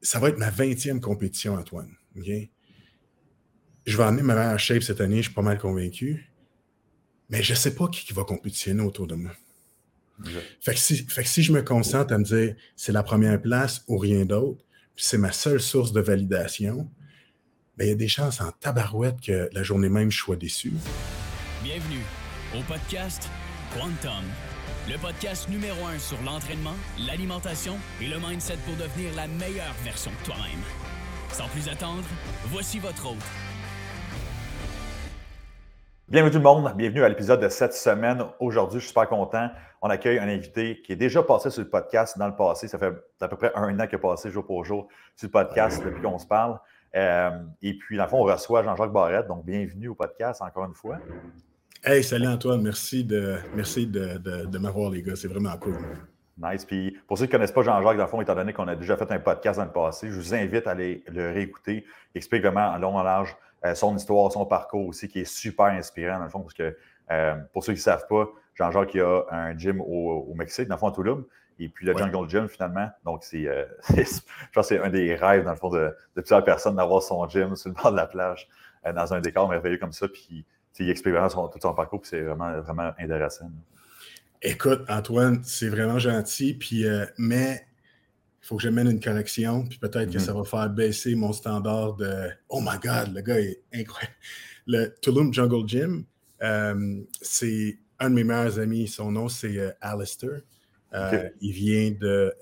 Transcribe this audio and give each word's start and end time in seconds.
ça 0.00 0.18
va 0.18 0.28
être 0.28 0.38
ma 0.38 0.50
20e 0.50 1.00
compétition, 1.00 1.54
Antoine. 1.54 1.94
Je 2.14 3.96
vais 3.96 4.02
amener 4.04 4.22
ma 4.22 4.34
meilleure 4.34 4.58
shape 4.58 4.82
cette 4.82 5.00
année, 5.00 5.18
je 5.18 5.22
suis 5.22 5.34
pas 5.34 5.42
mal 5.42 5.58
convaincu. 5.58 6.30
Mais 7.30 7.42
je 7.42 7.52
ne 7.52 7.56
sais 7.56 7.74
pas 7.74 7.88
qui, 7.88 8.12
va 8.12 8.24
compétitionner 8.24 8.82
autour 8.82 9.06
de 9.06 9.14
moi. 9.14 9.32
Fait, 10.60 10.74
que 10.74 11.28
si, 11.28 11.42
je 11.42 11.52
me 11.52 11.62
concentre 11.62 12.12
à 12.12 12.18
me 12.18 12.24
dire 12.24 12.56
c'est 12.74 12.90
la 12.90 13.02
première 13.02 13.40
place 13.40 13.84
ou 13.86 13.98
rien 13.98 14.24
d'autre, 14.24 14.64
puis 14.96 15.04
c'est 15.04 15.18
ma 15.18 15.30
seule 15.30 15.60
source 15.60 15.92
de 15.92 16.00
validation, 16.00 16.90
ben, 17.76 17.84
il 17.84 17.88
y 17.88 17.92
a 17.92 17.94
des 17.94 18.08
chances 18.08 18.40
en 18.40 18.50
tabarouette 18.50 19.20
que 19.20 19.48
la 19.52 19.62
journée 19.62 19.88
même 19.88 20.10
je 20.10 20.18
sois 20.18 20.34
déçu. 20.34 20.72
Bienvenue 21.62 22.02
au 22.56 22.62
podcast 22.62 23.28
Quantum, 23.72 24.24
le 24.88 24.96
podcast 24.96 25.50
numéro 25.50 25.84
un 25.86 25.98
sur 25.98 26.16
l'entraînement, 26.22 26.72
l'alimentation 27.06 27.74
et 28.00 28.08
le 28.08 28.16
mindset 28.18 28.56
pour 28.64 28.74
devenir 28.76 29.14
la 29.14 29.26
meilleure 29.26 29.74
version 29.84 30.10
de 30.10 30.24
toi-même. 30.24 30.62
Sans 31.30 31.46
plus 31.48 31.68
attendre, 31.68 32.04
voici 32.46 32.78
votre 32.78 33.10
hôte. 33.10 33.18
Bienvenue 36.08 36.30
tout 36.30 36.38
le 36.38 36.44
monde, 36.44 36.72
bienvenue 36.74 37.04
à 37.04 37.08
l'épisode 37.10 37.40
de 37.40 37.50
cette 37.50 37.74
semaine. 37.74 38.24
Aujourd'hui, 38.40 38.78
je 38.78 38.84
suis 38.84 38.88
super 38.88 39.10
content. 39.10 39.50
On 39.82 39.90
accueille 39.90 40.18
un 40.18 40.28
invité 40.28 40.80
qui 40.80 40.92
est 40.92 40.96
déjà 40.96 41.22
passé 41.22 41.50
sur 41.50 41.62
le 41.62 41.68
podcast 41.68 42.18
dans 42.18 42.26
le 42.26 42.34
passé. 42.34 42.66
Ça 42.66 42.78
fait 42.78 42.94
à 43.20 43.28
peu 43.28 43.36
près 43.36 43.52
un 43.54 43.78
an 43.78 43.86
qu'il 43.86 43.98
passé 43.98 44.30
jour 44.30 44.46
pour 44.46 44.64
jour 44.64 44.88
sur 45.16 45.26
le 45.26 45.32
podcast 45.32 45.84
depuis 45.84 46.00
qu'on 46.00 46.18
se 46.18 46.26
parle. 46.26 46.58
Euh, 46.96 47.30
et 47.60 47.76
puis, 47.76 47.98
dans 47.98 48.04
le 48.04 48.08
fond, 48.08 48.20
on 48.20 48.24
reçoit 48.24 48.62
Jean-Jacques 48.62 48.92
Barrette. 48.92 49.26
Donc, 49.26 49.44
bienvenue 49.44 49.88
au 49.88 49.94
podcast 49.94 50.40
encore 50.40 50.64
une 50.64 50.74
fois. 50.74 50.96
Hey, 51.84 52.02
salut 52.02 52.26
Antoine, 52.26 52.60
merci 52.60 53.04
de, 53.04 53.36
merci 53.54 53.86
de, 53.86 54.18
de, 54.18 54.58
m'avoir, 54.58 54.90
les 54.90 55.00
gars. 55.00 55.14
C'est 55.14 55.28
vraiment 55.28 55.56
cool. 55.58 55.76
Nice. 56.36 56.64
Puis 56.64 56.98
pour 57.06 57.16
ceux 57.16 57.26
qui 57.26 57.30
ne 57.30 57.36
connaissent 57.36 57.52
pas 57.52 57.62
Jean-Jacques, 57.62 57.96
dans 57.96 58.02
le 58.02 58.08
fond, 58.08 58.20
étant 58.20 58.34
donné 58.34 58.52
qu'on 58.52 58.66
a 58.66 58.74
déjà 58.74 58.96
fait 58.96 59.10
un 59.12 59.20
podcast 59.20 59.60
dans 59.60 59.64
le 59.64 59.70
passé, 59.70 60.08
je 60.08 60.14
vous 60.14 60.34
invite 60.34 60.66
à 60.66 60.72
aller 60.72 61.04
le 61.06 61.30
réécouter. 61.30 61.84
Il 62.14 62.18
explique 62.18 62.42
vraiment 62.42 62.72
en 62.72 62.78
long, 62.78 62.96
en 62.96 63.04
large 63.04 63.36
euh, 63.64 63.76
son 63.76 63.94
histoire, 63.94 64.32
son 64.32 64.44
parcours 64.44 64.88
aussi, 64.88 65.06
qui 65.06 65.20
est 65.20 65.24
super 65.24 65.66
inspirant, 65.66 66.18
dans 66.18 66.24
le 66.24 66.30
fond, 66.30 66.40
parce 66.40 66.54
que 66.54 66.76
euh, 67.12 67.36
pour 67.52 67.62
ceux 67.62 67.74
qui 67.74 67.78
ne 67.78 67.82
savent 67.82 68.08
pas, 68.08 68.28
Jean-Jacques 68.56 68.96
a 68.96 69.26
un 69.30 69.56
gym 69.56 69.80
au, 69.80 70.34
Mexique, 70.34 70.66
dans 70.66 70.74
le 70.74 70.80
fond, 70.80 70.88
à 70.88 70.92
Toulouse, 70.92 71.24
et 71.60 71.68
puis 71.68 71.86
le 71.86 71.96
Jungle 71.96 72.28
Gym, 72.28 72.48
finalement. 72.48 72.88
Donc, 73.04 73.22
c'est, 73.22 73.46
euh, 73.46 73.64
je 73.88 74.02
pense 74.52 74.68
que 74.68 74.74
c'est 74.74 74.80
un 74.80 74.90
des 74.90 75.14
rêves, 75.14 75.44
dans 75.44 75.52
le 75.52 75.56
fond, 75.56 75.70
de, 75.70 75.94
de 76.16 76.20
plusieurs 76.20 76.44
personnes 76.44 76.74
d'avoir 76.74 77.02
son 77.02 77.28
gym 77.28 77.54
sur 77.54 77.68
le 77.68 77.76
bord 77.80 77.92
de 77.92 77.96
la 77.96 78.06
plage, 78.06 78.48
dans 78.94 79.14
un 79.14 79.20
décor 79.20 79.48
merveilleux 79.48 79.78
comme 79.78 79.92
ça. 79.92 80.08
Puis 80.08 80.44
il 80.78 80.90
explique 80.90 81.14
vraiment 81.14 81.48
tout 81.48 81.58
son 81.60 81.74
parcours, 81.74 82.00
puis 82.00 82.10
c'est 82.10 82.22
vraiment, 82.22 82.60
vraiment 82.60 82.92
intéressant. 82.98 83.50
Écoute, 84.40 84.82
Antoine, 84.88 85.40
c'est 85.42 85.68
vraiment 85.68 85.98
gentil, 85.98 86.54
puis, 86.54 86.86
euh, 86.86 87.04
mais 87.18 87.66
il 88.42 88.46
faut 88.46 88.56
que 88.56 88.62
je 88.62 88.68
mène 88.68 88.88
une 88.88 89.00
correction, 89.00 89.66
puis 89.66 89.78
peut-être 89.78 90.12
que 90.12 90.20
ça 90.20 90.32
va 90.32 90.44
faire 90.44 90.70
baisser 90.70 91.14
mon 91.16 91.32
standard 91.32 91.96
de 91.96 92.30
Oh 92.48 92.60
my 92.60 92.78
God, 92.80 93.14
le 93.14 93.20
gars 93.20 93.40
est 93.40 93.60
incroyable. 93.74 94.14
Le 94.66 94.94
Tulum 95.02 95.34
Jungle 95.34 95.68
Gym, 95.68 96.04
euh, 96.42 97.00
c'est 97.20 97.78
un 97.98 98.10
de 98.10 98.14
mes 98.14 98.24
meilleurs 98.24 98.60
amis. 98.60 98.86
Son 98.86 99.10
nom, 99.10 99.28
c'est 99.28 99.58
euh, 99.58 99.72
Alistair. 99.80 100.40
Il 101.40 101.52
vient 101.52 101.90
de, 101.90 102.32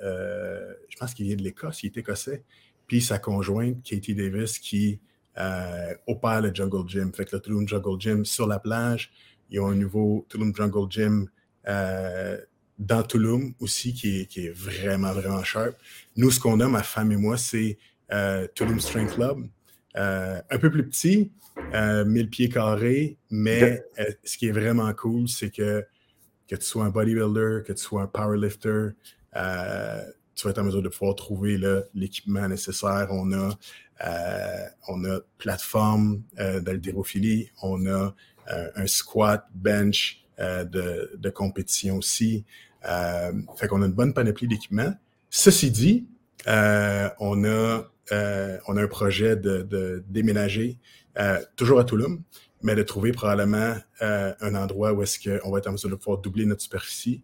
je 0.88 0.96
pense 0.98 1.14
qu'il 1.14 1.26
vient 1.26 1.36
de 1.36 1.42
l'Écosse, 1.42 1.82
il 1.82 1.86
est 1.86 1.96
écossais. 1.96 2.44
Puis 2.86 3.00
sa 3.00 3.18
conjointe, 3.18 3.82
Katie 3.82 4.14
Davis, 4.14 4.58
qui 4.58 5.00
euh, 5.38 5.94
opère 6.06 6.40
le 6.40 6.54
Jungle 6.54 6.88
Gym. 6.88 7.12
Fait 7.12 7.24
que 7.24 7.36
le 7.36 7.42
Tulum 7.42 7.68
Jungle 7.68 8.00
Gym 8.00 8.24
sur 8.24 8.46
la 8.46 8.58
plage, 8.58 9.10
il 9.50 9.56
y 9.56 9.58
a 9.58 9.64
un 9.64 9.74
nouveau 9.74 10.26
Tulum 10.28 10.54
Jungle 10.54 10.90
Gym 10.90 11.28
euh, 11.68 12.38
dans 12.78 13.02
Tulum 13.02 13.54
aussi 13.60 13.94
qui 13.94 14.20
est, 14.20 14.26
qui 14.26 14.46
est, 14.46 14.50
vraiment, 14.50 15.12
vraiment 15.12 15.42
sharp. 15.42 15.76
Nous, 16.16 16.30
ce 16.30 16.40
qu'on 16.40 16.60
a, 16.60 16.68
ma 16.68 16.82
femme 16.82 17.12
et 17.12 17.16
moi, 17.16 17.36
c'est 17.36 17.78
euh, 18.12 18.46
Tulum 18.54 18.80
Strength 18.80 19.14
Club. 19.14 19.46
Euh, 19.96 20.40
un 20.50 20.58
peu 20.58 20.70
plus 20.70 20.86
petit, 20.86 21.32
1000 21.72 22.28
pieds 22.28 22.50
carrés, 22.50 23.16
mais 23.30 23.82
ce 24.24 24.36
qui 24.36 24.48
est 24.48 24.52
vraiment 24.52 24.92
cool, 24.92 25.28
c'est 25.28 25.50
que 25.50 25.84
que 26.48 26.54
tu 26.54 26.64
sois 26.64 26.84
un 26.84 26.91
bodybuilder, 26.91 27.62
que 27.66 27.72
tu 27.72 27.82
sois 27.82 28.02
un 28.02 28.06
powerlifter, 28.06 28.91
tu 30.36 30.47
vas 30.47 30.50
être 30.50 30.58
en 30.58 30.64
mesure 30.64 30.82
de 30.82 30.88
pouvoir 30.88 31.16
trouver 31.16 31.58
l'équipement 31.94 32.47
nécessaire. 32.47 33.08
On 33.10 33.32
a 33.32 33.50
euh, 34.04 34.66
on 34.88 35.04
a 35.04 35.20
plateforme 35.38 36.22
euh, 36.38 36.60
d'haltérophilie, 36.60 37.50
on 37.62 37.86
a 37.86 38.14
euh, 38.52 38.70
un 38.76 38.86
squat, 38.86 39.46
bench 39.54 40.22
de, 40.38 41.30
compétition 41.30 41.96
aussi. 41.96 42.44
fait 42.82 43.69
qu'on 43.69 43.82
a 43.82 43.86
une 43.86 43.92
bonne 43.92 44.12
panoplie 44.12 44.46
d'équipements. 44.46 44.94
Ceci 45.30 45.70
dit, 45.70 46.06
on, 46.46 47.44
a, 47.44 47.91
on 48.69 48.76
a 48.76 48.82
un 48.82 48.86
projet 48.86 49.34
de, 49.36 50.04
déménager, 50.08 50.76
toujours 51.56 51.80
à 51.80 51.84
Toulouse, 51.84 52.19
mais 52.66 52.75
de 52.75 52.82
trouver 52.82 53.12
probablement 53.12 53.77
un 54.00 54.54
endroit 54.56 54.93
où 54.93 55.03
est-ce 55.03 55.19
qu'on 55.21 55.50
va 55.53 55.59
être 55.59 55.69
en 55.69 55.72
mesure 55.72 55.88
de 55.88 55.94
pouvoir 55.94 56.19
doubler 56.19 56.44
notre 56.44 56.62
superficie. 56.62 57.22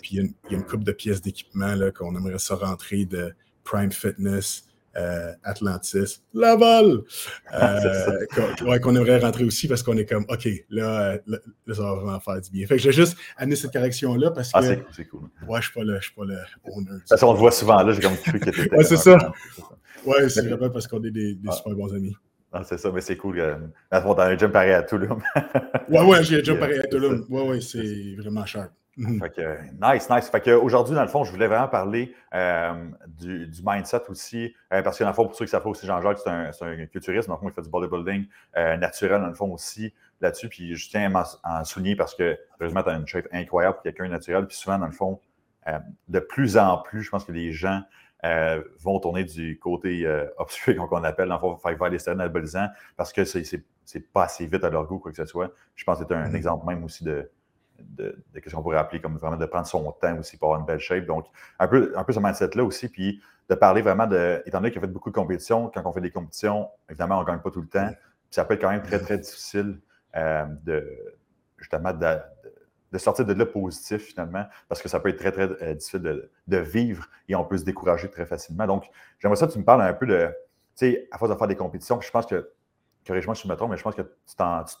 puis 0.00 0.16
il 0.16 0.34
y, 0.50 0.54
a 0.54 0.56
une, 0.56 0.64
coupe 0.64 0.82
de 0.82 0.92
pièces 0.92 1.20
d'équipement 1.20 1.76
qu'on 1.94 2.16
aimerait 2.16 2.38
ça 2.38 2.54
rentrer 2.54 3.04
de 3.04 3.34
Prime 3.64 3.92
Fitness, 3.92 4.64
euh, 4.96 5.32
Atlantis, 5.44 6.22
Laval, 6.32 7.02
euh, 7.54 8.78
qu'on 8.80 8.96
aimerait 8.96 9.18
rentrer 9.18 9.44
aussi 9.44 9.68
parce 9.68 9.82
qu'on 9.82 9.96
est 9.98 10.06
comme, 10.06 10.24
OK, 10.28 10.48
là, 10.70 11.18
là, 11.26 11.38
ça 11.68 11.82
va 11.82 11.94
vraiment 11.94 12.20
faire 12.20 12.40
du 12.40 12.50
bien. 12.50 12.66
Fait 12.66 12.76
que 12.76 12.82
j'ai 12.82 12.92
juste 12.92 13.16
amené 13.36 13.56
cette 13.56 13.72
correction-là 13.72 14.30
parce 14.30 14.50
ah, 14.54 14.60
que. 14.60 14.66
Ah, 14.66 14.68
c'est 14.68 14.76
cool, 14.76 14.92
c'est 14.96 15.04
cool. 15.04 15.28
Ouais, 15.48 15.60
je 15.60 15.66
suis 15.66 15.74
pas 15.74 15.84
le, 15.84 15.96
je 15.96 16.04
suis 16.04 16.14
pas 16.14 16.24
le 16.24 16.38
owner. 16.72 16.90
De 16.90 16.98
toute 16.98 17.08
façon, 17.08 17.26
on 17.28 17.32
le 17.34 17.38
voit 17.38 17.52
souvent 17.52 17.82
là, 17.82 17.92
j'ai 17.92 18.00
comme 18.00 18.16
cru 18.16 18.40
que 18.40 18.50
tu 18.50 18.74
Ouais, 18.74 18.84
c'est 18.84 18.96
ça. 18.96 19.32
Ouais, 20.06 20.28
c'est 20.30 20.46
vraiment 20.46 20.70
parce 20.70 20.86
qu'on 20.86 21.02
est 21.04 21.10
des, 21.10 21.34
des 21.34 21.52
super 21.52 21.74
bons 21.74 21.94
amis. 21.94 22.16
Ah, 22.52 22.62
c'est 22.64 22.78
ça, 22.78 22.90
mais 22.92 23.00
c'est 23.00 23.16
cool. 23.16 23.40
Euh, 23.40 23.56
dans 23.90 24.18
un 24.20 24.36
jump 24.36 24.52
pareil 24.52 24.72
à 24.72 24.82
Toulouse. 24.82 25.10
ouais, 25.88 26.04
ouais, 26.04 26.22
j'ai 26.22 26.40
un 26.40 26.44
jump 26.44 26.58
pareil 26.60 26.80
à 26.80 26.86
Toulouse. 26.86 27.26
Ouais, 27.30 27.48
ouais, 27.48 27.60
c'est 27.60 28.14
vraiment 28.18 28.44
cher. 28.44 28.68
Mhm. 28.96 29.20
Fait 29.20 29.30
que, 29.30 29.94
nice, 29.94 30.10
nice. 30.10 30.28
Fait 30.28 30.40
que 30.40 30.50
aujourd'hui, 30.50 30.94
dans 30.94 31.02
le 31.02 31.08
fond, 31.08 31.24
je 31.24 31.32
voulais 31.32 31.46
vraiment 31.46 31.68
parler 31.68 32.14
euh, 32.34 32.90
du, 33.06 33.48
mindset 33.64 34.02
aussi, 34.08 34.54
euh, 34.72 34.82
parce 34.82 34.98
que 34.98 35.04
dans 35.04 35.10
le 35.10 35.14
fond, 35.14 35.24
pour 35.24 35.34
ceux 35.34 35.46
qui 35.46 35.50
savent 35.50 35.62
pas 35.62 35.70
aussi, 35.70 35.86
Jean-Jacques, 35.86 36.18
c'est 36.18 36.28
un, 36.28 36.50
un, 36.60 36.86
culturiste, 36.86 37.28
dans 37.28 37.34
le 37.34 37.40
fond, 37.40 37.48
il 37.48 37.54
fait 37.54 37.62
du 37.62 37.70
bodybuilding 37.70 38.26
euh, 38.58 38.76
naturel, 38.76 39.22
dans 39.22 39.28
le 39.28 39.34
fond 39.34 39.50
aussi, 39.50 39.94
là-dessus. 40.20 40.48
Puis 40.50 40.74
je 40.74 40.90
tiens 40.90 41.10
à 41.14 41.60
en 41.60 41.64
souligner 41.64 41.96
parce 41.96 42.14
que, 42.14 42.38
heureusement, 42.60 42.82
tu 42.82 42.90
as 42.90 42.94
une 42.94 43.06
shape 43.06 43.28
incroyable 43.32 43.76
pour 43.76 43.82
quelqu'un 43.82 44.08
naturel. 44.08 44.46
Puis 44.46 44.58
souvent, 44.58 44.78
dans 44.78 44.86
le 44.86 44.92
fond, 44.92 45.20
de 46.08 46.18
plus 46.18 46.58
en 46.58 46.78
plus, 46.78 47.02
je 47.02 47.10
pense 47.10 47.24
que 47.24 47.30
les 47.30 47.52
gens 47.52 47.82
vont 48.80 49.00
tourner 49.00 49.24
du 49.24 49.58
côté 49.58 50.06
obscur, 50.38 50.86
qu'on 50.88 51.04
appelle, 51.04 51.28
dans 51.28 51.34
le 51.34 51.40
fond, 51.40 51.56
faire 51.56 51.88
les 51.88 52.08
anabolisants, 52.08 52.68
parce 52.96 53.12
que 53.12 53.24
c'est 53.24 54.12
pas 54.12 54.24
assez 54.24 54.46
vite 54.46 54.64
à 54.64 54.70
leur 54.70 54.86
goût, 54.86 54.98
quoi 54.98 55.10
que 55.10 55.16
ce 55.16 55.26
soit. 55.26 55.52
Je 55.74 55.84
pense 55.84 55.98
que 55.98 56.04
c'est 56.08 56.14
un 56.14 56.28
mhm. 56.28 56.36
exemple 56.36 56.66
même 56.66 56.84
aussi 56.84 57.04
de 57.04 57.30
de, 57.90 58.22
ce 58.34 58.54
qu'on 58.54 58.62
pourrait 58.62 58.78
appeler 58.78 59.00
comme 59.00 59.16
vraiment 59.18 59.36
de 59.36 59.46
prendre 59.46 59.66
son 59.66 59.90
temps 59.92 60.18
aussi 60.18 60.36
pour 60.36 60.48
avoir 60.48 60.60
une 60.60 60.66
belle 60.66 60.80
shape. 60.80 61.04
Donc, 61.04 61.26
un 61.58 61.68
peu, 61.68 61.92
un 61.96 62.04
peu 62.04 62.12
ce 62.12 62.20
mindset-là 62.20 62.64
aussi, 62.64 62.88
puis 62.88 63.22
de 63.48 63.54
parler 63.54 63.82
vraiment 63.82 64.06
de, 64.06 64.42
étant 64.46 64.58
donné 64.58 64.70
qu'il 64.70 64.78
a 64.78 64.82
fait 64.82 64.92
beaucoup 64.92 65.10
de 65.10 65.14
compétitions, 65.14 65.70
quand 65.74 65.82
on 65.84 65.92
fait 65.92 66.00
des 66.00 66.10
compétitions, 66.10 66.68
évidemment, 66.88 67.18
on 67.18 67.22
ne 67.22 67.26
gagne 67.26 67.40
pas 67.40 67.50
tout 67.50 67.60
le 67.60 67.68
temps, 67.68 67.88
puis 67.88 67.96
ça 68.30 68.44
peut 68.44 68.54
être 68.54 68.60
quand 68.60 68.70
même 68.70 68.82
très, 68.82 68.98
très 68.98 69.18
difficile 69.18 69.80
euh, 70.16 70.44
de, 70.62 70.86
justement, 71.58 71.92
de, 72.92 72.98
sortir 72.98 73.24
de 73.24 73.32
là 73.32 73.46
positif 73.46 74.02
finalement, 74.02 74.44
parce 74.68 74.82
que 74.82 74.88
ça 74.88 75.00
peut 75.00 75.08
être 75.08 75.18
très, 75.18 75.32
très 75.32 75.48
euh, 75.62 75.74
difficile 75.74 76.28
de, 76.46 76.56
vivre 76.58 77.08
et 77.28 77.34
on 77.34 77.44
peut 77.44 77.58
se 77.58 77.64
décourager 77.64 78.10
très 78.10 78.26
facilement. 78.26 78.66
Donc, 78.66 78.84
j'aimerais 79.18 79.36
ça 79.36 79.46
que 79.46 79.52
tu 79.52 79.58
me 79.58 79.64
parles 79.64 79.82
un 79.82 79.94
peu 79.94 80.06
de, 80.06 80.28
tu 80.76 80.86
sais, 80.86 81.08
à 81.10 81.18
force 81.18 81.30
de 81.30 81.36
faire 81.36 81.48
des 81.48 81.56
compétitions, 81.56 82.00
je 82.00 82.10
pense 82.10 82.26
que, 82.26 82.50
corrige-moi 83.06 83.34
si 83.34 83.42
je 83.44 83.48
me 83.48 83.56
trompe, 83.56 83.70
mais 83.70 83.76
je 83.76 83.82
pense 83.82 83.94
que 83.94 84.02
tu, 84.02 84.36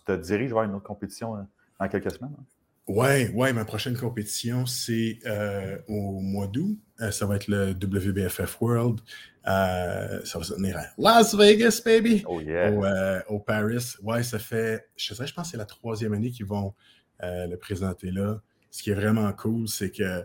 te 0.06 0.12
diriges 0.12 0.52
vers 0.52 0.62
une 0.62 0.74
autre 0.74 0.84
compétition 0.84 1.36
euh, 1.36 1.40
dans 1.80 1.88
quelques 1.88 2.10
semaines. 2.12 2.34
Hein? 2.38 2.44
Ouais, 2.88 3.30
ouais, 3.30 3.52
ma 3.52 3.64
prochaine 3.64 3.96
compétition, 3.96 4.66
c'est 4.66 5.20
euh, 5.24 5.78
au 5.86 6.20
mois 6.20 6.48
d'août. 6.48 6.76
Euh, 7.00 7.12
ça 7.12 7.26
va 7.26 7.36
être 7.36 7.46
le 7.46 7.70
WBFF 7.70 8.60
World. 8.60 9.00
Euh, 9.46 10.20
ça 10.24 10.38
va 10.38 10.44
se 10.44 10.54
tenir 10.54 10.76
à 10.76 10.86
Las 10.98 11.34
Vegas, 11.34 11.80
baby! 11.84 12.24
Oh 12.26 12.40
yeah! 12.40 13.22
Au, 13.28 13.38
Paris. 13.38 13.94
Ouais, 14.02 14.24
ça 14.24 14.40
fait, 14.40 14.88
je 14.96 15.14
sais, 15.14 15.26
je 15.26 15.32
pense 15.32 15.46
que 15.46 15.50
c'est 15.52 15.56
la 15.56 15.64
troisième 15.64 16.12
année 16.12 16.30
qu'ils 16.30 16.46
vont 16.46 16.74
le 17.22 17.56
présenter 17.56 18.10
là. 18.10 18.40
Ce 18.70 18.82
qui 18.82 18.90
est 18.90 18.94
vraiment 18.94 19.32
cool, 19.32 19.68
c'est 19.68 19.90
que 19.90 20.24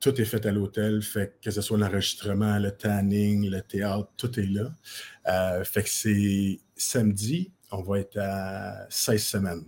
tout 0.00 0.20
est 0.20 0.24
fait 0.24 0.44
à 0.46 0.52
l'hôtel, 0.52 1.02
fait 1.02 1.38
que 1.42 1.50
ce 1.50 1.60
soit 1.60 1.78
l'enregistrement, 1.78 2.58
le 2.58 2.70
tanning, 2.70 3.48
le 3.48 3.62
théâtre, 3.62 4.10
tout 4.16 4.38
est 4.38 4.46
là. 4.46 5.64
fait 5.64 5.82
que 5.82 5.88
c'est 5.88 6.60
samedi, 6.76 7.50
on 7.70 7.82
va 7.82 8.00
être 8.00 8.18
à 8.18 8.86
16 8.90 9.22
semaines. 9.22 9.64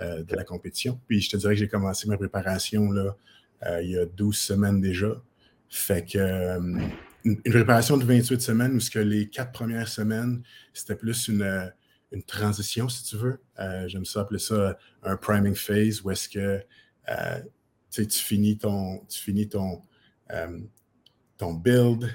Euh, 0.00 0.22
de 0.22 0.36
la 0.36 0.44
compétition. 0.44 1.00
Puis 1.08 1.20
je 1.22 1.30
te 1.30 1.36
dirais 1.36 1.54
que 1.54 1.58
j'ai 1.58 1.66
commencé 1.66 2.06
ma 2.06 2.16
préparation 2.16 2.92
là, 2.92 3.16
euh, 3.66 3.82
il 3.82 3.90
y 3.90 3.98
a 3.98 4.06
12 4.06 4.36
semaines 4.36 4.80
déjà. 4.80 5.20
Fait 5.68 6.04
que 6.04 6.18
euh, 6.18 6.78
une, 7.24 7.42
préparation 7.42 7.96
de 7.96 8.04
28 8.04 8.40
semaines 8.40 8.76
où 8.76 8.98
les 9.00 9.28
quatre 9.28 9.50
premières 9.50 9.88
semaines, 9.88 10.44
c'était 10.72 10.94
plus 10.94 11.26
une, 11.26 11.72
une, 12.12 12.22
transition, 12.22 12.88
si 12.88 13.04
tu 13.04 13.16
veux. 13.16 13.40
J'aime 13.86 14.04
ça 14.04 14.20
appeler 14.20 14.38
ça 14.38 14.78
un 15.02 15.16
priming 15.16 15.54
phase 15.54 16.02
où 16.02 16.10
est-ce 16.10 16.28
que 16.28 16.62
tu 17.90 18.18
finis 18.18 18.58
ton. 18.58 19.04
Tu 19.08 19.20
finis 19.20 19.48
ton 19.48 19.82
ton 21.38 21.54
build 21.54 22.10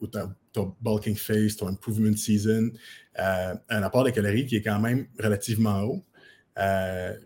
ou 0.00 0.06
ton 0.06 0.76
bulking 0.80 1.16
phase, 1.16 1.56
ton 1.56 1.68
improvement 1.68 2.16
season, 2.16 2.70
un 3.16 3.82
apport 3.82 4.04
de 4.04 4.10
calories 4.10 4.46
qui 4.46 4.56
est 4.56 4.62
quand 4.62 4.78
même 4.78 5.06
relativement 5.18 5.82
haut. 5.82 6.04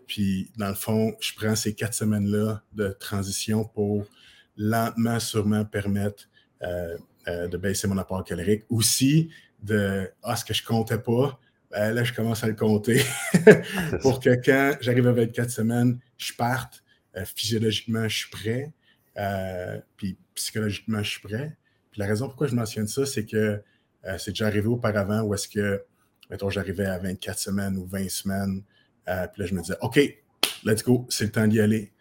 puis, 0.07 0.49
dans 0.57 0.69
le 0.69 0.75
fond, 0.75 1.15
je 1.19 1.33
prends 1.35 1.55
ces 1.55 1.75
quatre 1.75 1.93
semaines-là 1.93 2.63
de 2.73 2.89
transition 2.99 3.65
pour 3.65 4.05
lentement, 4.57 5.19
sûrement 5.19 5.65
permettre 5.65 6.29
de 7.27 7.57
baisser 7.57 7.87
mon 7.87 7.97
apport 7.97 8.23
calorique. 8.23 8.63
Aussi, 8.69 9.29
de 9.61 10.09
Ah, 10.23 10.35
ce 10.35 10.45
que 10.45 10.53
je 10.53 10.63
comptais 10.63 10.97
pas, 10.97 11.39
ben 11.71 11.93
là, 11.93 12.03
je 12.03 12.13
commence 12.13 12.43
à 12.43 12.47
le 12.47 12.55
compter 12.55 13.01
pour 14.01 14.19
que 14.19 14.31
quand 14.43 14.77
j'arrive 14.81 15.07
à 15.07 15.11
24 15.11 15.49
semaines, 15.49 15.99
je 16.17 16.33
parte. 16.33 16.83
Euh, 17.15 17.25
physiologiquement, 17.25 18.07
je 18.07 18.17
suis 18.17 18.29
prêt. 18.29 18.73
Euh, 19.17 19.79
puis 19.97 20.17
psychologiquement, 20.35 21.03
je 21.03 21.09
suis 21.09 21.21
prêt. 21.21 21.57
Puis 21.91 21.99
la 21.99 22.07
raison 22.07 22.27
pourquoi 22.27 22.47
je 22.47 22.55
mentionne 22.55 22.87
ça, 22.87 23.05
c'est 23.05 23.25
que 23.25 23.61
euh, 24.05 24.17
c'est 24.17 24.31
déjà 24.31 24.47
arrivé 24.47 24.67
auparavant 24.67 25.21
où 25.21 25.33
est-ce 25.33 25.47
que, 25.47 25.83
mettons, 26.29 26.49
j'arrivais 26.49 26.85
à 26.85 26.97
24 26.97 27.37
semaines 27.37 27.77
ou 27.77 27.85
20 27.85 28.09
semaines. 28.09 28.63
puis 29.05 29.41
là, 29.41 29.45
je 29.45 29.53
me 29.53 29.61
disais, 29.61 29.77
OK, 29.81 29.99
let's 30.63 30.83
go, 30.83 31.05
c'est 31.09 31.25
le 31.25 31.31
temps 31.31 31.47
d'y 31.47 31.59
aller. 31.59 31.91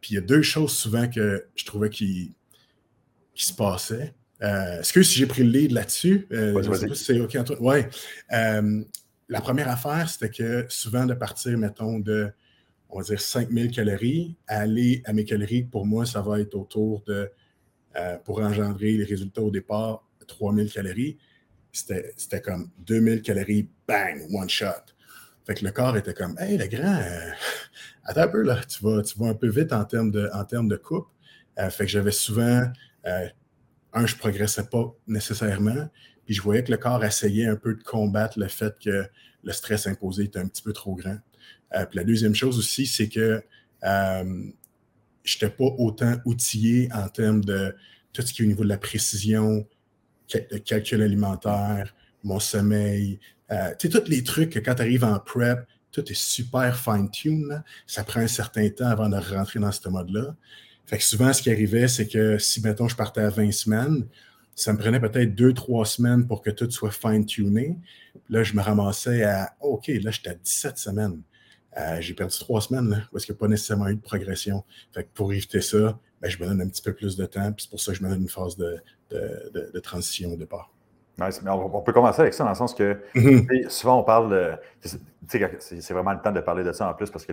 puis 0.00 0.12
il 0.12 0.14
y 0.14 0.18
a 0.18 0.22
deux 0.22 0.42
choses 0.42 0.72
souvent 0.72 1.08
que 1.08 1.46
je 1.54 1.64
trouvais 1.64 1.90
qui, 1.90 2.34
qui 3.34 3.44
se 3.44 3.54
passaient. 3.54 4.14
Euh, 4.42 4.78
excuse 4.80 5.08
si 5.10 5.18
j'ai 5.18 5.26
pris 5.26 5.42
le 5.42 5.50
lead 5.50 5.72
là-dessus. 5.72 6.26
Euh, 6.32 6.54
je 6.62 6.72
sais 6.72 6.88
pas 6.88 6.94
si 6.94 7.04
c'est 7.04 7.20
OK. 7.20 7.36
Ouais. 7.60 7.88
Euh, 8.32 8.82
la 9.28 9.40
première 9.40 9.68
affaire, 9.68 10.08
c'était 10.08 10.30
que 10.30 10.66
souvent 10.68 11.06
de 11.06 11.14
partir, 11.14 11.56
mettons, 11.58 11.98
de, 11.98 12.30
on 12.90 12.98
va 12.98 13.04
dire, 13.04 13.20
5000 13.20 13.70
calories, 13.70 14.36
aller 14.46 15.02
à 15.04 15.12
mes 15.12 15.24
calories, 15.24 15.64
pour 15.64 15.86
moi, 15.86 16.06
ça 16.06 16.20
va 16.20 16.40
être 16.40 16.54
autour 16.54 17.02
de, 17.06 17.30
pour 18.24 18.40
engendrer 18.40 18.92
les 18.92 19.04
résultats 19.04 19.42
au 19.42 19.50
départ, 19.50 20.06
3000 20.28 20.70
calories. 20.70 21.16
C'était 21.72 22.40
comme 22.40 22.70
2000 22.78 23.22
calories, 23.22 23.68
bang, 23.88 24.22
one 24.32 24.48
shot. 24.48 24.92
Fait 25.46 25.54
que 25.54 25.64
le 25.64 25.70
corps 25.70 25.96
était 25.96 26.14
comme, 26.14 26.36
hey, 26.38 26.58
le 26.58 26.66
grand, 26.66 27.00
attends 28.04 28.22
un 28.22 28.28
peu, 28.28 28.42
là, 28.42 28.60
tu 28.64 28.82
vas, 28.84 29.02
tu 29.02 29.18
vas 29.18 29.28
un 29.28 29.34
peu 29.34 29.48
vite 29.48 29.72
en 29.72 29.84
termes 29.84 30.10
de, 30.10 30.28
en 30.32 30.44
termes 30.44 30.68
de 30.68 30.76
coupe. 30.76 31.08
fait 31.56 31.86
que 31.86 31.90
j'avais 31.90 32.12
souvent 32.12 32.70
un, 33.96 34.06
je 34.06 34.16
progressais 34.16 34.66
pas 34.66 34.94
nécessairement. 35.06 35.88
Puis 36.24 36.34
je 36.34 36.42
voyais 36.42 36.62
que 36.62 36.70
le 36.70 36.76
corps 36.76 37.04
essayait 37.04 37.46
un 37.46 37.56
peu 37.56 37.74
de 37.74 37.82
combattre 37.82 38.38
le 38.38 38.48
fait 38.48 38.74
que 38.82 39.06
le 39.42 39.52
stress 39.52 39.86
imposé 39.86 40.24
était 40.24 40.38
un 40.38 40.46
petit 40.46 40.62
peu 40.62 40.72
trop 40.72 40.94
grand. 40.94 41.18
Euh, 41.74 41.86
puis 41.86 41.98
la 41.98 42.04
deuxième 42.04 42.34
chose 42.34 42.58
aussi, 42.58 42.86
c'est 42.86 43.08
que 43.08 43.42
euh, 43.84 44.44
je 45.24 45.36
n'étais 45.36 45.50
pas 45.50 45.64
autant 45.78 46.16
outillé 46.24 46.88
en 46.92 47.08
termes 47.08 47.44
de 47.44 47.74
tout 48.12 48.22
ce 48.22 48.32
qui 48.32 48.42
est 48.42 48.44
au 48.44 48.48
niveau 48.48 48.64
de 48.64 48.68
la 48.68 48.78
précision, 48.78 49.66
le 50.34 50.58
calcul 50.58 51.02
alimentaire, 51.02 51.94
mon 52.24 52.40
sommeil. 52.40 53.20
Euh, 53.50 53.72
tu 53.78 53.90
sais, 53.90 54.00
tous 54.00 54.10
les 54.10 54.24
trucs 54.24 54.50
que 54.50 54.58
quand 54.58 54.74
tu 54.74 54.82
arrives 54.82 55.04
en 55.04 55.18
prep, 55.18 55.66
tout 55.92 56.04
est 56.10 56.14
super 56.14 56.76
fine-tune. 56.76 57.62
Ça 57.86 58.04
prend 58.04 58.20
un 58.20 58.26
certain 58.26 58.68
temps 58.68 58.88
avant 58.88 59.08
de 59.08 59.16
rentrer 59.16 59.60
dans 59.60 59.72
ce 59.72 59.88
mode-là. 59.88 60.34
Fait 60.86 60.98
que 60.98 61.04
souvent, 61.04 61.32
ce 61.32 61.42
qui 61.42 61.50
arrivait, 61.50 61.88
c'est 61.88 62.06
que 62.06 62.38
si, 62.38 62.62
mettons, 62.62 62.86
je 62.86 62.96
partais 62.96 63.20
à 63.20 63.28
20 63.28 63.52
semaines, 63.52 64.06
ça 64.54 64.72
me 64.72 64.78
prenait 64.78 65.00
peut-être 65.00 65.34
deux, 65.34 65.52
trois 65.52 65.84
semaines 65.84 66.26
pour 66.26 66.42
que 66.42 66.50
tout 66.50 66.70
soit 66.70 66.92
fine-tuné. 66.92 67.76
Là, 68.30 68.42
je 68.42 68.54
me 68.54 68.62
ramassais 68.62 69.24
à, 69.24 69.54
OK, 69.60 69.88
là, 69.88 70.10
j'étais 70.10 70.30
à 70.30 70.34
17 70.34 70.78
semaines. 70.78 71.20
Euh, 71.76 72.00
j'ai 72.00 72.14
perdu 72.14 72.38
trois 72.38 72.60
semaines, 72.60 72.88
là, 72.88 73.02
parce 73.12 73.26
qu'il 73.26 73.34
n'y 73.34 73.38
a 73.38 73.40
pas 73.40 73.48
nécessairement 73.48 73.88
eu 73.88 73.96
de 73.96 74.00
progression. 74.00 74.64
Fait 74.94 75.04
que 75.04 75.08
pour 75.12 75.32
éviter 75.32 75.60
ça, 75.60 75.98
ben, 76.22 76.30
je 76.30 76.38
me 76.38 76.46
donne 76.46 76.62
un 76.62 76.68
petit 76.68 76.80
peu 76.80 76.94
plus 76.94 77.16
de 77.16 77.26
temps, 77.26 77.52
puis 77.52 77.64
c'est 77.64 77.70
pour 77.70 77.80
ça 77.80 77.92
que 77.92 77.98
je 77.98 78.02
me 78.02 78.08
donne 78.08 78.22
une 78.22 78.28
phase 78.28 78.56
de, 78.56 78.80
de, 79.10 79.80
transition 79.80 80.32
au 80.32 80.36
départ. 80.36 80.72
Nice. 81.18 81.40
Mais 81.42 81.50
on, 81.50 81.82
peut 81.82 81.92
commencer 81.92 82.22
avec 82.22 82.32
ça 82.32 82.44
dans 82.44 82.50
le 82.50 82.56
sens 82.56 82.74
que 82.74 82.98
mm-hmm. 83.14 83.68
souvent 83.68 84.00
on 84.00 84.04
parle, 84.04 84.58
c'est 84.80 85.92
vraiment 85.92 86.12
le 86.12 86.20
temps 86.20 86.32
de 86.32 86.40
parler 86.40 86.64
de 86.64 86.72
ça 86.72 86.88
en 86.90 86.94
plus 86.94 87.10
parce 87.10 87.24
que 87.24 87.32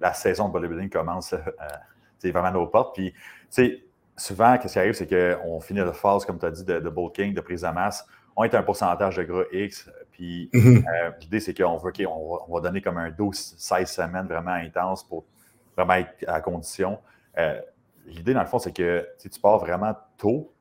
la 0.00 0.12
saison 0.12 0.48
de 0.48 0.52
bodybuilding 0.52 0.90
commence 0.90 1.32
euh, 1.32 1.38
c'est 1.38 1.91
vraiment 2.30 2.52
nos 2.52 2.66
portes. 2.66 2.94
Puis, 2.94 3.12
tu 3.12 3.18
sais, 3.50 3.84
souvent, 4.16 4.56
ce 4.60 4.68
qui 4.68 4.78
arrive, 4.78 4.94
c'est 4.94 5.08
qu'on 5.08 5.60
finit 5.60 5.80
la 5.80 5.92
phase, 5.92 6.24
comme 6.24 6.38
tu 6.38 6.46
as 6.46 6.50
dit, 6.50 6.64
de, 6.64 6.80
de 6.80 6.90
bulking, 6.90 7.34
de 7.34 7.40
prise 7.40 7.62
de 7.62 7.68
masse. 7.68 8.06
On 8.36 8.44
est 8.44 8.54
à 8.54 8.60
un 8.60 8.62
pourcentage 8.62 9.16
de 9.16 9.24
gras 9.24 9.44
X. 9.52 9.90
Puis, 10.12 10.50
mm-hmm. 10.52 10.84
euh, 10.88 11.10
l'idée, 11.20 11.40
c'est 11.40 11.54
qu'on 11.54 11.76
veut 11.76 11.92
on 12.06 12.54
va, 12.54 12.60
donner 12.60 12.80
comme 12.80 12.98
un 12.98 13.10
12-16 13.10 13.86
semaines 13.86 14.26
vraiment 14.26 14.52
intense 14.52 15.02
pour 15.04 15.24
vraiment 15.76 15.94
être 15.94 16.12
à 16.26 16.40
condition. 16.40 16.98
Euh, 17.38 17.60
l'idée, 18.06 18.34
dans 18.34 18.40
le 18.40 18.46
fond, 18.46 18.58
c'est 18.58 18.72
que 18.72 19.06
tu 19.18 19.40
pars 19.40 19.58
vraiment 19.58 19.94
tôt. 20.16 20.52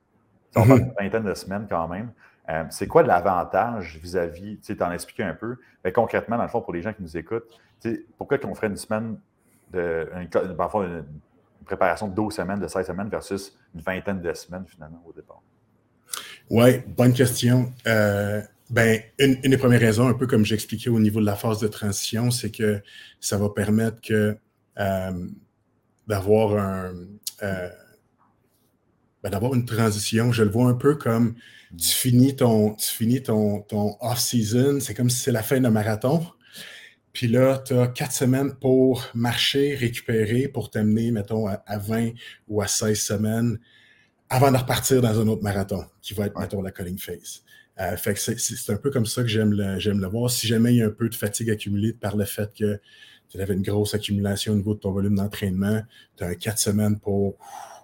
On 0.55 0.65
parle 0.65 0.79
mm-hmm. 0.79 0.83
une 0.83 0.93
vingtaine 0.99 1.23
de 1.23 1.33
semaines 1.33 1.67
quand 1.69 1.87
même. 1.87 2.11
Euh, 2.49 2.63
c'est 2.69 2.87
quoi 2.87 3.03
l'avantage 3.03 3.97
vis-à-vis, 4.01 4.59
tu 4.59 4.75
t'en 4.75 4.91
expliquer 4.91 5.23
un 5.23 5.33
peu, 5.33 5.57
mais 5.85 5.91
concrètement, 5.91 6.37
dans 6.37 6.43
le 6.43 6.49
fond, 6.49 6.61
pour 6.61 6.73
les 6.73 6.81
gens 6.81 6.91
qui 6.91 7.01
nous 7.01 7.15
écoutent, 7.15 7.47
pourquoi 8.17 8.37
qu'on 8.37 8.53
ferait 8.55 8.67
une 8.67 8.77
semaine, 8.77 9.17
de, 9.71 10.09
une, 10.15 10.55
préparation 11.65 12.07
de 12.07 12.15
12 12.15 12.33
semaines, 12.33 12.59
de 12.59 12.67
16 12.67 12.87
semaines 12.87 13.09
versus 13.09 13.53
une 13.73 13.81
vingtaine 13.81 14.21
de 14.21 14.33
semaines 14.33 14.65
finalement 14.67 15.03
au 15.05 15.13
départ? 15.13 15.41
Oui, 16.49 16.79
bonne 16.87 17.13
question. 17.13 17.71
Euh, 17.87 18.41
ben, 18.69 19.01
une, 19.19 19.39
des 19.41 19.57
premières 19.57 19.79
raisons, 19.79 20.07
un 20.07 20.13
peu 20.13 20.27
comme 20.27 20.45
j'expliquais 20.45 20.89
au 20.89 20.99
niveau 20.99 21.19
de 21.19 21.25
la 21.25 21.35
phase 21.35 21.59
de 21.59 21.67
transition, 21.67 22.31
c'est 22.31 22.51
que 22.51 22.81
ça 23.19 23.37
va 23.37 23.49
permettre 23.49 24.01
que 24.01 24.37
euh, 24.79 25.27
d'avoir 26.07 26.57
un 26.57 26.93
euh, 27.43 27.69
ben, 29.23 29.29
d'avoir 29.29 29.53
une 29.53 29.65
transition. 29.65 30.31
Je 30.31 30.43
le 30.43 30.49
vois 30.49 30.67
un 30.67 30.73
peu 30.73 30.95
comme 30.95 31.35
tu 31.77 31.89
finis 31.89 32.35
ton, 32.35 32.75
ton, 33.23 33.61
ton 33.61 33.97
off-season, 34.01 34.79
c'est 34.79 34.93
comme 34.93 35.09
si 35.09 35.21
c'est 35.21 35.31
la 35.31 35.43
fin 35.43 35.59
d'un 35.59 35.69
marathon. 35.69 36.25
Puis 37.13 37.27
là, 37.27 37.61
tu 37.65 37.73
as 37.73 37.87
quatre 37.87 38.13
semaines 38.13 38.53
pour 38.53 39.05
marcher, 39.13 39.75
récupérer, 39.75 40.47
pour 40.47 40.69
t'amener, 40.69 41.11
mettons, 41.11 41.47
à, 41.47 41.77
20 41.77 42.11
ou 42.47 42.61
à 42.61 42.67
16 42.67 42.99
semaines 42.99 43.59
avant 44.29 44.51
de 44.51 44.57
repartir 44.57 45.01
dans 45.01 45.19
un 45.19 45.27
autre 45.27 45.43
marathon, 45.43 45.85
qui 46.01 46.13
va 46.13 46.27
être, 46.27 46.39
mettons, 46.39 46.61
la 46.61 46.71
calling 46.71 46.97
phase. 46.97 47.43
Euh, 47.79 47.97
fait 47.97 48.13
que 48.13 48.19
c'est 48.19 48.71
un 48.71 48.77
peu 48.77 48.91
comme 48.91 49.05
ça 49.05 49.23
que 49.23 49.27
j'aime 49.27 49.51
le, 49.51 49.77
le 49.77 50.07
voir. 50.07 50.29
Si 50.29 50.47
jamais 50.47 50.73
il 50.73 50.77
y 50.77 50.81
a 50.81 50.87
un 50.87 50.91
peu 50.91 51.09
de 51.09 51.15
fatigue 51.15 51.49
accumulée 51.49 51.93
par 51.93 52.15
le 52.15 52.25
fait 52.25 52.53
que 52.53 52.79
tu 53.29 53.41
avais 53.41 53.53
une 53.53 53.61
grosse 53.61 53.93
accumulation 53.93 54.53
au 54.53 54.55
niveau 54.55 54.73
de 54.73 54.79
ton 54.79 54.91
volume 54.91 55.15
d'entraînement, 55.15 55.81
tu 56.17 56.23
as 56.23 56.35
quatre 56.35 56.59
semaines 56.59 56.99
pour 56.99 57.37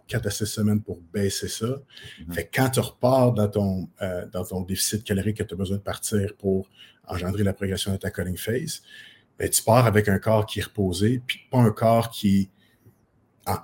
4 0.08 0.26
à 0.26 0.30
6 0.30 0.46
semaines 0.46 0.82
pour 0.82 1.00
baisser 1.14 1.48
ça. 1.48 1.66
Mm-hmm. 1.66 2.34
Fait 2.34 2.46
que 2.46 2.50
quand 2.56 2.70
tu 2.70 2.80
repars 2.80 3.34
dans 3.34 3.48
ton, 3.48 3.90
euh, 4.02 4.26
dans 4.32 4.46
ton 4.46 4.62
déficit 4.62 5.04
calorique 5.04 5.38
que 5.38 5.44
tu 5.44 5.54
as 5.54 5.58
besoin 5.58 5.78
de 5.78 5.82
partir 5.82 6.34
pour 6.38 6.70
engendrer 7.08 7.44
la 7.44 7.54
progression 7.54 7.92
de 7.92 7.98
ta 7.98 8.10
calling 8.10 8.38
phase, 8.38 8.82
ben, 9.40 9.50
tu 9.50 9.62
pars 9.64 9.86
avec 9.86 10.08
un 10.08 10.20
corps 10.20 10.46
qui 10.46 10.60
est 10.60 10.64
reposé, 10.64 11.22
puis 11.26 11.40
pas 11.52 11.60
un 11.60 11.72
corps 11.72 12.10
qui, 12.10 12.50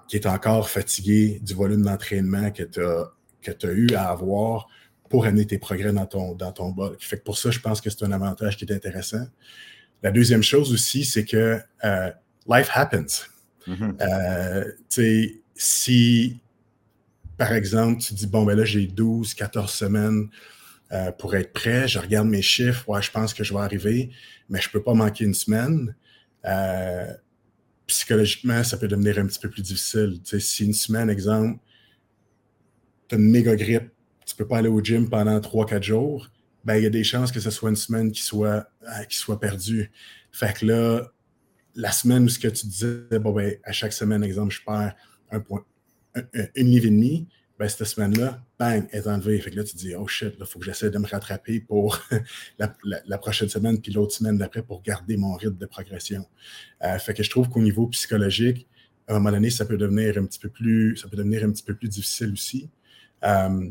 qui 0.07 0.15
est 0.15 0.25
encore 0.27 0.69
fatigué 0.69 1.39
du 1.41 1.53
volume 1.53 1.83
d'entraînement 1.83 2.51
que 2.51 2.63
tu 2.63 2.83
as, 2.83 3.11
que 3.41 3.51
as 3.51 3.71
eu 3.71 3.93
à 3.95 4.09
avoir 4.09 4.67
pour 5.09 5.25
amener 5.25 5.45
tes 5.45 5.57
progrès 5.57 5.93
dans 5.93 6.05
ton, 6.05 6.33
dans 6.33 6.51
ton 6.51 6.75
Fait 6.99 7.17
que 7.17 7.23
pour 7.23 7.37
ça, 7.37 7.51
je 7.51 7.59
pense 7.59 7.81
que 7.81 7.89
c'est 7.89 8.03
un 8.03 8.11
avantage 8.11 8.57
qui 8.57 8.65
est 8.65 8.73
intéressant. 8.73 9.25
La 10.01 10.11
deuxième 10.11 10.43
chose 10.43 10.73
aussi, 10.73 11.05
c'est 11.05 11.25
que 11.25 11.59
euh, 11.83 12.11
life 12.47 12.69
happens. 12.73 13.27
Mm-hmm. 13.67 13.95
Euh, 14.01 15.31
si, 15.55 16.39
par 17.37 17.53
exemple, 17.53 18.01
tu 18.01 18.13
dis, 18.13 18.27
bon, 18.27 18.43
ben 18.43 18.57
là, 18.57 18.65
j'ai 18.65 18.87
12, 18.87 19.33
14 19.33 19.71
semaines 19.71 20.29
euh, 20.93 21.11
pour 21.11 21.35
être 21.35 21.53
prêt. 21.53 21.87
Je 21.87 21.97
regarde 21.97 22.27
mes 22.27 22.43
chiffres. 22.43 22.87
Ouais, 22.87 23.01
je 23.01 23.09
pense 23.09 23.33
que 23.33 23.43
je 23.43 23.51
vais 23.51 23.61
arriver, 23.61 24.11
mais 24.47 24.61
je 24.61 24.67
ne 24.67 24.71
peux 24.73 24.83
pas 24.83 24.93
manquer 24.93 25.25
une 25.25 25.33
semaine. 25.33 25.95
Euh, 26.45 27.11
psychologiquement, 27.87 28.63
ça 28.63 28.77
peut 28.77 28.87
devenir 28.87 29.17
un 29.17 29.25
petit 29.25 29.39
peu 29.39 29.49
plus 29.49 29.63
difficile. 29.63 30.19
si 30.23 30.65
une 30.65 30.73
semaine, 30.73 31.09
exemple, 31.09 31.59
tu 33.07 33.15
as 33.15 33.17
une 33.17 33.29
méga 33.29 33.55
grippe, 33.55 33.89
tu 34.23 34.33
ne 34.33 34.37
peux 34.37 34.47
pas 34.47 34.59
aller 34.59 34.69
au 34.69 34.81
gym 34.81 35.09
pendant 35.09 35.39
3-4 35.39 35.81
jours, 35.81 36.29
ben, 36.63 36.75
il 36.75 36.83
y 36.83 36.85
a 36.85 36.91
des 36.91 37.03
chances 37.03 37.31
que 37.31 37.39
ce 37.39 37.49
soit 37.49 37.71
une 37.71 37.75
semaine 37.75 38.11
qui 38.11 38.21
soit, 38.21 38.67
euh, 38.83 39.03
qui 39.09 39.17
soit 39.17 39.39
perdue. 39.39 39.91
Fait 40.31 40.55
que 40.55 40.65
là, 40.65 41.11
la 41.75 41.91
semaine 41.91 42.25
où 42.25 42.29
ce 42.29 42.37
que 42.37 42.47
tu 42.47 42.67
disais, 42.67 43.19
bon, 43.19 43.31
ben, 43.31 43.55
à 43.63 43.71
chaque 43.71 43.93
semaine, 43.93 44.23
exemple, 44.23 44.53
je 44.53 44.61
perds 44.63 44.95
un 45.31 45.39
point, 45.39 45.65
une 46.55 46.67
livre 46.67 46.85
et 46.85 46.91
demie, 46.91 47.27
ben, 47.59 47.67
cette 47.67 47.85
semaine-là, 47.85 48.41
bang, 48.57 48.87
est 48.91 49.07
enlevée. 49.07 49.39
Fait 49.39 49.51
que 49.51 49.57
là, 49.57 49.63
tu 49.63 49.73
te 49.73 49.77
dis, 49.77 49.95
oh 49.95 50.07
shit, 50.07 50.33
il 50.39 50.45
faut 50.45 50.59
que 50.59 50.65
j'essaie 50.65 50.89
de 50.89 50.97
me 50.97 51.07
rattraper 51.07 51.59
pour 51.59 51.99
la, 52.57 53.17
prochaine 53.17 53.49
semaine, 53.49 53.79
puis 53.79 53.91
l'autre 53.91 54.13
semaine 54.13 54.37
d'après 54.37 54.63
pour 54.63 54.81
garder 54.81 55.17
mon 55.17 55.35
rythme 55.35 55.57
de 55.57 55.65
progression. 55.65 56.25
Euh, 56.83 56.97
fait 56.97 57.13
que 57.13 57.21
je 57.21 57.29
trouve 57.29 57.49
qu'au 57.49 57.61
niveau 57.61 57.87
psychologique, 57.87 58.67
à 59.07 59.13
un 59.13 59.19
moment 59.19 59.31
donné, 59.31 59.49
ça 59.49 59.65
peut 59.65 59.77
devenir 59.77 60.17
un 60.17 60.25
petit 60.25 60.39
peu 60.39 60.49
plus, 60.49 60.97
ça 60.97 61.07
peut 61.07 61.17
devenir 61.17 61.43
un 61.43 61.51
petit 61.51 61.63
peu 61.63 61.75
plus 61.75 61.89
difficile 61.89 62.31
aussi. 62.33 62.69
Euh, 63.23 63.69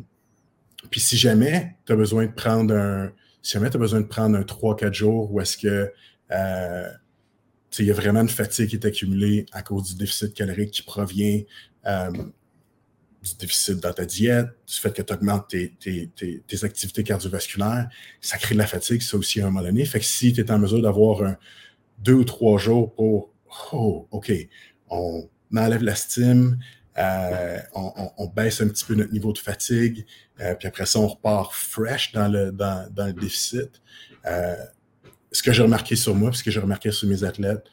puis 0.91 1.01
si 1.01 1.17
jamais 1.17 1.77
tu 1.85 1.93
as 1.93 1.97
besoin 1.97 2.27
de 2.27 2.33
prendre 2.33 2.75
un, 2.75 3.13
si 3.43 3.53
jamais 3.55 3.71
besoin 3.71 4.01
de 4.01 4.07
prendre 4.07 4.37
un 4.37 4.43
3-4 4.43 4.93
jours 4.93 5.33
où 5.33 5.41
est-ce 5.41 5.57
que 5.57 5.93
euh, 6.31 6.89
il 7.79 7.87
y 7.87 7.91
a 7.91 7.95
vraiment 7.95 8.21
une 8.21 8.29
fatigue 8.29 8.69
qui 8.69 8.77
est 8.77 8.87
accumulée 8.87 9.47
à 9.53 9.63
cause 9.63 9.89
du 9.91 9.97
déficit 9.97 10.35
calorique 10.35 10.71
qui 10.71 10.83
provient 10.83 11.43
du 13.23 13.37
déficit 13.39 13.81
dans 13.81 13.93
ta 13.93 14.05
diète, 14.05 14.49
du 14.67 14.75
fait 14.75 14.93
que 14.93 15.03
tu 15.03 15.13
augmentes 15.13 15.49
tes, 15.49 16.65
activités 16.65 17.05
cardiovasculaires, 17.05 17.89
ça 18.21 18.37
crée 18.39 18.55
de 18.55 18.59
la 18.59 18.67
fatigue, 18.67 19.01
ça 19.01 19.17
aussi 19.17 19.41
à 19.41 19.47
un 19.47 19.51
moment 19.51 19.65
donné. 19.65 19.85
Fait 19.85 20.01
que 20.01 20.05
si 20.05 20.33
tu 20.33 20.41
es 20.41 20.51
en 20.51 20.59
mesure 20.59 20.83
d'avoir 20.83 21.37
deux 21.99 22.15
ou 22.15 22.25
trois 22.25 22.59
jours 22.59 22.93
pour 22.95 23.33
Oh, 23.73 24.09
OK, 24.11 24.33
on 24.89 25.29
enlève 25.55 25.83
la 25.83 25.95
stime, 25.95 26.59
euh, 26.99 27.59
on, 27.75 28.27
baisse 28.35 28.61
un 28.61 28.69
petit 28.69 28.85
peu 28.85 28.95
notre 28.95 29.13
niveau 29.13 29.33
de 29.33 29.39
fatigue, 29.39 30.05
euh, 30.41 30.55
puis 30.55 30.69
après 30.69 30.87
ça, 30.87 30.99
on 30.99 31.07
repart 31.07 31.53
fresh 31.53 32.13
dans 32.13 32.29
le, 32.29 32.53
dans, 32.53 32.91
le 32.97 33.13
déficit. 33.13 33.83
Euh, 34.27 34.57
ce 35.31 35.43
que 35.43 35.53
j'ai 35.53 35.63
remarqué 35.63 35.97
sur 35.97 36.15
moi, 36.15 36.33
ce 36.33 36.43
que 36.43 36.51
j'ai 36.51 36.61
remarqué 36.61 36.91
sur 36.91 37.09
mes 37.09 37.25
athlètes, 37.25 37.65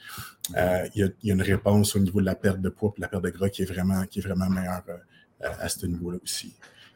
il 0.95 1.13
y, 1.23 1.31
a, 1.31 1.33
une 1.33 1.41
réponse 1.41 1.95
au 1.95 1.99
niveau 1.99 2.21
de 2.21 2.25
la 2.25 2.35
perte 2.35 2.61
de 2.61 2.69
poids 2.69 2.93
et 2.97 3.01
la 3.01 3.07
perte 3.07 3.23
de 3.23 3.29
gras 3.29 3.49
qui 3.49 3.61
est 3.61 3.65
vraiment, 3.65 4.05
qui 4.05 4.19
est 4.19 4.21
vraiment 4.21 4.49
meilleure 4.49 4.83
à 5.41 5.69
ce 5.69 5.85
niveau-là 5.85 6.17
aussi. 6.23 6.55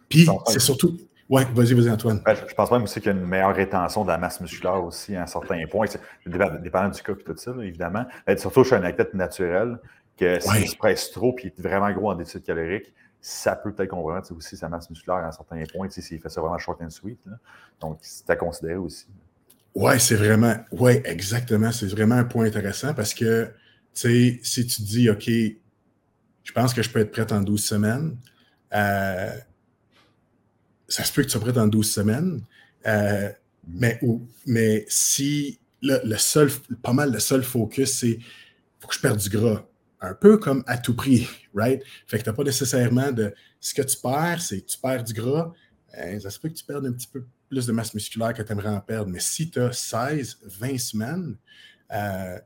Puis, 0.09 0.27
c'est 0.47 0.59
surtout. 0.59 0.97
Oui, 1.29 1.41
vas-y, 1.55 1.73
vas-y, 1.73 1.89
Antoine. 1.89 2.21
je 2.27 2.53
pense 2.53 2.69
même 2.69 2.83
aussi 2.83 2.99
qu'il 2.99 3.11
y 3.11 3.15
a 3.15 3.17
une 3.17 3.25
meilleure 3.25 3.55
rétention 3.55 4.03
de 4.03 4.09
la 4.09 4.17
masse 4.17 4.41
musculaire 4.41 4.83
aussi 4.83 5.15
à 5.15 5.23
un 5.23 5.25
certain 5.25 5.61
point. 5.71 5.85
Dépendant 6.25 6.89
du 6.89 7.01
cas 7.01 7.13
et 7.13 7.23
tout 7.23 7.37
ça, 7.37 7.51
évidemment. 7.61 8.05
Mais 8.27 8.37
surtout 8.37 8.63
chez 8.63 8.75
un 8.75 8.83
athlète 8.83 9.13
naturel, 9.13 9.79
que 10.17 10.39
s'il 10.39 10.67
se 10.67 10.75
presse 10.75 11.11
trop 11.11 11.35
et 11.41 11.47
est 11.47 11.61
vraiment 11.61 11.91
gros 11.91 12.11
en 12.11 12.15
déficit 12.15 12.43
calorique, 12.43 12.93
ça 13.19 13.55
peut 13.55 13.71
peut-être 13.73 13.89
compromettre 13.89 14.31
aussi 14.35 14.57
sa 14.57 14.67
masse 14.67 14.89
musculaire 14.89 15.19
à 15.23 15.27
un 15.27 15.31
certain 15.31 15.63
point, 15.73 15.89
s'il 15.89 16.19
fait 16.19 16.29
ça 16.29 16.41
vraiment 16.41 16.57
short 16.57 16.81
and 16.81 16.89
sweet. 16.89 17.19
Donc, 17.79 17.99
c'est 18.01 18.29
à 18.29 18.35
considérer 18.35 18.75
aussi. 18.75 19.07
Oui, 19.73 19.99
c'est 19.99 20.15
vraiment, 20.15 20.55
oui, 20.71 21.01
exactement. 21.05 21.71
C'est 21.71 21.87
vraiment 21.87 22.15
un 22.15 22.25
point 22.25 22.45
intéressant 22.45 22.93
parce 22.93 23.13
que, 23.13 23.45
tu 23.95 24.01
sais, 24.01 24.39
si 24.43 24.67
tu 24.67 24.81
dis, 24.81 25.09
OK, 25.09 25.27
je 25.27 26.51
pense 26.53 26.73
que 26.73 26.83
je 26.83 26.89
peux 26.89 26.99
être 26.99 27.11
prêt 27.11 27.31
en 27.31 27.41
12 27.41 27.63
semaines, 27.63 28.17
euh, 28.73 29.37
ça 30.87 31.03
se 31.03 31.11
peut 31.11 31.21
que 31.21 31.27
tu 31.27 31.31
sois 31.31 31.41
prêt 31.41 31.57
en 31.57 31.67
12 31.67 31.91
semaines, 31.91 32.41
euh, 32.85 33.29
mais, 34.45 34.85
si 34.87 35.59
le 35.81 36.17
seul, 36.17 36.49
pas 36.81 36.93
mal 36.93 37.11
le 37.11 37.19
seul 37.19 37.43
focus, 37.43 37.91
c'est 37.99 38.19
faut 38.79 38.87
que 38.87 38.95
je 38.95 38.99
perde 38.99 39.17
du 39.17 39.29
gras. 39.29 39.65
Un 40.01 40.13
peu 40.13 40.37
comme 40.37 40.63
à 40.67 40.77
tout 40.77 40.93
prix, 40.93 41.27
right? 41.53 41.81
Fait 42.07 42.17
que 42.17 42.23
tu 42.23 42.29
n'as 42.29 42.35
pas 42.35 42.43
nécessairement 42.43 43.11
de. 43.11 43.33
Ce 43.61 43.73
que 43.73 43.81
tu 43.81 43.95
perds, 43.97 44.41
c'est 44.41 44.65
tu 44.65 44.77
perds 44.77 45.05
du 45.05 45.13
gras. 45.13 45.53
Euh, 45.97 46.19
ça 46.19 46.29
se 46.29 46.39
peut 46.39 46.49
que 46.49 46.53
tu 46.53 46.65
perdes 46.65 46.85
un 46.85 46.91
petit 46.91 47.07
peu 47.07 47.25
plus 47.47 47.65
de 47.65 47.71
masse 47.71 47.93
musculaire 47.93 48.33
que 48.33 48.41
tu 48.41 48.51
aimerais 48.51 48.69
en 48.69 48.81
perdre. 48.81 49.09
Mais 49.09 49.21
si 49.21 49.49
tu 49.49 49.61
as 49.61 49.71
16, 49.71 50.39
20 50.43 50.77
semaines, 50.77 51.37
euh, 51.93 52.37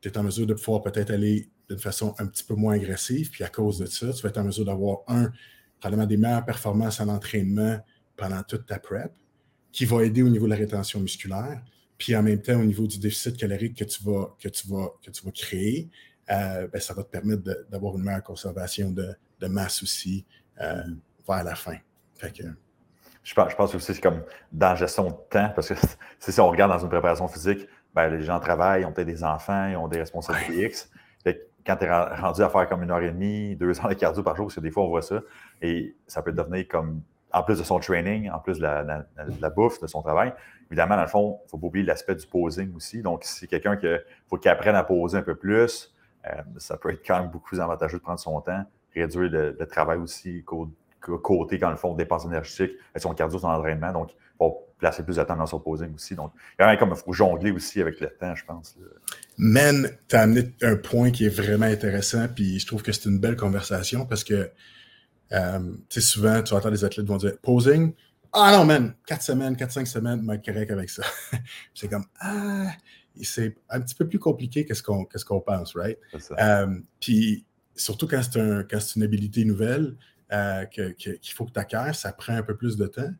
tu 0.00 0.08
es 0.08 0.18
en 0.18 0.24
mesure 0.24 0.46
de 0.46 0.54
pouvoir 0.54 0.82
peut-être 0.82 1.10
aller 1.12 1.48
d'une 1.70 1.78
façon 1.78 2.14
un 2.18 2.26
petit 2.26 2.42
peu 2.42 2.54
moins 2.54 2.74
agressive. 2.74 3.30
Puis 3.30 3.44
à 3.44 3.48
cause 3.48 3.78
de 3.78 3.86
ça, 3.86 4.12
tu 4.12 4.22
vas 4.22 4.28
être 4.28 4.38
en 4.38 4.44
mesure 4.44 4.64
d'avoir 4.64 4.98
un, 5.06 5.30
probablement 5.78 6.06
des 6.06 6.16
meilleures 6.16 6.44
performances 6.44 7.00
à 7.00 7.04
l'entraînement 7.04 7.78
pendant 8.16 8.42
toute 8.42 8.66
ta 8.66 8.80
prep, 8.80 9.12
qui 9.70 9.84
va 9.84 10.04
aider 10.04 10.22
au 10.22 10.28
niveau 10.28 10.46
de 10.46 10.50
la 10.50 10.56
rétention 10.56 10.98
musculaire, 10.98 11.62
puis 11.96 12.16
en 12.16 12.22
même 12.24 12.42
temps 12.42 12.58
au 12.58 12.64
niveau 12.64 12.88
du 12.88 12.98
déficit 12.98 13.36
calorique 13.36 13.76
que 13.78 13.84
tu 13.84 14.02
vas, 14.02 14.36
que 14.40 14.48
tu 14.48 14.66
vas, 14.66 14.88
que 15.00 15.10
tu 15.12 15.24
vas 15.24 15.30
créer, 15.30 15.88
euh, 16.30 16.66
ben, 16.66 16.80
ça 16.80 16.92
va 16.92 17.04
te 17.04 17.10
permettre 17.10 17.42
d'avoir 17.70 17.96
une 17.96 18.02
meilleure 18.02 18.22
conservation 18.22 18.90
de, 18.90 19.14
masse 19.46 19.82
aussi 19.82 20.26
euh, 20.60 20.82
vers 21.26 21.44
la 21.44 21.54
fin. 21.54 21.76
je, 22.20 23.34
pense, 23.34 23.50
je 23.50 23.56
pense 23.56 23.74
aussi 23.74 23.86
que 23.86 23.92
c'est 23.94 24.00
comme 24.02 24.22
dans 24.52 24.70
la 24.70 24.74
gestion 24.74 25.04
de 25.04 25.16
temps, 25.30 25.52
parce 25.54 25.68
que 25.68 25.74
si 26.18 26.40
on 26.40 26.50
regarde 26.50 26.72
dans 26.72 26.80
une 26.80 26.90
préparation 26.90 27.28
physique, 27.28 27.66
ben, 27.94 28.08
les 28.08 28.22
gens 28.22 28.40
travaillent, 28.40 28.84
ont 28.84 28.92
peut-être 28.92 29.06
des 29.06 29.24
enfants, 29.24 29.68
ils 29.68 29.76
ont 29.76 29.88
des 29.88 29.98
responsabilités 29.98 30.66
X 30.66 30.90
quand 31.66 31.76
tu 31.76 31.84
es 31.84 31.90
rendu 31.90 32.42
à 32.42 32.48
faire 32.48 32.68
comme 32.68 32.82
une 32.82 32.90
heure 32.90 33.02
et 33.02 33.10
demie, 33.10 33.56
deux 33.56 33.78
heures 33.80 33.88
de 33.88 33.94
cardio 33.94 34.22
par 34.22 34.36
jour, 34.36 34.46
parce 34.46 34.56
que 34.56 34.60
des 34.60 34.70
fois, 34.70 34.84
on 34.84 34.88
voit 34.88 35.02
ça, 35.02 35.20
et 35.62 35.94
ça 36.06 36.22
peut 36.22 36.32
devenir 36.32 36.66
comme, 36.68 37.02
en 37.32 37.42
plus 37.42 37.58
de 37.58 37.64
son 37.64 37.78
training, 37.78 38.30
en 38.30 38.38
plus 38.38 38.58
de 38.58 38.62
la, 38.62 39.50
bouffe, 39.50 39.80
de 39.80 39.86
son 39.86 40.02
travail, 40.02 40.32
évidemment, 40.70 40.96
dans 40.96 41.02
le 41.02 41.08
fond, 41.08 41.38
il 41.42 41.44
ne 41.44 41.48
faut 41.50 41.58
pas 41.58 41.66
oublier 41.66 41.84
l'aspect 41.84 42.14
du 42.14 42.26
posing 42.26 42.74
aussi. 42.74 43.02
Donc, 43.02 43.24
si 43.24 43.46
quelqu'un 43.46 43.76
qui 43.76 43.86
faut 44.28 44.36
qu'il 44.36 44.50
apprenne 44.50 44.76
à 44.76 44.84
poser 44.84 45.18
un 45.18 45.22
peu 45.22 45.34
plus, 45.34 45.94
euh, 46.26 46.42
ça 46.58 46.76
peut 46.76 46.90
être 46.90 47.06
quand 47.06 47.20
même 47.20 47.30
beaucoup 47.30 47.46
plus 47.46 47.60
avantageux 47.60 47.98
de 47.98 48.02
prendre 48.02 48.20
son 48.20 48.40
temps, 48.40 48.64
réduire 48.94 49.30
le, 49.30 49.66
travail 49.66 49.98
aussi 49.98 50.44
côté, 50.44 51.58
quand 51.58 51.70
le 51.70 51.76
fond, 51.76 51.94
dépenses 51.94 52.24
énergétiques, 52.24 52.76
son 52.96 53.14
cardio, 53.14 53.38
son 53.38 53.48
entraînement. 53.48 53.92
Donc, 53.92 54.10
pour 54.36 54.64
placer 54.80 55.04
plus 55.04 55.16
de 55.16 55.22
temps 55.22 55.36
dans 55.36 55.46
son 55.46 55.60
posing 55.60 55.94
aussi. 55.94 56.16
Donc, 56.16 56.32
il 56.58 56.62
y 56.62 56.64
a 56.64 56.76
comme 56.76 56.90
il 56.90 56.96
faut 56.96 57.12
jongler 57.12 57.52
aussi 57.52 57.80
avec 57.80 58.00
le 58.00 58.08
temps, 58.08 58.34
je 58.34 58.44
pense. 58.44 58.76
Men, 59.38 59.90
tu 60.08 60.16
as 60.16 60.22
amené 60.22 60.52
un 60.62 60.76
point 60.76 61.10
qui 61.10 61.26
est 61.26 61.34
vraiment 61.34 61.66
intéressant, 61.66 62.26
puis 62.28 62.58
je 62.58 62.66
trouve 62.66 62.82
que 62.82 62.90
c'est 62.90 63.08
une 63.08 63.20
belle 63.20 63.36
conversation 63.36 64.06
parce 64.06 64.24
que, 64.24 64.50
euh, 65.32 65.58
tu 65.88 66.00
sais, 66.00 66.06
souvent, 66.06 66.42
tu 66.42 66.54
entends 66.54 66.70
des 66.70 66.84
athlètes 66.84 67.06
vont 67.06 67.18
dire 67.18 67.38
posing. 67.42 67.94
Ah 68.32 68.56
non, 68.56 68.64
man, 68.64 68.94
4 69.06 69.22
semaines, 69.22 69.54
4-5 69.54 69.86
semaines, 69.86 70.28
être 70.30 70.44
correct 70.44 70.70
avec 70.70 70.88
ça. 70.88 71.02
c'est 71.74 71.88
comme, 71.88 72.04
ah, 72.20 72.72
c'est 73.22 73.56
un 73.68 73.80
petit 73.80 73.94
peu 73.94 74.08
plus 74.08 74.18
compliqué 74.18 74.64
que 74.64 74.74
ce 74.74 74.82
qu'on 74.82 75.40
pense, 75.40 75.74
right? 75.74 75.98
Euh, 76.38 76.78
puis, 77.00 77.44
surtout 77.74 78.06
quand 78.06 78.22
c'est 78.22 78.40
un, 78.40 78.64
une 78.96 79.02
habilité 79.02 79.44
nouvelle 79.44 79.96
euh, 80.32 80.64
qu'il 80.66 81.18
faut 81.34 81.44
que 81.44 81.52
tu 81.52 81.58
acquières, 81.58 81.94
ça 81.94 82.12
prend 82.12 82.34
un 82.34 82.42
peu 82.42 82.56
plus 82.56 82.76
de 82.76 82.86
temps. 82.86 83.12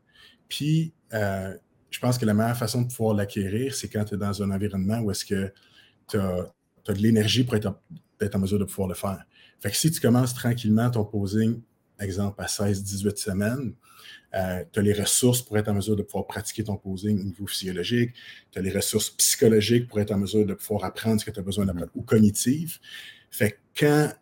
Puis, 0.47 0.93
euh, 1.13 1.55
je 1.89 1.99
pense 1.99 2.17
que 2.17 2.25
la 2.25 2.33
meilleure 2.33 2.57
façon 2.57 2.83
de 2.83 2.87
pouvoir 2.87 3.15
l'acquérir, 3.15 3.75
c'est 3.75 3.89
quand 3.89 4.05
tu 4.05 4.15
es 4.15 4.17
dans 4.17 4.41
un 4.41 4.51
environnement 4.51 4.99
où 4.99 5.11
est-ce 5.11 5.25
que 5.25 5.53
tu 6.07 6.17
as, 6.17 6.51
de 6.87 6.93
l'énergie 6.93 7.43
pour 7.43 7.55
être, 7.55 7.67
en 7.67 8.39
mesure 8.39 8.59
de 8.59 8.65
pouvoir 8.65 8.87
le 8.87 8.95
faire. 8.95 9.23
Fait 9.59 9.69
que 9.69 9.77
si 9.77 9.91
tu 9.91 9.99
commences 9.99 10.33
tranquillement 10.33 10.89
ton 10.89 11.03
posing, 11.03 11.61
exemple 11.99 12.41
à 12.41 12.45
16-18 12.45 13.17
semaines, 13.17 13.73
euh, 14.33 14.63
tu 14.71 14.79
as 14.79 14.81
les 14.81 14.93
ressources 14.93 15.41
pour 15.41 15.57
être 15.57 15.67
en 15.67 15.73
mesure 15.73 15.95
de 15.95 16.03
pouvoir 16.03 16.25
pratiquer 16.25 16.63
ton 16.63 16.77
posing 16.77 17.19
au 17.19 17.23
niveau 17.23 17.45
physiologique, 17.45 18.11
tu 18.51 18.59
as 18.59 18.61
les 18.61 18.71
ressources 18.71 19.09
psychologiques 19.09 19.87
pour 19.87 19.99
être 19.99 20.11
en 20.11 20.17
mesure 20.17 20.45
de 20.45 20.53
pouvoir 20.53 20.85
apprendre 20.85 21.19
ce 21.19 21.25
que 21.25 21.31
tu 21.31 21.39
as 21.39 21.43
besoin 21.43 21.65
d'apprendre, 21.65 21.91
ou 21.95 22.01
cognitives. 22.01 22.79
Fait 23.29 23.51
que 23.51 23.57
quand 23.77 24.13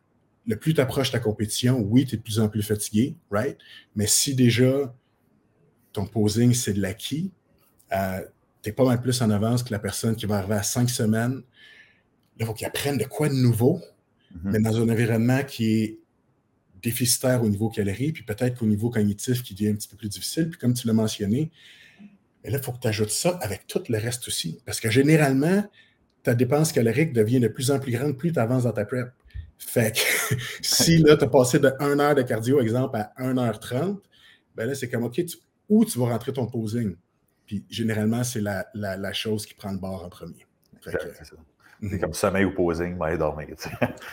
le 0.48 0.56
plus 0.56 0.74
tu 0.74 0.82
approches 0.82 1.12
ta 1.12 1.20
compétition, 1.20 1.80
oui, 1.80 2.06
tu 2.06 2.16
es 2.16 2.18
de 2.18 2.24
plus 2.24 2.40
en 2.40 2.50
plus 2.50 2.64
fatigué, 2.64 3.16
right? 3.30 3.58
Mais 3.96 4.08
si 4.08 4.34
déjà 4.34 4.94
ton 5.94 6.06
posing, 6.06 6.54
c'est 6.54 6.74
de 6.74 6.82
l'acquis, 6.82 7.32
euh, 7.94 8.22
tu 8.62 8.70
es 8.70 8.74
pas 8.74 8.86
mal 8.86 9.02
plus 9.02 9.22
en 9.22 9.30
avance 9.30 9.64
que 9.64 9.72
la 9.72 9.80
personne 9.80 10.16
qui 10.16 10.26
va 10.26 10.38
arriver 10.38 10.56
à 10.56 10.64
cinq 10.64 10.90
semaines. 10.90 11.36
Là, 11.36 11.42
il 12.42 12.46
faut 12.46 12.54
qu'il 12.54 12.68
apprenne 12.68 12.98
de 12.98 13.06
quoi 13.06 13.30
de 13.30 13.34
nouveau, 13.34 13.82
mm-hmm. 14.34 14.52
mais 14.52 14.60
dans 14.60 14.78
un 14.78 14.90
environnement 14.90 15.44
qui 15.44 15.74
est 15.74 16.00
déficitaire 16.82 17.44
au 17.44 17.50
niveau 17.50 17.70
calorie, 17.70 18.12
puis 18.12 18.24
peut-être 18.24 18.58
qu'au 18.58 18.66
niveau 18.66 18.90
cognitif 18.90 19.44
qui 19.44 19.54
devient 19.54 19.70
un 19.70 19.76
petit 19.76 19.88
peu 19.88 19.98
plus 19.98 20.10
difficile. 20.10 20.50
Puis 20.50 20.60
comme 20.60 20.74
tu 20.74 20.88
l'as 20.88 20.94
mentionné, 20.94 21.52
mais 22.44 22.52
là, 22.52 22.58
il 22.58 22.64
faut 22.64 22.72
que 22.72 22.80
tu 22.80 22.88
ajoutes 22.88 23.10
ça 23.10 23.38
avec 23.42 23.68
tout 23.68 23.84
le 23.90 23.98
reste 23.98 24.28
aussi. 24.28 24.60
Parce 24.66 24.80
que 24.80 24.90
généralement, 24.90 25.64
ta 26.24 26.36
dépense 26.36 26.72
calorique 26.72 27.14
devient 27.14 27.40
de 27.40 27.48
plus 27.48 27.72
en 27.72 27.80
plus 27.80 27.92
grande 27.92 28.18
plus 28.18 28.32
tu 28.32 28.40
avances 28.40 28.64
dans 28.64 28.72
ta 28.72 28.86
prep. 28.86 29.10
Fait 29.58 29.94
que 29.94 30.36
si 30.62 30.98
là, 31.00 31.18
tu 31.18 31.26
as 31.26 31.28
passé 31.28 31.60
de 31.60 31.72
1 31.80 32.00
heure 32.00 32.16
de 32.16 32.22
cardio, 32.22 32.62
exemple, 32.62 32.98
à 32.98 33.14
1h30, 33.20 34.00
ben 34.56 34.66
là, 34.66 34.76
c'est 34.76 34.90
comme 34.90 35.04
OK, 35.04 35.26
tu 35.26 35.38
où 35.70 35.86
tu 35.86 36.00
vas 36.00 36.08
rentrer 36.08 36.34
ton 36.34 36.48
posing. 36.48 36.96
Puis 37.46 37.66
généralement, 37.70 38.24
c'est 38.24 38.42
la, 38.42 38.66
la, 38.74 39.14
chose 39.14 39.46
qui 39.46 39.54
prend 39.54 39.72
le 39.72 39.78
bord 39.78 40.04
en 40.04 40.10
premier. 40.10 40.46
C'est 40.84 40.92
ça. 40.92 41.36
Mhm. 41.82 41.90
C'est 41.92 42.00
comme 42.00 42.14
sommeil 42.14 42.46
ou 42.46 42.54
posing, 42.54 42.98
va 42.98 43.08
aller 43.08 43.18
dormir. 43.18 43.48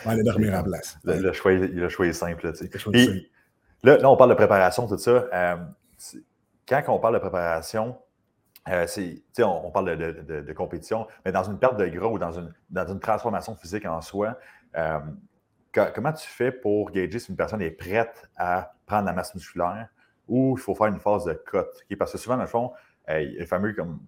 Va 0.05 0.11
aller 0.11 0.23
dormir 0.23 0.53
en 0.53 0.63
place. 0.63 0.97
Le, 1.03 1.31
choix, 1.33 1.53
le 1.53 1.89
choix 1.89 2.07
est 2.07 2.13
simple. 2.13 2.51
Là, 3.83 3.97
là, 3.97 4.09
on 4.09 4.17
parle 4.17 4.31
de 4.31 4.35
préparation, 4.35 4.87
tout 4.87 4.97
ça. 4.97 5.27
Euh, 5.33 5.57
quand 6.67 6.83
on 6.87 6.99
parle 6.99 7.15
de 7.15 7.19
préparation, 7.19 7.97
euh, 8.69 8.85
on, 9.39 9.43
on, 9.65 9.71
parle 9.71 9.97
de, 9.97 10.41
de, 10.41 10.53
compétition, 10.53 11.07
mais 11.23 11.31
dans 11.31 11.43
une 11.43 11.57
perte 11.57 11.77
de 11.77 11.87
gras 11.87 12.07
ou 12.07 12.19
dans 12.19 12.31
une, 12.31 12.53
dans 12.69 12.87
une 12.87 12.99
transformation 12.99 13.55
physique 13.55 13.85
en 13.85 14.01
soi, 14.01 14.37
euh, 14.75 14.99
comment 15.93 16.11
tu 16.13 16.27
fais 16.27 16.51
pour 16.51 16.91
gager 16.91 17.19
si 17.19 17.31
une 17.31 17.37
personne 17.37 17.61
est 17.61 17.71
prête 17.71 18.29
à 18.35 18.73
prendre 18.85 19.05
la 19.05 19.13
masse 19.13 19.33
musculaire? 19.35 19.89
Ou 20.27 20.55
il 20.57 20.61
faut 20.61 20.75
faire 20.75 20.87
une 20.87 20.99
phase 20.99 21.25
de 21.25 21.33
cote. 21.33 21.83
Parce 21.97 22.11
que 22.11 22.17
souvent, 22.17 22.35
dans 22.35 22.43
le 22.43 22.47
fond, 22.47 22.73
euh, 23.09 23.21
il 23.21 23.37
le 23.37 23.45
fameux 23.45 23.73
comme 23.73 23.99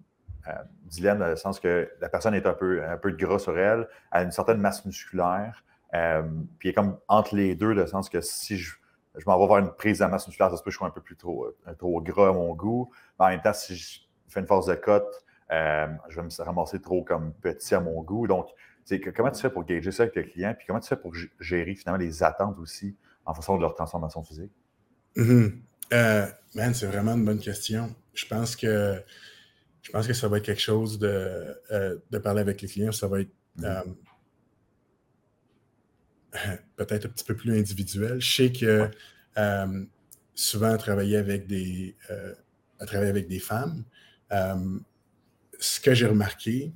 euh, 0.48 0.52
dilemme 0.84 1.18
dans 1.18 1.26
le 1.26 1.36
sens 1.36 1.60
que 1.60 1.90
la 2.00 2.08
personne 2.08 2.34
est 2.34 2.46
un 2.46 2.52
peu, 2.52 2.82
un 2.84 2.96
peu 2.96 3.10
gras 3.12 3.38
sur 3.38 3.58
elle, 3.58 3.88
a 4.10 4.22
une 4.22 4.32
certaine 4.32 4.58
masse 4.58 4.84
musculaire, 4.84 5.64
euh, 5.94 6.22
puis 6.58 6.68
il 6.68 6.70
est 6.70 6.74
comme 6.74 6.98
entre 7.08 7.34
les 7.34 7.54
deux, 7.54 7.74
dans 7.74 7.82
le 7.82 7.86
sens 7.86 8.08
que 8.08 8.20
si 8.20 8.56
je, 8.56 8.76
je 9.16 9.24
m'en 9.26 9.38
vais 9.38 9.46
voir 9.46 9.58
une 9.58 9.72
prise 9.72 9.98
de 9.98 10.04
masse 10.06 10.26
musculaire, 10.26 10.50
ça 10.50 10.56
se 10.56 10.62
peut 10.62 10.66
que 10.66 10.72
je 10.72 10.78
sois 10.78 10.86
un 10.86 10.92
peu 10.92 11.00
plus 11.00 11.16
trop, 11.16 11.48
trop 11.78 12.00
gras 12.00 12.28
à 12.28 12.32
mon 12.32 12.54
goût. 12.54 12.90
Mais 13.18 13.26
en 13.26 13.28
même 13.28 13.42
temps, 13.42 13.52
si 13.52 13.76
je 13.76 14.00
fais 14.28 14.40
une 14.40 14.46
phase 14.46 14.66
de 14.66 14.74
cote, 14.74 15.24
je 15.50 16.16
vais 16.16 16.22
me 16.22 16.44
ramasser 16.44 16.80
trop 16.80 17.02
comme 17.02 17.32
petit 17.34 17.74
à 17.74 17.80
mon 17.80 18.02
goût. 18.02 18.26
Donc, 18.26 18.48
comment 19.14 19.30
tu 19.30 19.40
fais 19.40 19.50
pour 19.50 19.64
gager 19.64 19.90
ça 19.90 20.04
avec 20.04 20.16
le 20.16 20.22
client, 20.22 20.54
puis 20.56 20.66
comment 20.66 20.80
tu 20.80 20.88
fais 20.88 20.96
pour 20.96 21.12
gérer 21.40 21.74
finalement 21.74 21.98
les 21.98 22.22
attentes 22.22 22.58
aussi 22.58 22.96
en 23.24 23.34
fonction 23.34 23.56
de 23.56 23.62
leur 23.62 23.74
transformation 23.74 24.22
physique? 24.22 24.52
Mm-hmm. 25.16 25.60
Euh, 25.92 26.26
man, 26.54 26.74
c'est 26.74 26.86
vraiment 26.86 27.14
une 27.14 27.24
bonne 27.24 27.38
question. 27.38 27.94
Je 28.14 28.26
pense 28.26 28.56
que 28.56 29.02
je 29.82 29.90
pense 29.90 30.06
que 30.06 30.12
ça 30.12 30.28
va 30.28 30.38
être 30.38 30.44
quelque 30.44 30.60
chose 30.60 30.98
de, 30.98 31.56
euh, 31.70 31.98
de 32.10 32.18
parler 32.18 32.40
avec 32.40 32.60
les 32.60 32.68
clients. 32.68 32.92
Ça 32.92 33.08
va 33.08 33.20
être 33.20 33.32
mm-hmm. 33.58 33.94
euh, 36.34 36.56
peut-être 36.76 37.06
un 37.06 37.08
petit 37.08 37.24
peu 37.24 37.34
plus 37.34 37.58
individuel. 37.58 38.20
Je 38.20 38.34
sais 38.34 38.52
que 38.52 38.90
souvent, 40.34 40.76
travailler 40.76 41.16
avec 41.16 41.46
des, 41.46 41.96
à 42.78 42.86
travailler 42.86 43.10
avec 43.10 43.28
des 43.28 43.40
femmes. 43.40 43.84
ce 45.58 45.80
que 45.80 45.94
j'ai 45.94 46.06
remarqué, 46.06 46.72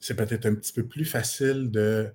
c'est 0.00 0.14
peut-être 0.14 0.46
un 0.46 0.54
petit 0.54 0.72
peu 0.72 0.86
plus 0.86 1.04
facile 1.04 1.70
de 1.70 2.12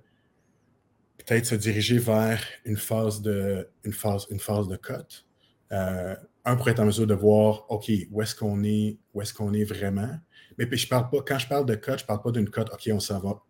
peut-être 1.18 1.46
se 1.46 1.54
diriger 1.54 1.98
vers 1.98 2.42
une 2.64 2.76
phase 2.76 3.22
de, 3.22 3.68
une 3.84 3.92
phase, 3.92 4.26
une 4.30 4.40
phase 4.40 4.68
de 4.68 4.76
cote. 4.76 5.26
Euh, 5.72 6.14
un 6.44 6.56
pour 6.56 6.68
être 6.68 6.80
en 6.80 6.84
mesure 6.84 7.06
de 7.06 7.14
voir, 7.14 7.64
OK, 7.70 7.90
où 8.10 8.22
est-ce 8.22 8.34
qu'on 8.34 8.62
est, 8.64 8.98
où 9.14 9.22
est-ce 9.22 9.32
qu'on 9.32 9.52
est 9.54 9.64
vraiment? 9.64 10.10
Mais 10.58 10.66
puis 10.66 10.78
je 10.78 10.88
parle 10.88 11.08
pas, 11.10 11.18
quand 11.26 11.38
je 11.38 11.48
parle 11.48 11.66
de 11.66 11.74
cote, 11.74 11.98
je 11.98 12.04
ne 12.04 12.06
parle 12.06 12.22
pas 12.22 12.30
d'une 12.30 12.48
cote, 12.48 12.70
OK, 12.72 12.88
on 12.92 13.00
s'en 13.00 13.18
va 13.18 13.42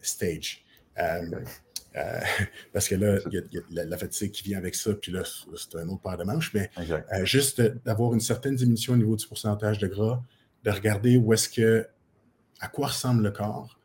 stage. 0.00 0.64
Euh, 0.98 1.22
euh, 1.96 2.20
parce 2.72 2.88
que 2.88 2.94
là, 2.94 3.18
il 3.30 3.44
y, 3.52 3.78
a, 3.78 3.84
la, 3.84 3.98
fatigue 3.98 4.30
qui 4.30 4.44
vient 4.44 4.58
avec 4.58 4.74
ça, 4.74 4.94
puis 4.94 5.10
là, 5.10 5.22
c'est 5.24 5.76
un 5.76 5.88
autre 5.88 6.02
paire 6.02 6.16
de 6.16 6.24
manches, 6.24 6.54
mais 6.54 6.70
juste 7.24 7.60
d'avoir 7.84 8.14
une 8.14 8.20
certaine 8.20 8.54
diminution 8.54 8.94
au 8.94 8.96
niveau 8.96 9.16
du 9.16 9.26
pourcentage 9.26 9.78
de 9.78 9.88
gras, 9.88 10.22
de 10.64 10.70
regarder 10.70 11.16
où 11.16 11.32
est-ce 11.32 11.48
que, 11.48 11.86
à 12.60 12.68
quoi 12.68 12.88
ressemble 12.88 13.22
le 13.24 13.30
corps, 13.32 13.78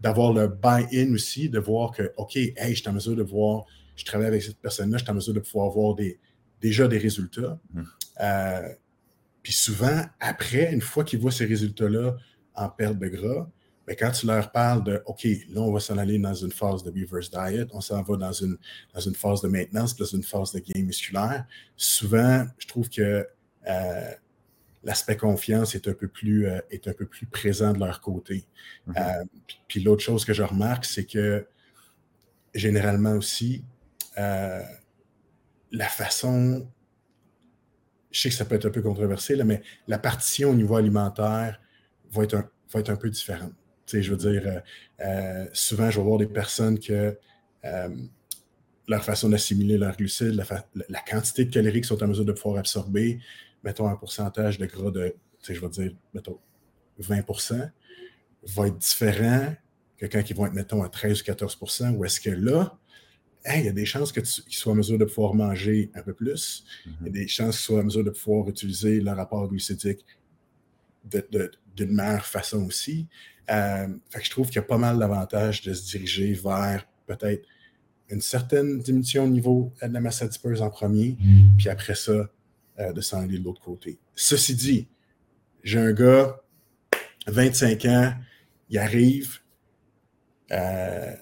d'avoir 0.00 0.32
le 0.32 0.48
buy-in 0.48 1.12
aussi, 1.12 1.50
de 1.50 1.58
voir 1.58 1.92
que, 1.92 2.12
OK, 2.16 2.36
hey, 2.36 2.74
je 2.74 2.80
suis 2.80 2.88
en 2.88 2.92
mesure 2.92 3.16
de 3.16 3.22
voir, 3.22 3.66
je 3.96 4.04
travaille 4.04 4.28
avec 4.28 4.42
cette 4.42 4.58
personne-là, 4.58 4.96
je 4.96 5.04
suis 5.04 5.10
en 5.10 5.14
mesure 5.14 5.34
de 5.34 5.40
pouvoir 5.40 5.68
voir 5.68 5.94
des, 5.94 6.18
déjà 6.62 6.88
des 6.88 6.98
résultats. 6.98 7.58
Mm. 7.74 7.82
Euh, 8.20 8.68
puis 9.42 9.52
souvent, 9.52 10.04
après, 10.20 10.72
une 10.72 10.80
fois 10.80 11.04
qu'ils 11.04 11.18
voient 11.18 11.32
ces 11.32 11.44
résultats-là 11.44 12.16
en 12.54 12.68
perte 12.68 12.98
de 12.98 13.08
gras, 13.08 13.48
mais 13.86 13.96
ben, 13.96 14.06
quand 14.06 14.12
tu 14.12 14.26
leur 14.26 14.52
parles 14.52 14.84
de 14.84 15.02
OK, 15.06 15.24
là, 15.24 15.60
on 15.60 15.72
va 15.72 15.80
s'en 15.80 15.98
aller 15.98 16.16
dans 16.18 16.34
une 16.34 16.52
phase 16.52 16.84
de 16.84 16.90
reverse 16.90 17.30
diet, 17.30 17.66
on 17.72 17.80
s'en 17.80 18.00
va 18.02 18.16
dans 18.16 18.32
une, 18.32 18.56
dans 18.94 19.00
une 19.00 19.14
phase 19.14 19.40
de 19.40 19.48
maintenance, 19.48 19.96
dans 19.96 20.04
une 20.04 20.22
phase 20.22 20.52
de 20.52 20.60
gain 20.60 20.84
musculaire, 20.84 21.44
souvent, 21.76 22.46
je 22.58 22.68
trouve 22.68 22.88
que 22.88 23.26
euh, 23.68 24.10
l'aspect 24.84 25.16
confiance 25.16 25.74
est 25.74 25.88
un 25.88 25.94
peu 25.94 26.06
plus, 26.06 26.46
euh, 26.46 26.60
est 26.70 26.86
un 26.86 26.92
peu 26.92 27.06
plus 27.06 27.26
présent 27.26 27.72
de 27.72 27.80
leur 27.80 28.00
côté. 28.00 28.44
Mhm. 28.86 28.94
Euh, 28.96 29.24
puis 29.66 29.80
l'autre 29.80 30.02
chose 30.02 30.24
que 30.24 30.32
je 30.32 30.44
remarque, 30.44 30.84
c'est 30.84 31.04
que 31.04 31.44
généralement 32.54 33.14
aussi, 33.14 33.64
la 35.72 35.88
façon, 35.88 36.68
je 38.10 38.20
sais 38.20 38.28
que 38.28 38.34
ça 38.34 38.44
peut 38.44 38.54
être 38.54 38.66
un 38.66 38.70
peu 38.70 38.82
controversé, 38.82 39.42
mais 39.42 39.62
la 39.88 39.98
partition 39.98 40.50
au 40.50 40.54
niveau 40.54 40.76
alimentaire 40.76 41.60
va 42.10 42.24
être 42.24 42.34
un, 42.34 42.50
va 42.72 42.92
un 42.92 42.96
peu 42.96 43.10
différente. 43.10 43.52
Je 43.92 44.10
veux 44.10 44.16
dire, 44.16 44.62
souvent, 45.52 45.90
je 45.90 45.98
vais 45.98 46.04
voir 46.04 46.18
des 46.18 46.26
personnes 46.26 46.78
que 46.78 47.18
leur 48.88 49.04
façon 49.04 49.28
d'assimiler 49.28 49.78
leurs 49.78 49.96
glucides, 49.96 50.34
la, 50.88 51.00
quantité 51.00 51.44
de 51.44 51.50
calories 51.50 51.80
qu'ils 51.80 51.84
sont 51.86 52.02
en 52.02 52.08
mesure 52.08 52.24
de 52.24 52.32
pouvoir 52.32 52.58
absorber, 52.58 53.20
mettons, 53.64 53.88
un 53.88 53.96
pourcentage 53.96 54.58
de 54.58 54.66
gras 54.66 54.90
de, 54.90 55.14
je 55.46 55.60
vais 55.60 55.68
dire, 55.68 55.92
mettons, 56.14 56.38
20% 57.00 57.70
va 58.44 58.66
être 58.66 58.78
différent 58.78 59.54
que 59.96 60.06
quand 60.06 60.28
ils 60.28 60.36
vont 60.36 60.46
être, 60.46 60.52
mettons, 60.52 60.82
à 60.82 60.88
13 60.88 61.20
ou 61.20 61.24
14% 61.24 61.90
ou 61.96 62.04
est-ce 62.04 62.20
que 62.20 62.30
là, 62.30 62.78
il 63.46 63.64
y 63.64 63.68
a 63.68 63.72
des 63.72 63.84
chances 63.84 64.12
qu'ils 64.12 64.24
soient 64.26 64.72
en 64.72 64.76
mesure 64.76 64.98
de 64.98 65.04
pouvoir 65.04 65.34
manger 65.34 65.90
un 65.94 66.02
peu 66.02 66.12
plus. 66.12 66.64
Il 66.84 66.90
y 66.90 66.94
a 66.94 66.98
mm-hmm. 67.08 67.12
des 67.12 67.28
chances 67.28 67.56
qu'ils 67.56 67.64
soient 67.64 67.80
en 67.80 67.84
mesure 67.84 68.04
de 68.04 68.10
pouvoir 68.10 68.48
utiliser 68.48 69.00
le 69.00 69.10
rapport 69.10 69.48
glucidique 69.48 70.04
d'une 71.04 71.92
meilleure 71.92 72.26
façon 72.26 72.64
aussi. 72.64 73.08
Euh, 73.50 73.88
fait 74.10 74.22
je 74.22 74.30
trouve 74.30 74.46
qu'il 74.46 74.56
y 74.56 74.60
a 74.60 74.62
pas 74.62 74.78
mal 74.78 74.98
d'avantages 74.98 75.62
de 75.62 75.74
se 75.74 75.90
diriger 75.90 76.32
vers 76.34 76.86
peut-être 77.06 77.44
une 78.08 78.20
certaine 78.20 78.78
diminution 78.78 79.24
au 79.24 79.28
niveau 79.28 79.72
de 79.82 79.92
la 79.92 80.00
masse 80.00 80.22
adipeuse 80.22 80.62
en 80.62 80.70
premier, 80.70 81.16
mm-hmm. 81.20 81.56
puis 81.56 81.68
après 81.68 81.94
ça, 81.94 82.30
euh, 82.78 82.92
de 82.92 83.00
s'en 83.00 83.22
aller 83.22 83.38
de 83.38 83.44
l'autre 83.44 83.60
côté. 83.60 83.98
Ceci 84.14 84.54
dit, 84.54 84.88
j'ai 85.64 85.78
un 85.78 85.92
gars, 85.92 86.40
25 87.26 87.84
ans, 87.86 88.14
il 88.68 88.78
arrive. 88.78 89.38
Euh, 90.50 91.14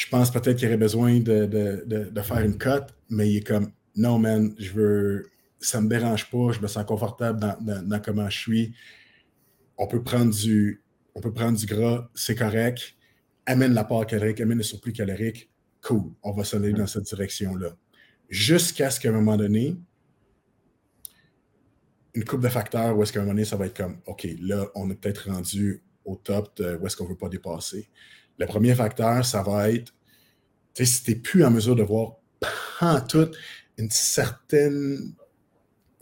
je 0.00 0.08
pense 0.08 0.30
peut-être 0.30 0.56
qu'il 0.56 0.66
aurait 0.68 0.78
besoin 0.78 1.20
de, 1.20 2.22
faire 2.22 2.40
une 2.40 2.56
cote, 2.56 2.94
mais 3.10 3.30
il 3.30 3.36
est 3.38 3.46
comme 3.46 3.70
non, 3.96 4.18
man, 4.18 4.54
je 4.58 4.72
veux. 4.72 5.30
Ça 5.60 5.78
me 5.82 5.88
dérange 5.90 6.30
pas, 6.30 6.52
je 6.52 6.60
me 6.60 6.68
sens 6.68 6.86
confortable 6.86 7.38
dans, 7.38 8.00
comment 8.00 8.30
je 8.30 8.38
suis. 8.38 8.74
On 9.76 9.86
peut 9.86 10.02
prendre 10.02 10.34
du, 10.34 10.82
on 11.14 11.20
peut 11.20 11.34
prendre 11.34 11.58
du 11.58 11.66
gras, 11.66 12.08
c'est 12.14 12.34
correct. 12.34 12.94
Amène 13.44 13.74
la 13.74 13.84
part 13.84 14.06
calorique, 14.06 14.40
amène 14.40 14.56
le 14.56 14.64
surplus 14.64 14.94
calorique. 14.94 15.50
Cool, 15.82 16.12
on 16.22 16.32
va 16.32 16.44
s'en 16.44 16.62
aller 16.62 16.72
dans 16.72 16.86
cette 16.86 17.04
direction-là. 17.04 17.76
Jusqu'à 18.30 18.90
ce 18.90 19.00
qu'à 19.00 19.10
un 19.10 19.12
moment 19.12 19.36
donné, 19.36 19.76
une 22.14 22.24
coupe 22.24 22.40
de 22.40 22.48
facteurs 22.48 22.96
où 22.96 23.02
est-ce 23.02 23.12
qu'à 23.12 23.18
un 23.18 23.24
moment 23.24 23.34
donné, 23.34 23.44
ça 23.44 23.56
va 23.56 23.66
être 23.66 23.76
comme, 23.76 23.98
OK, 24.06 24.26
là, 24.40 24.66
on 24.74 24.90
est 24.90 24.94
peut-être 24.94 25.30
rendu 25.30 25.82
au 26.06 26.16
top 26.16 26.56
de 26.56 26.76
où 26.76 26.86
est-ce 26.86 26.96
qu'on 26.96 27.04
ne 27.04 27.10
veut 27.10 27.16
pas 27.16 27.28
dépasser. 27.28 27.90
Le 28.40 28.46
premier 28.46 28.74
facteur, 28.74 29.24
ça 29.24 29.42
va 29.42 29.70
être, 29.70 29.92
si 30.74 31.04
tu 31.04 31.10
n'es 31.10 31.16
plus 31.18 31.44
en 31.44 31.50
mesure 31.50 31.76
de 31.76 31.82
voir 31.82 32.16
tout 33.08 33.30
une 33.76 33.90
certaine, 33.90 35.14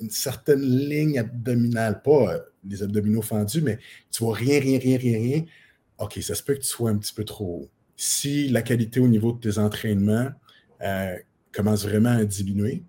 une 0.01 0.11
certaine 0.11 0.61
ligne 0.61 1.19
abdominale, 1.19 2.01
pas 2.01 2.35
euh, 2.35 2.39
les 2.65 2.85
abdominaux 2.85 3.23
fendus, 3.23 3.61
mais 3.61 3.81
tu 4.13 4.23
vois 4.23 4.37
rien, 4.37 4.61
rien, 4.61 4.79
rien, 4.79 4.99
rien, 4.99 5.19
rien, 5.19 5.45
OK, 5.99 6.21
ça 6.23 6.37
se 6.37 6.45
peut 6.45 6.55
que 6.55 6.61
tu 6.61 6.69
sois 6.69 6.91
un 6.91 6.97
petit 6.97 7.13
peu 7.13 7.25
trop 7.25 7.63
haut. 7.63 7.71
Si 7.97 8.49
la 8.49 8.63
qualité 8.63 9.01
au 9.01 9.09
niveau 9.09 9.33
de 9.33 9.41
tes 9.41 9.59
entraînements 9.59 10.31
euh, 10.83 11.17
commence 11.51 11.83
vraiment 11.85 12.17
à 12.17 12.25
diminuer, 12.25 12.85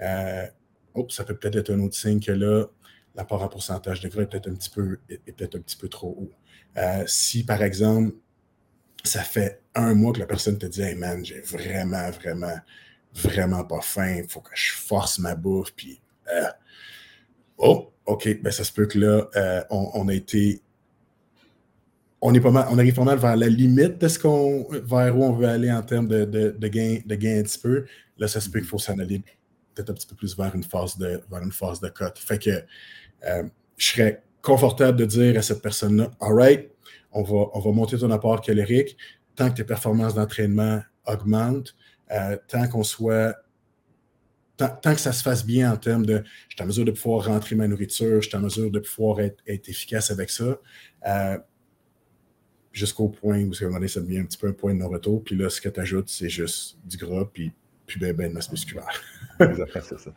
euh, 0.00 0.46
oh, 0.94 1.08
ça 1.10 1.24
peut 1.24 1.36
peut-être 1.36 1.56
être 1.56 1.74
un 1.74 1.80
autre 1.80 1.96
signe 1.96 2.20
que 2.20 2.30
là, 2.30 2.66
l'apport 3.16 3.42
en 3.42 3.48
pourcentage 3.48 4.00
de 4.00 4.08
gras 4.08 4.22
est 4.22 4.26
peut-être 4.26 4.48
un 4.48 4.54
petit 4.54 4.70
peu, 4.70 5.00
peut 5.08 5.50
un 5.54 5.60
petit 5.60 5.76
peu 5.76 5.88
trop 5.88 6.16
haut. 6.16 6.32
Si, 7.06 7.42
par 7.42 7.62
exemple, 7.62 8.12
ça 9.04 9.22
fait 9.22 9.62
un 9.74 9.94
mois 9.94 10.12
que 10.12 10.20
la 10.20 10.26
personne 10.26 10.58
te 10.58 10.66
dit 10.66 10.82
Hey 10.82 10.94
man, 10.94 11.24
j'ai 11.24 11.40
vraiment, 11.40 12.10
vraiment, 12.10 12.56
vraiment 13.14 13.64
pas 13.64 13.80
faim, 13.80 14.20
il 14.24 14.28
faut 14.28 14.40
que 14.40 14.50
je 14.54 14.72
force 14.72 15.18
ma 15.18 15.34
bouffe, 15.34 15.72
puis 15.74 16.00
euh, 16.32 16.50
oh, 17.58 17.92
OK, 18.06 18.40
ben 18.42 18.50
ça 18.52 18.64
se 18.64 18.72
peut 18.72 18.86
que 18.86 18.98
là, 18.98 19.28
euh, 19.36 19.62
on, 19.70 20.08
a 20.08 20.14
été. 20.14 20.62
On, 22.20 22.32
pas 22.32 22.50
mal, 22.50 22.66
on 22.70 22.78
arrive 22.78 22.94
pas 22.94 23.04
mal 23.04 23.18
vers 23.18 23.36
la 23.36 23.48
limite 23.48 23.98
de 23.98 24.08
ce 24.08 24.18
qu'on. 24.18 24.66
vers 24.70 25.16
où 25.16 25.24
on 25.24 25.32
veut 25.32 25.48
aller 25.48 25.72
en 25.72 25.82
termes 25.82 26.08
de, 26.08 26.68
gain, 26.68 26.98
de 27.04 27.14
gain 27.16 27.40
un 27.40 27.42
petit 27.42 27.58
peu. 27.58 27.84
Là, 28.18 28.28
ça 28.28 28.40
se 28.40 28.48
peut 28.48 28.60
qu'il 28.60 28.68
faut 28.68 28.78
s'en 28.78 28.98
aller 28.98 29.22
peut-être 29.74 29.90
un 29.90 29.94
petit 29.94 30.06
peu 30.06 30.14
plus 30.14 30.36
vers 30.36 30.54
une 30.54 30.64
phase 30.64 30.96
de, 30.96 31.20
vers 31.30 31.42
une 31.42 31.50
de 31.50 31.88
cote. 31.88 32.18
Fait 32.18 32.38
que 32.38 32.50
euh, 33.26 33.42
je 33.76 33.86
serais 33.86 34.22
confortable 34.40 34.96
de 34.98 35.04
dire 35.04 35.38
à 35.38 35.42
cette 35.42 35.60
personne-là, 35.60 36.10
all 36.20 36.32
right, 36.32 36.70
on 37.16 37.22
va, 37.22 37.46
on 37.54 37.60
va 37.60 37.72
monter 37.72 37.98
ton 37.98 38.10
apport 38.10 38.40
calorique 38.42 38.96
tant 39.34 39.50
que 39.50 39.56
tes 39.56 39.64
performances 39.64 40.14
d'entraînement 40.14 40.82
augmentent, 41.06 41.74
euh, 42.12 42.36
tant 42.48 42.68
qu'on 42.68 42.84
soit 42.84 43.36
Tant, 44.58 44.94
que 44.94 45.00
ça 45.00 45.12
se 45.12 45.22
fasse 45.22 45.44
bien 45.44 45.70
en 45.70 45.76
termes 45.76 46.06
de 46.06 46.24
je 46.48 46.54
suis 46.54 46.62
en 46.62 46.66
mesure 46.66 46.86
de 46.86 46.90
pouvoir 46.90 47.26
rentrer 47.26 47.54
ma 47.56 47.68
nourriture, 47.68 48.22
je 48.22 48.28
suis 48.28 48.38
en 48.38 48.40
mesure 48.40 48.70
de 48.70 48.78
pouvoir 48.78 49.20
être, 49.20 49.44
efficace 49.46 50.10
avec 50.10 50.30
ça, 50.30 50.58
euh, 51.06 51.36
jusqu'au 52.72 53.10
point 53.10 53.42
où 53.42 53.52
ça 53.52 53.66
devient 53.66 54.20
un 54.20 54.24
petit 54.24 54.38
peu 54.38 54.48
un 54.48 54.54
point 54.54 54.72
de 54.72 54.78
non-retour. 54.78 55.22
Puis 55.22 55.36
là, 55.36 55.50
ce 55.50 55.60
que 55.60 55.68
tu 55.68 55.78
ajoutes, 55.78 56.08
c'est 56.08 56.30
juste 56.30 56.78
du 56.86 56.96
gras, 56.96 57.28
puis 57.30 57.52
puis 57.86 58.00
ben, 58.00 58.14
ben 58.14 58.30
de 58.30 58.34
masse 58.34 58.50
musculaire. 58.50 58.88
c'est 59.38 59.98
ça. 59.98 60.10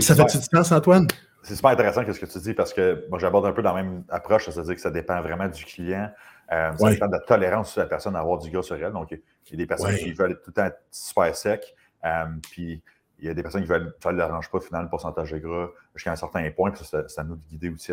Ça 0.00 0.14
fait 0.14 0.38
du 0.38 0.44
sens, 0.44 0.72
Antoine? 0.72 1.06
C'est 1.42 1.54
super 1.54 1.70
intéressant 1.70 2.02
ce 2.06 2.18
que 2.18 2.26
tu 2.26 2.38
dis 2.38 2.54
parce 2.54 2.72
que 2.72 3.06
moi, 3.08 3.18
j'aborde 3.18 3.46
un 3.46 3.52
peu 3.52 3.62
dans 3.62 3.74
la 3.74 3.82
même 3.82 4.04
approche, 4.08 4.48
c'est-à-dire 4.48 4.74
que 4.74 4.80
ça 4.80 4.90
dépend 4.90 5.20
vraiment 5.22 5.48
du 5.48 5.64
client. 5.64 6.10
Euh, 6.52 6.72
ça 6.76 6.90
dépend 6.90 7.06
de 7.06 7.12
la 7.12 7.20
tolérance 7.20 7.74
de 7.76 7.80
la 7.80 7.86
personne 7.86 8.16
à 8.16 8.20
avoir 8.20 8.38
du 8.38 8.50
gras 8.50 8.62
sur 8.62 8.76
elle. 8.76 8.92
Donc, 8.92 9.10
il 9.12 9.20
y 9.50 9.54
a 9.54 9.56
des 9.56 9.66
personnes 9.66 9.96
qui 9.96 10.12
veulent 10.12 10.32
être 10.32 10.42
tout 10.42 10.52
le 10.54 10.62
temps 10.62 10.76
super 10.90 11.34
sec. 11.34 11.74
Euh, 12.04 12.26
puis, 12.50 12.82
il 13.18 13.26
y 13.26 13.30
a 13.30 13.34
des 13.34 13.42
personnes 13.42 13.62
qui 13.62 13.68
veulent, 13.68 13.94
ça 14.02 14.12
ne 14.12 14.18
leur 14.18 14.30
arrange 14.30 14.50
pas 14.50 14.60
finalement 14.60 14.84
le 14.84 14.90
pourcentage 14.90 15.30
de 15.30 15.38
gras 15.38 15.68
jusqu'à 15.94 16.12
un 16.12 16.16
certain 16.16 16.50
point. 16.50 16.70
Puis 16.70 16.84
ça, 16.84 17.08
ça, 17.08 17.22
nous 17.22 17.36
guider 17.48 17.70
aussi 17.70 17.92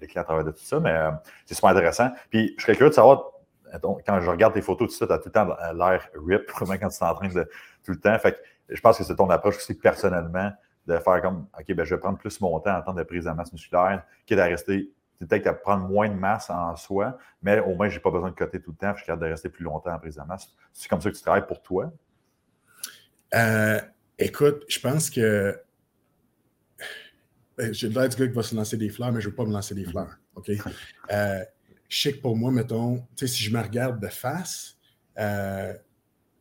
les 0.00 0.06
clients 0.06 0.22
à 0.22 0.24
travers 0.24 0.44
de 0.44 0.50
tout 0.50 0.64
ça. 0.64 0.80
Mais 0.80 0.92
euh, 0.92 1.10
c'est 1.46 1.54
super 1.54 1.70
intéressant. 1.70 2.10
Puis, 2.30 2.54
je 2.56 2.62
serais 2.62 2.76
curieux 2.76 2.90
de 2.90 2.94
savoir 2.94 3.30
quand 4.06 4.20
je 4.20 4.30
regarde 4.30 4.54
tes 4.54 4.62
photos, 4.62 4.88
tout 4.88 4.94
ça, 4.94 5.06
tu 5.06 5.12
as 5.12 5.18
tout 5.18 5.28
le 5.28 5.32
temps 5.32 5.48
l'air 5.74 6.08
rip, 6.26 6.50
quand 6.58 6.66
tu 6.66 6.72
es 6.72 7.02
en 7.02 7.14
train 7.14 7.28
de 7.28 7.48
tout 7.84 7.92
le 7.92 8.00
temps. 8.00 8.18
Fait 8.18 8.38
je 8.68 8.80
pense 8.80 8.96
que 8.96 9.04
c'est 9.04 9.16
ton 9.16 9.28
approche 9.30 9.56
aussi 9.56 9.74
personnellement 9.74 10.52
de 10.86 10.98
faire 10.98 11.22
comme 11.22 11.46
OK, 11.58 11.74
ben, 11.74 11.84
je 11.84 11.94
vais 11.94 12.00
prendre 12.00 12.18
plus 12.18 12.40
mon 12.40 12.58
temps 12.60 12.76
en 12.76 12.82
temps 12.82 12.94
de 12.94 13.02
prise 13.02 13.24
de 13.24 13.30
masse 13.30 13.52
musculaire, 13.52 14.04
quitte 14.26 14.38
à 14.38 14.44
rester, 14.44 14.90
peut-être 15.18 15.46
à 15.46 15.54
prendre 15.54 15.88
moins 15.88 16.08
de 16.08 16.14
masse 16.14 16.50
en 16.50 16.76
soi, 16.76 17.16
mais 17.42 17.60
au 17.60 17.74
moins, 17.74 17.88
je 17.88 17.96
n'ai 17.96 18.02
pas 18.02 18.10
besoin 18.10 18.30
de 18.30 18.34
coter 18.34 18.60
tout 18.60 18.72
le 18.72 18.76
temps, 18.76 18.92
je 18.92 18.98
suis 18.98 19.06
capable 19.06 19.24
de 19.24 19.30
rester 19.30 19.48
plus 19.48 19.64
longtemps 19.64 19.92
en 19.92 19.98
prise 19.98 20.16
de 20.16 20.22
masse. 20.22 20.48
C'est 20.72 20.88
comme 20.88 21.00
ça 21.00 21.10
que 21.10 21.16
tu 21.16 21.22
travailles 21.22 21.46
pour 21.46 21.62
toi? 21.62 21.92
Euh, 23.34 23.80
écoute, 24.18 24.64
je 24.68 24.78
pense 24.80 25.10
que 25.10 25.60
ben, 27.56 27.72
j'ai 27.72 27.88
l'air 27.88 28.08
du 28.08 28.16
gars 28.16 28.26
qui 28.26 28.34
va 28.34 28.42
se 28.42 28.54
lancer 28.54 28.76
des 28.76 28.88
fleurs, 28.88 29.12
mais 29.12 29.20
je 29.20 29.26
ne 29.26 29.30
veux 29.30 29.36
pas 29.36 29.44
me 29.44 29.52
lancer 29.52 29.74
des 29.74 29.84
fleurs. 29.84 30.18
OK? 30.34 30.50
Euh, 31.10 31.44
je 31.88 32.00
sais 32.00 32.12
que 32.12 32.20
pour 32.20 32.36
moi, 32.36 32.50
mettons, 32.50 33.06
si 33.16 33.42
je 33.42 33.52
me 33.52 33.60
regarde 33.60 34.00
de 34.00 34.08
face, 34.08 34.76
euh, 35.18 35.72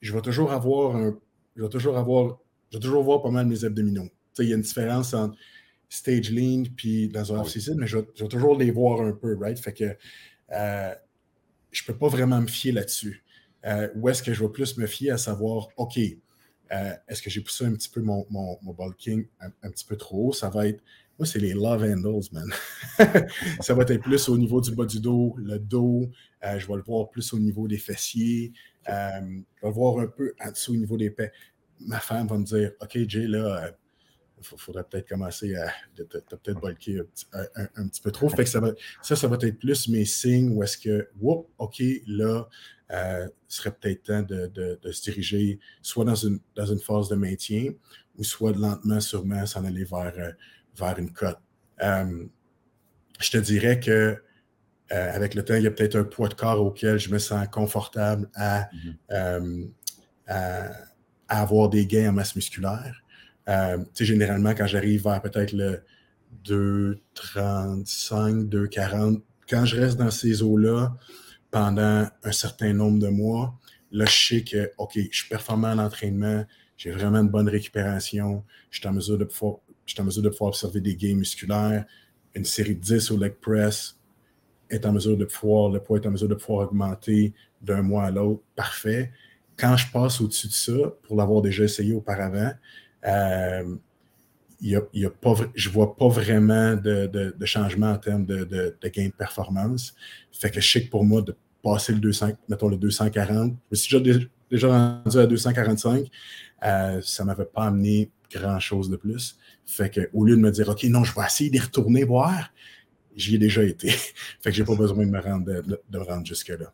je 0.01 0.13
vais 0.13 0.21
toujours 0.21 0.51
avoir 0.51 0.95
un, 0.95 1.17
je 1.55 1.61
vais 1.61 1.69
toujours 1.69 1.97
avoir 1.97 2.39
je 2.71 2.79
vais 2.79 2.81
toujours 2.81 3.03
voir 3.03 3.21
pas 3.21 3.29
mal 3.29 3.45
mes 3.45 3.63
abdominaux. 3.65 4.09
Il 4.39 4.49
y 4.49 4.53
a 4.53 4.55
une 4.55 4.61
différence 4.61 5.13
entre 5.13 5.37
stage 5.93 6.31
lean 6.31 6.63
puis 6.75 7.07
dans 7.07 7.33
un 7.33 7.39
off-season, 7.41 7.75
mais 7.77 7.87
je 7.87 7.97
vais, 7.97 8.27
toujours 8.27 8.57
les 8.57 8.71
voir 8.71 9.01
un 9.01 9.11
peu, 9.11 9.37
right? 9.37 9.59
Fait 9.59 9.73
que 9.73 9.95
euh, 10.51 10.95
je 11.71 11.83
peux 11.83 11.95
pas 11.95 12.07
vraiment 12.07 12.41
me 12.41 12.47
fier 12.47 12.71
là-dessus. 12.71 13.23
Euh, 13.65 13.89
où 13.95 14.09
est-ce 14.09 14.23
que 14.23 14.33
je 14.33 14.43
vais 14.43 14.49
plus 14.49 14.77
me 14.77 14.87
fier 14.87 15.11
à 15.11 15.17
savoir, 15.17 15.69
OK, 15.77 15.97
euh, 15.97 16.93
est-ce 17.07 17.21
que 17.21 17.29
j'ai 17.29 17.41
poussé 17.41 17.65
un 17.65 17.73
petit 17.73 17.89
peu 17.89 18.01
mon, 18.01 18.25
mon, 18.29 18.57
bulking 18.73 19.25
un, 19.39 19.69
petit 19.69 19.85
peu 19.85 19.95
trop 19.95 20.29
haut? 20.29 20.33
Ça 20.33 20.49
va 20.49 20.67
être, 20.67 20.83
moi, 21.17 21.27
c'est 21.27 21.39
les 21.39 21.53
love 21.53 21.83
handles, 21.83 22.27
man. 22.31 22.51
ça 23.61 23.73
va 23.73 23.83
être 23.83 24.01
plus 24.01 24.27
au 24.29 24.37
niveau 24.37 24.59
du 24.59 24.73
bas 24.73 24.85
du 24.85 24.99
dos, 24.99 25.35
le 25.37 25.59
dos. 25.59 26.09
Euh, 26.43 26.57
je 26.57 26.67
vais 26.67 26.75
le 26.75 26.81
voir 26.81 27.09
plus 27.09 27.31
au 27.33 27.39
niveau 27.39 27.67
des 27.67 27.77
fessiers. 27.77 28.51
je 28.87 28.91
vais 28.91 29.43
le 29.63 29.69
voir 29.69 29.99
un 29.99 30.07
peu 30.07 30.33
en 30.43 30.51
dessous 30.51 30.73
au 30.73 30.77
niveau 30.77 30.97
des 30.97 31.11
pets. 31.11 31.31
Ma 31.79 31.99
femme 31.99 32.27
va 32.27 32.37
me 32.37 32.45
dire, 32.45 32.71
OK, 32.81 32.97
Jay, 33.07 33.27
là, 33.27 33.71
il 34.51 34.57
faudrait 34.57 34.83
peut-être 34.83 35.07
commencer 35.07 35.55
à. 35.55 35.71
peut-être 35.95 36.59
bulké 36.59 36.99
un, 37.75 37.87
petit 37.87 38.01
peu 38.01 38.11
trop. 38.11 38.29
Fait 38.29 38.43
que 38.43 38.49
ça, 38.49 38.59
va, 38.59 38.71
ça, 39.01 39.15
ça 39.15 39.27
va 39.27 39.37
être 39.41 39.59
plus 39.59 39.87
mes 39.87 40.05
signes 40.05 40.49
où 40.49 40.63
est-ce 40.63 40.77
que, 40.77 41.09
OK, 41.57 41.81
là, 42.07 42.47
euh, 42.91 43.27
serait 43.47 43.71
peut-être 43.71 44.03
temps 44.03 44.21
de, 44.21 44.77
se 44.91 45.01
diriger 45.03 45.59
soit 45.81 46.05
dans 46.05 46.15
une, 46.15 46.39
dans 46.55 46.65
une 46.65 46.79
phase 46.79 47.09
de 47.09 47.15
maintien 47.15 47.71
ou 48.17 48.23
soit 48.23 48.51
lentement, 48.51 48.99
sûrement, 48.99 49.45
s'en 49.45 49.65
aller 49.65 49.83
vers, 49.83 50.13
euh, 50.17 50.31
vers 50.75 50.99
une 50.99 51.11
cote. 51.11 51.39
Euh, 51.81 52.25
je 53.19 53.31
te 53.31 53.37
dirais 53.37 53.79
que 53.79 54.21
avec 54.89 55.33
le 55.33 55.43
temps, 55.43 55.55
il 55.55 55.63
y 55.63 55.67
a 55.67 55.71
peut-être 55.71 55.95
un 55.95 56.03
poids 56.03 56.27
de 56.27 56.35
corps 56.35 56.63
auquel 56.63 56.99
je 56.99 57.09
me 57.09 57.17
sens 57.17 57.47
confortable 57.47 58.29
à, 58.35 58.69
mm-hmm. 59.09 59.69
à 60.27 60.69
avoir 61.27 61.69
des 61.69 61.87
gains 61.87 62.09
en 62.09 62.13
masse 62.13 62.35
musculaire. 62.35 63.02
Euh, 63.49 63.77
généralement, 63.99 64.53
quand 64.53 64.67
j'arrive 64.67 65.03
vers 65.03 65.21
peut-être 65.21 65.51
le 65.53 65.83
2,35, 66.45 68.47
2,40, 68.47 69.21
quand 69.49 69.65
je 69.65 69.79
reste 69.79 69.97
dans 69.97 70.11
ces 70.11 70.41
eaux-là 70.41 70.95
pendant 71.51 72.07
un 72.23 72.31
certain 72.31 72.73
nombre 72.73 72.99
de 72.99 73.09
mois, 73.09 73.59
là, 73.91 74.05
je 74.05 74.27
sais 74.27 74.43
que, 74.43 74.71
OK, 74.77 74.93
je 74.95 75.17
suis 75.17 75.29
performant 75.29 75.69
à 75.69 75.75
l'entraînement, 75.75 76.45
j'ai 76.77 76.91
vraiment 76.91 77.19
une 77.19 77.29
bonne 77.29 77.49
récupération, 77.49 78.43
je 78.71 78.79
suis 78.79 78.87
en 78.87 78.93
mesure 78.93 79.17
de 79.17 79.25
pouvoir, 79.25 79.59
observer 80.41 80.81
des 80.81 80.95
gains 80.95 81.15
musculaires, 81.15 81.85
une 82.33 82.45
série 82.45 82.75
de 82.75 82.81
10 82.81 83.11
au 83.11 83.17
leg 83.17 83.33
press 83.33 83.99
est 84.69 84.85
en 84.85 84.93
mesure 84.93 85.17
de 85.17 85.25
pouvoir, 85.25 85.69
le 85.69 85.79
poids 85.79 85.99
est 85.99 86.07
en 86.07 86.11
mesure 86.11 86.27
de 86.27 86.35
pouvoir 86.35 86.67
augmenter 86.67 87.33
d'un 87.61 87.83
mois 87.83 88.05
à 88.05 88.11
l'autre, 88.11 88.41
parfait. 88.55 89.11
Quand 89.57 89.77
je 89.77 89.91
passe 89.91 90.19
au-dessus 90.19 90.47
de 90.47 90.53
ça, 90.53 90.73
pour 91.03 91.15
l'avoir 91.15 91.43
déjà 91.43 91.63
essayé 91.63 91.93
auparavant, 91.93 92.51
euh, 93.05 93.75
je 94.63 94.77
ne 94.79 95.73
vois 95.73 95.95
pas 95.95 96.07
vraiment 96.07 96.75
de, 96.75 97.33
changement 97.45 97.91
en 97.91 97.97
termes 97.97 98.25
de, 98.25 98.75
gain 98.93 99.07
de 99.07 99.11
performance. 99.11 99.95
Fait 100.31 100.49
que 100.49 100.61
je 100.61 100.71
sais 100.71 100.85
que 100.85 100.89
pour 100.89 101.03
moi, 101.03 101.21
de 101.21 101.35
passer 101.61 101.93
le 101.93 101.99
200, 101.99 102.31
mettons 102.49 102.67
le 102.67 102.77
240, 102.77 103.53
je 103.71 103.75
suis 103.75 104.01
déjà, 104.01 104.19
déjà 104.49 104.67
rendu 104.69 105.17
à 105.17 105.25
245, 105.25 106.07
euh, 106.63 107.01
ça 107.01 107.23
ne 107.23 107.27
m'avait 107.27 107.45
pas 107.45 107.65
amené 107.65 108.09
grand-chose 108.31 108.89
de 108.89 108.95
plus. 108.95 109.37
Fait 109.65 109.89
que 109.89 110.09
au 110.13 110.25
lieu 110.25 110.35
de 110.35 110.41
me 110.41 110.51
dire, 110.51 110.69
OK, 110.69 110.83
non, 110.85 111.03
je 111.03 111.13
vais 111.15 111.25
essayer 111.25 111.49
d'y 111.49 111.59
retourner 111.59 112.03
voir, 112.03 112.51
j'y 113.15 113.35
ai 113.35 113.37
déjà 113.37 113.63
été. 113.63 113.89
fait 114.41 114.49
que 114.49 114.51
j'ai 114.51 114.63
pas 114.63 114.75
besoin 114.75 115.05
de 115.05 115.11
me 115.11 115.19
rendre, 115.19 115.45
de, 115.45 115.97
rendre 115.97 116.25
jusque-là. 116.25 116.71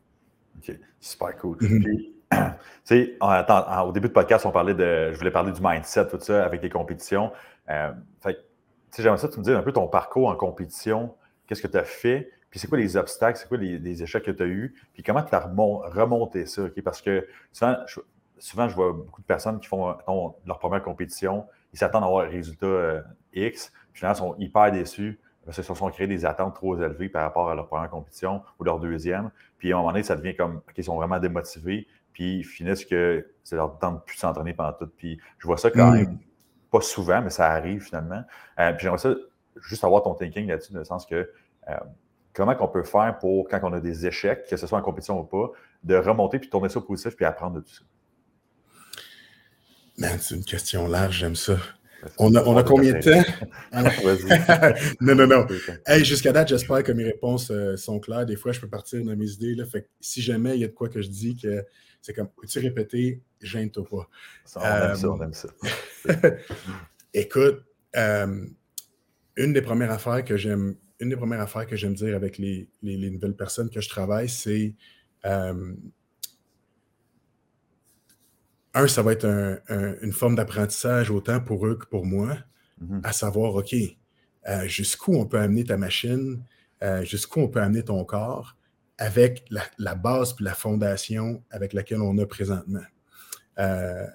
OK, 0.58 0.78
super 1.00 1.36
cool. 1.38 1.58
Mm-hmm. 1.58 2.18
Sais, 2.84 3.18
au 3.22 3.92
début 3.92 4.08
de 4.08 4.13
podcast, 4.13 4.46
on 4.46 4.52
parlait 4.52 4.74
de. 4.74 5.12
Je 5.12 5.18
voulais 5.18 5.32
parler 5.32 5.52
du 5.52 5.62
mindset, 5.62 6.08
tout 6.08 6.20
ça, 6.20 6.46
avec 6.46 6.62
les 6.62 6.70
compétitions. 6.70 7.32
Euh, 7.70 7.92
j'aimerais 8.98 9.18
ça 9.18 9.28
que 9.28 9.34
tu 9.34 9.39
me 9.39 9.44
dises 9.44 9.54
un 9.54 9.62
peu 9.62 9.72
ton 9.72 9.88
parcours 9.88 10.30
en 10.30 10.36
compétition. 10.36 11.15
Qu'est-ce 11.48 11.62
que 11.62 11.68
tu 11.68 11.78
as 11.78 11.84
fait? 11.84 12.32
Puis 12.50 12.60
c'est 12.60 12.68
quoi 12.68 12.78
les 12.78 12.98
obstacles? 12.98 13.38
C'est 13.38 13.48
quoi 13.48 13.58
les, 13.58 14.04
échecs 14.04 14.24
que 14.24 14.32
tu 14.32 14.44
as 14.44 14.48
eus? 14.48 14.76
Puis 14.94 15.04
comment 15.04 15.22
tu 15.22 15.34
as 15.36 15.39
remonté 15.39 16.46
ça? 16.46 16.63
Parce 16.84 17.02
que 17.02 17.28
souvent 17.52 17.76
je, 17.88 18.00
souvent, 18.39 18.68
je 18.68 18.76
vois 18.76 18.94
beaucoup 18.94 19.22
de 19.22 19.28
personnes 19.28 19.60
qui 19.60 19.68
font 19.68 19.96
leur 20.46 20.60
première 20.60 20.84
compétition, 20.84 21.46
ils 21.74 21.80
s'attendent 21.80 22.04
à 22.04 22.08
avoir 22.08 22.26
un 22.26 22.30
résultat 22.30 22.65
euh, 22.65 23.02
X, 23.34 23.72
puis 23.92 24.00
finalement, 24.00 24.15
ils 24.15 24.20
sont 24.20 24.36
hyper 24.39 24.72
déçus 24.72 25.20
parce 25.46 25.56
qu'ils 25.56 25.65
se 25.65 25.74
sont 25.74 25.89
créés 25.89 26.08
des 26.08 26.26
attentes 26.26 26.56
trop 26.56 26.78
élevées 26.78 27.10
par 27.10 27.24
rapport 27.24 27.50
à 27.50 27.56
leur 27.56 27.68
première 27.68 27.89
compétition 27.89 28.44
ou 28.60 28.63
leur 28.63 28.80
deuxième. 28.80 29.32
Puis 29.58 29.72
à 29.72 29.76
un 29.76 29.80
moment 29.80 29.92
donné, 29.92 30.04
ça 30.04 30.15
devient 30.15 30.36
comme 30.36 30.62
qu'ils 30.76 30.84
sont 30.84 30.96
vraiment 30.96 31.20
démotivés 31.20 31.88
puis 32.13 32.39
ils 32.39 32.43
finissent 32.43 32.86
que 32.86 33.26
c'est 33.43 33.56
leur 33.56 33.78
temps 33.80 33.93
de 33.93 34.00
plus 34.00 34.17
s'entraîner 34.17 34.54
pendant 34.54 34.74
tout. 34.74 34.89
Puis 34.98 35.19
je 35.38 35.48
vois 35.48 35.58
ça 35.58 35.72
quand 35.72 35.91
mm. 35.91 35.95
même 35.95 36.19
pas 36.72 36.82
souvent, 36.82 37.22
mais 37.22 37.30
ça 37.30 37.52
arrive 37.52 37.82
finalement. 37.82 38.24
Euh, 38.60 38.72
puis 38.74 38.84
j'aimerais 38.84 39.00
ça 39.00 39.13
juste 39.62 39.84
avoir 39.84 40.04
ton 40.04 40.13
thinking 40.13 40.48
là-dessus, 40.48 40.74
dans 40.74 40.80
le 40.80 40.86
sens 40.86 41.06
que 41.06 41.30
euh, 41.69 41.74
comment 42.34 42.56
qu'on 42.56 42.67
peut 42.67 42.84
faire 42.84 43.17
pour, 43.19 43.48
quand 43.48 43.60
on 43.63 43.74
a 43.74 43.80
des 43.80 44.06
échecs, 44.06 44.45
que 44.50 44.58
ce 44.58 44.67
soit 44.67 44.78
en 44.78 44.82
compétition 44.82 45.19
ou 45.19 45.24
pas, 45.24 45.52
de 45.84 45.95
remonter 45.95 46.39
puis 46.39 46.50
tourner 46.50 46.69
ça 46.69 46.80
au 46.80 46.84
positif 46.84 47.15
puis 47.15 47.26
apprendre 47.26 47.56
de 47.56 47.62
tout 47.62 47.74
ça? 47.74 47.84
c'est 50.19 50.36
une 50.36 50.45
question 50.45 50.88
large, 50.88 51.17
j'aime 51.17 51.36
ça. 51.36 51.58
On 52.17 52.34
a, 52.36 52.63
combien 52.63 52.93
de 52.93 53.00
temps? 53.00 53.30
non, 55.02 55.15
non, 55.15 55.28
non. 55.28 55.45
Hey, 55.86 56.06
Jusqu'à 56.06 56.32
date, 56.32 56.48
j'espère 56.48 56.84
que 56.84 56.93
mes 56.93 57.04
réponses 57.04 57.52
euh, 57.52 57.76
sont 57.76 58.00
claires. 58.00 58.26
Des 58.26 58.38
fois, 58.38 58.54
je 58.54 58.62
peux 58.62 58.69
partir 58.69 59.04
dans 59.04 59.15
mes 59.17 59.32
idées. 59.32 59.56
Là. 59.56 59.65
Fait 59.65 59.82
que 59.82 59.88
si 60.00 60.22
jamais 60.22 60.56
il 60.56 60.62
y 60.62 60.63
a 60.63 60.67
de 60.67 60.74
quoi 60.74 60.88
que 60.88 61.02
je 61.02 61.10
dis 61.10 61.36
que 61.36 61.65
c'est 62.02 62.14
comme, 62.14 62.30
peux-tu 62.30 62.60
répéter? 62.60 63.22
Gêne-toi 63.42 63.86
pas. 63.90 64.10
Ça, 64.46 64.60
on 64.62 64.90
aime 64.90 64.96
ça, 64.96 65.10
on 65.10 65.22
aime 65.22 65.34
ça. 65.34 65.50
Écoute, 67.14 67.64
euh, 67.96 68.46
une 69.36 69.54
des 69.54 69.62
premières 69.62 69.92
affaires 69.92 70.24
que 70.24 70.38
j'aime, 70.38 70.76
une 71.00 71.10
des 71.10 71.16
premières 71.16 71.42
affaires 71.42 71.66
que 71.66 71.76
j'aime 71.76 71.94
dire 71.94 72.16
avec 72.16 72.38
les, 72.38 72.70
nouvelles 72.82 73.36
personnes 73.36 73.70
que 73.70 73.82
je 73.82 73.90
travaille, 73.90 74.30
c'est 74.30 74.76
euh, 75.26 75.74
un, 78.74 78.88
ça 78.88 79.02
va 79.02 79.14
être 79.14 79.26
une 80.02 80.14
forme 80.14 80.36
d'apprentissage 80.36 81.10
autant 81.10 81.40
pour 81.40 81.66
eux 81.66 81.76
que 81.76 81.86
pour 81.86 82.06
moi, 82.06 82.38
mm-hmm. 82.82 83.02
à 83.04 83.12
savoir, 83.12 83.56
OK, 83.56 83.74
euh, 84.48 84.68
jusqu'où 84.68 85.16
on 85.16 85.26
peut 85.26 85.40
amener 85.40 85.64
ta 85.64 85.78
machine, 85.78 86.44
jusqu'où 87.02 87.42
on 87.42 87.50
peut 87.50 87.62
amener 87.62 87.84
ton 87.84 88.06
corps, 88.06 88.56
avec 89.00 89.46
la, 89.50 89.96
base 89.96 90.34
puis 90.34 90.44
la 90.44 90.54
fondation 90.54 91.42
avec 91.50 91.72
laquelle 91.72 92.02
on 92.02 92.18
a 92.18 92.26
présentement. 92.26 92.84
Euh, 93.58 94.06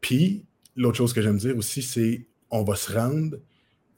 puis, 0.00 0.46
l'autre 0.76 0.96
chose 0.96 1.12
que 1.12 1.20
j'aime 1.20 1.38
dire 1.38 1.56
aussi, 1.56 1.82
c'est 1.82 2.28
on 2.50 2.62
va 2.62 2.76
se 2.76 2.92
rendre 2.92 3.36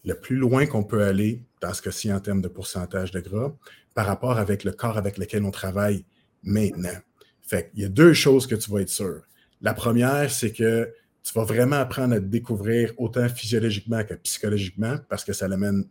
le 0.05 0.15
plus 0.15 0.37
loin 0.37 0.65
qu'on 0.65 0.83
peut 0.83 1.05
aller, 1.05 1.45
dans 1.61 1.75
ce 1.75 1.83
cas-ci 1.83 2.11
en 2.11 2.21
termes 2.21 2.41
de 2.41 2.49
pourcentage 2.49 3.11
de 3.11 3.21
gras, 3.21 3.55
par 3.93 4.07
rapport 4.07 4.39
avec 4.39 4.65
le 4.65 4.73
corps 4.73 4.97
avec 4.97 5.19
lequel 5.19 5.45
on 5.45 5.51
travaille 5.51 6.07
maintenant. 6.43 6.99
Fait 7.43 7.71
il 7.75 7.83
y 7.83 7.85
a 7.85 7.91
deux 7.91 8.15
choses 8.15 8.47
que 8.47 8.55
tu 8.55 8.71
vas 8.71 8.81
être 8.81 8.89
sûr. 8.89 9.23
La 9.61 9.75
première, 9.75 10.31
c'est 10.31 10.53
que 10.53 10.91
tu 11.23 11.35
vas 11.35 11.45
vraiment 11.45 11.77
apprendre 11.77 12.15
à 12.15 12.21
te 12.21 12.25
découvrir 12.25 12.95
autant 12.97 13.29
physiologiquement 13.29 14.03
que 14.05 14.15
psychologiquement 14.15 14.97
parce 15.11 15.25
que 15.25 15.35
ça 15.35 15.49
l'amène 15.49 15.85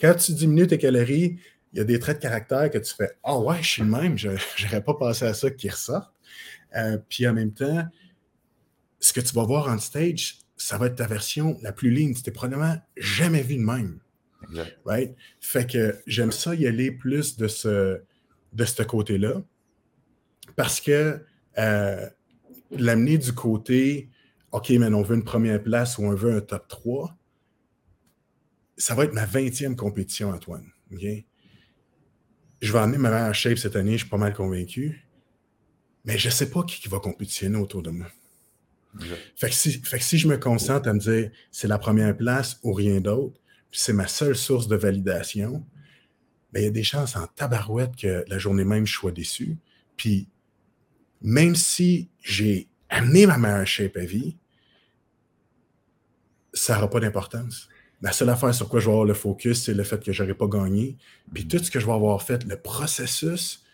quand 0.00 0.14
tu 0.14 0.32
diminues 0.32 0.66
tes 0.66 0.78
calories, 0.78 1.38
il 1.72 1.78
y 1.78 1.80
a 1.80 1.84
des 1.84 1.98
traits 1.98 2.18
de 2.18 2.22
caractère 2.22 2.70
que 2.70 2.78
tu 2.78 2.94
fais 2.94 3.10
Ah 3.22 3.34
oh 3.34 3.48
ouais, 3.48 3.62
je 3.62 3.68
suis 3.68 3.82
le 3.82 3.88
même, 3.88 4.18
je 4.18 4.28
n'aurais 4.64 4.82
pas 4.82 4.94
pensé 4.94 5.24
à 5.24 5.34
ça 5.34 5.50
qui 5.50 5.68
ressort. 5.68 6.12
Euh, 6.76 6.98
puis 7.08 7.26
en 7.26 7.32
même 7.32 7.52
temps, 7.52 7.86
ce 8.98 9.12
que 9.12 9.20
tu 9.20 9.34
vas 9.34 9.44
voir 9.44 9.68
en 9.68 9.78
stage, 9.78 10.38
ça 10.56 10.78
va 10.78 10.86
être 10.86 10.96
ta 10.96 11.06
version 11.06 11.58
la 11.62 11.72
plus 11.72 11.90
ligne. 11.90 12.14
Tu 12.14 12.22
t'es 12.22 12.30
probablement 12.30 12.76
jamais 12.96 13.42
vu 13.42 13.56
de 13.56 13.62
même. 13.62 14.00
Right? 14.84 15.14
Fait 15.38 15.70
que 15.70 16.00
j'aime 16.06 16.32
ça 16.32 16.54
y 16.54 16.66
aller 16.66 16.90
plus 16.90 17.36
de 17.36 17.46
ce, 17.46 18.00
de 18.52 18.64
ce 18.64 18.82
côté-là. 18.82 19.42
Parce 20.56 20.80
que 20.80 21.24
euh, 21.58 22.06
l'amener 22.70 23.18
du 23.18 23.32
côté 23.32 24.10
OK, 24.52 24.70
mais 24.70 24.86
on 24.86 25.02
veut 25.02 25.16
une 25.16 25.24
première 25.24 25.62
place 25.62 25.98
ou 25.98 26.04
on 26.04 26.14
veut 26.14 26.34
un 26.34 26.40
top 26.40 26.66
3, 26.68 27.16
ça 28.80 28.94
va 28.94 29.04
être 29.04 29.12
ma 29.12 29.26
20e 29.26 29.76
compétition, 29.76 30.30
Antoine. 30.30 30.66
Je 30.90 32.72
vais 32.72 32.78
amener 32.78 32.96
ma 32.96 33.10
meilleure 33.10 33.34
shape 33.34 33.58
cette 33.58 33.76
année, 33.76 33.92
je 33.92 33.98
suis 33.98 34.08
pas 34.08 34.16
mal 34.16 34.32
convaincu. 34.32 35.06
Mais 36.06 36.16
je 36.16 36.28
ne 36.28 36.32
sais 36.32 36.48
pas 36.48 36.62
qui, 36.62 36.88
va 36.88 36.98
compétitionner 36.98 37.58
autour 37.58 37.82
de 37.82 37.90
moi. 37.90 38.06
Fait, 39.36 39.50
que 39.50 39.54
si, 40.02 40.18
je 40.18 40.26
me 40.26 40.38
concentre 40.38 40.88
à 40.88 40.94
me 40.94 40.98
dire 40.98 41.30
c'est 41.52 41.68
la 41.68 41.78
première 41.78 42.16
place 42.16 42.58
ou 42.62 42.72
rien 42.72 43.00
d'autre, 43.00 43.38
puis 43.70 43.78
c'est 43.78 43.92
ma 43.92 44.08
seule 44.08 44.34
source 44.34 44.66
de 44.66 44.76
validation, 44.76 45.64
ben, 46.52 46.60
il 46.60 46.64
y 46.64 46.68
a 46.68 46.70
des 46.70 46.82
chances 46.82 47.14
en 47.16 47.26
tabarouette 47.26 47.94
que 47.94 48.24
la 48.26 48.38
journée 48.38 48.64
même 48.64 48.86
je 48.86 48.94
sois 48.94 49.12
déçu. 49.12 49.58
Puis 49.96 50.26
même 51.20 51.54
si 51.54 52.08
j'ai 52.22 52.66
amené 52.88 53.26
ma 53.26 53.36
meilleure 53.36 53.66
shape 53.66 53.98
à 53.98 54.04
vie, 54.06 54.38
ça 56.54 56.74
n'aura 56.74 56.88
pas 56.88 56.98
d'importance. 56.98 57.68
La 58.02 58.12
seule 58.12 58.30
affaire 58.30 58.54
sur 58.54 58.68
quoi 58.68 58.80
je 58.80 58.86
vais 58.86 58.92
avoir 58.92 59.06
le 59.06 59.14
focus, 59.14 59.64
c'est 59.64 59.74
le 59.74 59.82
fait 59.84 60.02
que 60.02 60.12
je 60.12 60.22
n'aurai 60.22 60.34
pas 60.34 60.46
gagné. 60.46 60.96
Puis 61.34 61.46
tout 61.46 61.58
ce 61.58 61.70
que 61.70 61.78
je 61.78 61.86
vais 61.86 61.92
avoir 61.92 62.22
fait, 62.22 62.44
le 62.44 62.56
processus, 62.56 63.64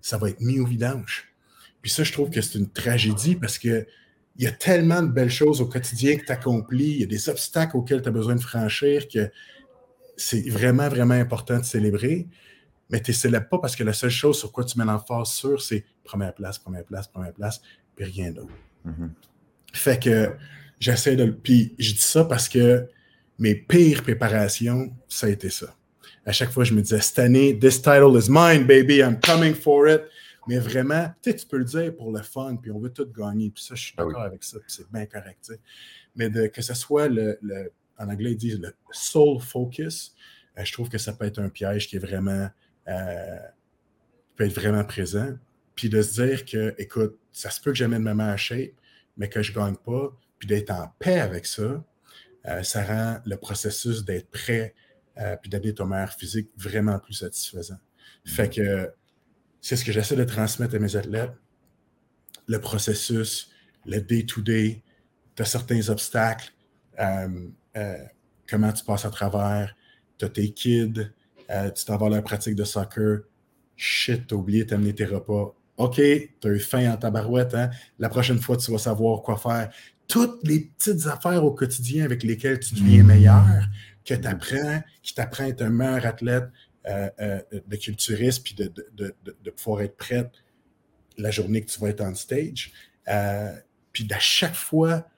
ça 0.00 0.16
va 0.16 0.30
être 0.30 0.40
mis 0.40 0.58
au 0.58 0.66
vidange. 0.66 1.34
Puis 1.82 1.90
ça, 1.90 2.02
je 2.02 2.12
trouve 2.12 2.30
que 2.30 2.40
c'est 2.40 2.58
une 2.58 2.70
tragédie 2.70 3.36
parce 3.36 3.58
que 3.58 3.86
il 4.36 4.44
y 4.44 4.46
a 4.46 4.52
tellement 4.52 5.02
de 5.02 5.08
belles 5.08 5.30
choses 5.30 5.60
au 5.60 5.66
quotidien 5.66 6.16
que 6.16 6.24
tu 6.24 6.32
accomplis, 6.32 6.90
il 6.90 7.00
y 7.00 7.02
a 7.04 7.06
des 7.06 7.28
obstacles 7.28 7.76
auxquels 7.76 8.02
tu 8.02 8.08
as 8.08 8.12
besoin 8.12 8.34
de 8.34 8.40
franchir 8.40 9.06
que 9.08 9.30
c'est 10.16 10.48
vraiment, 10.48 10.88
vraiment 10.88 11.14
important 11.14 11.58
de 11.58 11.64
célébrer. 11.64 12.26
Mais 12.90 13.00
tu 13.00 13.12
ne 13.12 13.16
célèbres 13.16 13.48
pas 13.48 13.58
parce 13.58 13.76
que 13.76 13.84
la 13.84 13.92
seule 13.92 14.10
chose 14.10 14.38
sur 14.38 14.52
quoi 14.52 14.64
tu 14.64 14.78
mets 14.78 14.84
l'emphase 14.84 15.28
sur, 15.28 15.62
c'est 15.62 15.84
première 16.02 16.34
place, 16.34 16.58
première 16.58 16.84
place, 16.84 17.08
première 17.08 17.32
place, 17.32 17.62
puis 17.94 18.04
rien 18.04 18.32
d'autre. 18.32 18.52
Mm-hmm. 18.86 19.10
Fait 19.72 20.02
que 20.02 20.32
j'essaie 20.80 21.16
de. 21.16 21.26
Puis 21.26 21.74
je 21.78 21.92
dis 21.92 21.98
ça 21.98 22.24
parce 22.24 22.48
que 22.48 22.88
mes 23.38 23.54
pires 23.54 24.02
préparations, 24.02 24.94
ça 25.08 25.26
a 25.26 25.30
été 25.30 25.50
ça. 25.50 25.74
À 26.26 26.32
chaque 26.32 26.50
fois, 26.50 26.64
je 26.64 26.72
me 26.74 26.80
disais, 26.80 27.00
cette 27.00 27.18
année, 27.18 27.58
this 27.58 27.82
title 27.82 28.16
is 28.16 28.30
mine, 28.30 28.66
baby, 28.66 28.98
I'm 28.98 29.18
coming 29.20 29.54
for 29.54 29.88
it. 29.88 30.02
Mais 30.46 30.58
vraiment, 30.58 31.08
tu 31.22 31.30
sais, 31.30 31.36
tu 31.36 31.46
peux 31.46 31.58
le 31.58 31.64
dire 31.64 31.96
pour 31.96 32.12
le 32.12 32.22
fun, 32.22 32.56
puis 32.56 32.70
on 32.70 32.78
veut 32.78 32.92
tout 32.92 33.06
gagner. 33.06 33.50
Puis 33.50 33.64
ça, 33.64 33.74
je 33.74 33.84
suis 33.84 33.94
ah 33.96 34.04
d'accord 34.04 34.22
avec 34.22 34.44
ça, 34.44 34.58
puis 34.58 34.68
c'est 34.68 34.90
bien 34.90 35.06
correct. 35.06 35.52
Mais 36.16 36.28
de, 36.28 36.46
que 36.46 36.62
ce 36.62 36.74
soit 36.74 37.08
le, 37.08 37.38
en 37.98 38.08
anglais, 38.08 38.32
ils 38.32 38.36
disent 38.36 38.60
le 38.60 38.72
soul 38.90 39.40
focus, 39.40 40.14
euh, 40.58 40.64
je 40.64 40.72
trouve 40.72 40.88
que 40.88 40.98
ça 40.98 41.12
peut 41.12 41.24
être 41.24 41.40
un 41.40 41.48
piège 41.48 41.88
qui 41.88 41.96
est 41.96 42.00
vraiment, 42.00 42.48
euh, 42.88 43.38
peut 44.36 44.44
être 44.44 44.54
vraiment 44.54 44.84
présent. 44.84 45.34
Puis 45.74 45.88
de 45.88 46.02
se 46.02 46.22
dire 46.22 46.44
que, 46.44 46.74
écoute, 46.78 47.18
ça 47.32 47.50
se 47.50 47.60
peut 47.60 47.72
que 47.72 47.78
j'amène 47.78 48.02
ma 48.02 48.14
main 48.14 48.28
à 48.28 48.36
shape, 48.36 48.72
mais 49.16 49.28
que 49.28 49.42
je 49.42 49.50
ne 49.52 49.56
gagne 49.56 49.76
pas, 49.76 50.16
puis 50.38 50.46
d'être 50.46 50.70
en 50.70 50.92
paix 50.98 51.20
avec 51.20 51.46
ça, 51.46 51.84
euh, 52.46 52.62
ça 52.62 52.84
rend 52.84 53.20
le 53.24 53.36
processus 53.36 54.04
d'être 54.04 54.30
prêt 54.30 54.74
puis 55.40 55.48
d'aider 55.48 55.72
ton 55.72 55.86
meilleur 55.86 56.12
physique 56.12 56.50
vraiment 56.56 56.98
plus 56.98 57.14
satisfaisant. 57.14 57.78
Fait 58.24 58.52
que 58.52 58.92
c'est 59.60 59.76
ce 59.76 59.84
que 59.84 59.92
j'essaie 59.92 60.16
de 60.16 60.24
transmettre 60.24 60.74
à 60.74 60.78
mes 60.80 60.96
athlètes. 60.96 61.32
Le 62.48 62.60
processus, 62.60 63.48
le 63.86 64.00
day-to-day, 64.00 64.82
tu 65.34 65.42
as 65.42 65.46
certains 65.46 65.88
obstacles, 65.88 66.52
euh, 67.00 67.48
euh, 67.76 68.04
comment 68.48 68.72
tu 68.72 68.84
passes 68.84 69.04
à 69.04 69.10
travers, 69.10 69.74
tu 70.18 70.24
as 70.24 70.28
tes 70.28 70.52
kids, 70.52 71.10
euh, 71.50 71.70
tu 71.70 71.84
t'en 71.84 71.96
vas 71.96 72.06
à 72.06 72.10
la 72.10 72.22
pratique 72.22 72.54
de 72.54 72.64
soccer, 72.64 73.20
shit, 73.76 74.26
t'as 74.26 74.36
oublié 74.36 74.64
d'amener 74.64 74.94
tes 74.94 75.06
repas. 75.06 75.54
OK, 75.76 75.96
tu 75.96 76.30
as 76.44 76.50
eu 76.50 76.60
faim 76.60 76.92
en 76.92 76.96
tabarouette, 76.96 77.54
hein? 77.54 77.70
la 77.98 78.08
prochaine 78.08 78.38
fois, 78.38 78.56
tu 78.56 78.70
vas 78.70 78.78
savoir 78.78 79.22
quoi 79.22 79.36
faire. 79.36 79.70
Toutes 80.06 80.46
les 80.46 80.60
petites 80.60 81.06
affaires 81.06 81.44
au 81.44 81.52
quotidien 81.52 82.04
avec 82.04 82.22
lesquelles 82.22 82.60
tu 82.60 82.74
deviens 82.74 83.02
meilleur, 83.02 83.44
que 84.04 84.14
tu 84.14 84.26
apprends, 84.26 84.82
qui 85.02 85.14
t'apprend 85.14 85.44
à 85.44 85.48
être 85.48 85.62
un 85.62 85.70
meilleur 85.70 86.06
athlète, 86.06 86.44
euh, 86.86 87.08
euh, 87.18 87.40
de 87.66 87.76
culturisme 87.76 88.42
puis 88.42 88.54
de, 88.54 88.70
de, 88.92 89.14
de, 89.24 89.50
pouvoir 89.50 89.80
être 89.80 89.96
prête 89.96 90.30
la 91.16 91.30
journée 91.30 91.64
que 91.64 91.70
tu 91.70 91.80
vas 91.80 91.88
être 91.88 92.02
en 92.02 92.14
stage. 92.14 92.72
Euh, 93.08 93.54
puis 93.90 94.04
d'à 94.04 94.18
chaque 94.18 94.54
fois 94.54 95.08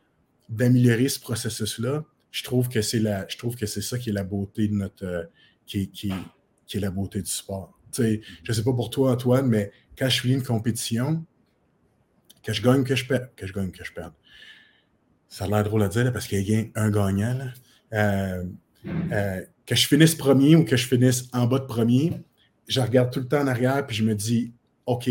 d'améliorer 0.48 1.08
ce 1.08 1.18
processus-là, 1.18 2.04
je 2.30 2.44
trouve 2.44 2.68
que 2.68 2.82
c'est 2.82 3.00
la, 3.00 3.26
je 3.28 3.36
trouve 3.36 3.56
que 3.56 3.66
c'est 3.66 3.82
ça 3.82 3.98
qui 3.98 4.10
est 4.10 4.12
la 4.12 4.22
beauté 4.22 4.68
de 4.68 4.74
notre, 4.74 5.28
qui, 5.66 5.90
qui, 5.90 6.12
qui, 6.68 6.76
est 6.76 6.80
la 6.80 6.92
beauté 6.92 7.20
du 7.20 7.30
sport. 7.30 7.76
Tu 7.90 8.02
sais, 8.02 8.20
je 8.44 8.52
ne 8.52 8.54
sais 8.54 8.62
pas 8.62 8.72
pour 8.72 8.90
toi, 8.90 9.10
Antoine, 9.10 9.48
mais 9.48 9.72
quand 9.98 10.08
je 10.08 10.20
finis 10.20 10.34
une 10.34 10.42
compétition, 10.42 11.24
que 12.42 12.52
je 12.52 12.62
gagne, 12.62 12.84
que 12.84 12.94
je 12.94 13.06
perds, 13.06 13.34
que 13.34 13.46
je 13.46 13.52
gagne, 13.52 13.70
que 13.70 13.84
je 13.84 13.92
perde. 13.92 14.12
Ça 15.28 15.44
a 15.44 15.48
l'air 15.48 15.64
drôle 15.64 15.82
à 15.82 15.88
dire 15.88 16.12
parce 16.12 16.26
qu'il 16.26 16.48
y 16.48 16.56
a 16.56 16.64
un 16.76 16.90
gagnant. 16.90 17.52
Là 17.90 18.42
que 19.66 19.74
je 19.74 19.86
finisse 19.86 20.14
premier 20.14 20.56
ou 20.56 20.64
que 20.64 20.76
je 20.76 20.86
finisse 20.86 21.28
en 21.32 21.46
bas 21.46 21.58
de 21.58 21.66
premier, 21.66 22.12
je 22.68 22.80
regarde 22.80 23.12
tout 23.12 23.20
le 23.20 23.28
temps 23.28 23.40
en 23.40 23.46
arrière 23.46 23.86
puis 23.86 23.96
je 23.96 24.04
me 24.04 24.14
dis, 24.14 24.52
OK, 24.86 25.10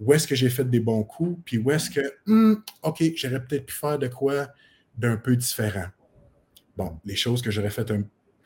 où 0.00 0.12
est-ce 0.14 0.26
que 0.26 0.34
j'ai 0.34 0.48
fait 0.48 0.64
des 0.64 0.80
bons 0.80 1.04
coups, 1.04 1.38
puis 1.44 1.58
où 1.58 1.70
est-ce 1.70 1.90
que, 1.90 2.00
hmm, 2.26 2.54
OK, 2.82 3.02
j'aurais 3.16 3.44
peut-être 3.44 3.66
pu 3.66 3.74
faire 3.74 3.98
de 3.98 4.08
quoi 4.08 4.48
d'un 4.96 5.16
peu 5.16 5.36
différent. 5.36 5.88
Bon, 6.76 6.98
les 7.04 7.16
choses 7.16 7.42
que 7.42 7.50
j'aurais 7.50 7.70
fait 7.70 7.92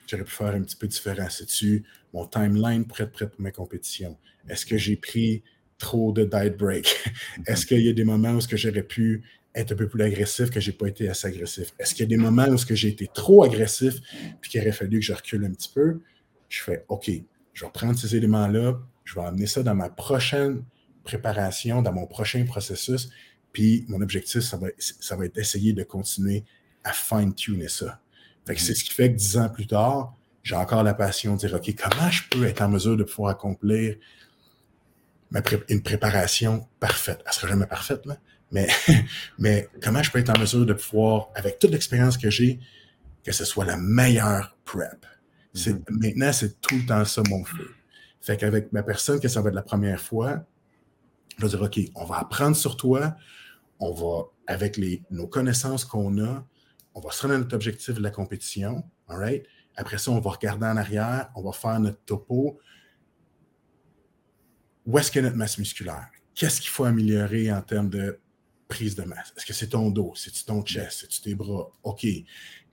j'aurais 0.07 0.25
pu 0.25 0.31
faire 0.31 0.55
un 0.55 0.63
petit 0.63 0.77
peu 0.77 0.89
différent. 0.89 1.29
C'est-tu 1.31 1.85
mon 2.13 2.27
timeline 2.27 2.85
pour 2.87 3.01
être 3.01 3.13
prêt 3.13 3.29
pour 3.29 3.41
mes 3.41 3.53
compétitions? 3.53 4.19
Est-ce 4.49 4.67
que 4.67 4.77
j'ai 4.77 4.97
pris 4.97 5.43
trop 5.79 6.13
de 6.13 6.25
diet 6.25 6.57
break? 6.57 7.13
Est-ce 7.47 7.67
qu'il 7.67 7.81
y 7.81 7.89
a 7.89 7.93
des 7.93 8.05
moments 8.05 8.33
où 8.33 8.41
j'aurais 8.41 8.83
pu 8.83 9.25
être 9.55 9.73
un 9.73 9.77
peu 9.77 9.89
plus 9.89 10.03
agressif 10.03 10.51
que 10.51 10.61
je 10.61 10.71
n'ai 10.71 10.77
pas 10.77 10.89
été 10.89 11.09
assez 11.09 11.29
agressif? 11.29 11.73
Est-ce 11.79 11.95
qu'il 11.95 12.01
y 12.01 12.07
a 12.07 12.17
des 12.17 12.17
moments 12.17 12.49
où 12.49 12.57
j'ai 12.71 12.89
été 12.89 13.09
trop 13.13 13.45
agressif 13.45 14.01
puis 14.41 14.51
qu'il 14.51 14.61
aurait 14.61 14.73
fallu 14.73 14.99
que 15.01 15.05
je 15.05 15.13
recule 15.13 15.45
un 15.45 15.53
petit 15.53 15.71
peu? 15.73 16.01
Je 16.49 16.63
fais 16.63 16.85
OK, 16.89 17.11
je 17.53 17.65
vais 17.65 17.71
prendre 17.73 17.99
ces 17.99 18.17
éléments-là, 18.17 18.81
je 19.05 19.15
vais 19.15 19.27
amener 19.27 19.47
ça 19.47 19.63
dans 19.63 19.75
ma 19.75 19.89
prochaine 19.89 20.65
préparation, 21.05 21.83
dans 21.83 21.93
mon 21.93 22.07
prochain 22.07 22.45
processus. 22.45 23.11
Puis 23.53 23.85
mon 23.89 24.01
objectif, 24.01 24.41
ça 24.41 24.57
va, 24.57 24.69
ça 24.79 25.17
va 25.17 25.27
être 25.27 25.35
d'essayer 25.35 25.73
de 25.73 25.85
continuer 25.85 26.45
à 26.83 26.93
fine-tuner 26.93 27.69
ça. 27.69 28.01
Fait 28.47 28.55
que 28.55 28.61
c'est 28.61 28.75
ce 28.75 28.85
qui 28.85 28.93
fait 28.93 29.11
que 29.13 29.17
dix 29.17 29.39
ans 29.39 29.49
plus 29.49 29.67
tard, 29.67 30.17
j'ai 30.43 30.57
encore 30.57 30.83
la 30.83 30.95
passion 30.95 31.35
de 31.35 31.39
dire 31.39 31.55
OK, 31.55 31.75
comment 31.77 32.11
je 32.11 32.23
peux 32.31 32.45
être 32.45 32.61
en 32.61 32.69
mesure 32.69 32.97
de 32.97 33.05
pouvoir 33.05 33.33
accomplir 33.33 33.97
une 35.69 35.83
préparation 35.83 36.69
parfaite? 36.81 37.21
Elle 37.21 37.31
ne 37.31 37.33
sera 37.33 37.49
jamais 37.49 37.67
parfaite, 37.67 38.07
là, 38.07 38.19
mais, 38.53 38.69
mais 39.39 39.69
comment 39.83 40.03
je 40.03 40.11
peux 40.11 40.19
être 40.19 40.31
en 40.31 40.39
mesure 40.39 40.67
de 40.67 40.75
pouvoir, 40.75 41.31
avec 41.35 41.59
toute 41.59 41.71
l'expérience 41.71 42.17
que 42.17 42.31
j'ai, 42.31 42.61
que 43.25 43.33
ce 43.33 43.45
soit 43.45 43.65
la 43.65 43.77
meilleure 43.77 44.57
prep? 44.65 45.07
Mm-hmm. 45.55 45.83
Maintenant, 45.91 46.33
c'est 46.33 46.61
tout 46.61 46.77
le 46.77 46.87
temps 46.87 47.05
ça 47.05 47.23
mon 47.29 47.45
feu. 47.45 47.71
Fait 48.21 48.37
qu'avec 48.37 48.73
ma 48.73 48.83
personne, 48.83 49.21
que 49.21 49.29
ça 49.29 49.43
va 49.43 49.49
être 49.51 49.55
la 49.55 49.63
première 49.63 50.01
fois, 50.01 50.45
je 51.39 51.43
vais 51.43 51.49
dire, 51.49 51.63
OK, 51.63 51.81
on 51.95 52.05
va 52.05 52.19
apprendre 52.19 52.57
sur 52.57 52.77
toi, 52.77 53.17
on 53.81 53.93
va, 53.93 54.25
avec 54.47 54.77
les, 54.77 55.03
nos 55.11 55.27
connaissances 55.27 55.85
qu'on 55.85 56.23
a, 56.25 56.47
on 56.95 57.01
va 57.01 57.11
se 57.11 57.23
rendre 57.23 57.35
à 57.35 57.39
notre 57.39 57.55
objectif 57.55 57.95
de 57.95 58.01
la 58.01 58.11
compétition, 58.11 58.85
all 59.09 59.19
right? 59.19 59.45
Après 59.77 59.99
ça, 59.99 60.11
on 60.11 60.21
va 60.21 60.31
regarder 60.31 60.67
en 60.67 60.77
arrière, 60.77 61.31
on 61.35 61.43
va 61.43 61.53
faire 61.53 61.79
notre 61.81 62.01
topo. 62.05 62.61
Où 64.87 64.99
est-ce 64.99 65.11
que 65.11 65.21
notre 65.21 65.37
masse 65.37 65.59
musculaire? 65.59 66.09
Qu'est-ce 66.35 66.61
qu'il 66.61 66.71
faut 66.71 66.85
améliorer 66.85 67.51
en 67.53 67.63
termes 67.63 67.89
de 67.89 68.19
prise 68.69 68.95
de 68.95 69.05
masse? 69.05 69.33
Est-ce 69.37 69.47
que 69.47 69.53
c'est 69.53 69.69
ton 69.69 69.91
dos? 69.91 70.13
C'est-tu 70.17 70.45
ton 70.45 70.63
chest? 70.63 71.01
C'est-tu 71.01 71.21
tes 71.21 71.35
bras? 71.35 71.71
OK. 71.83 72.07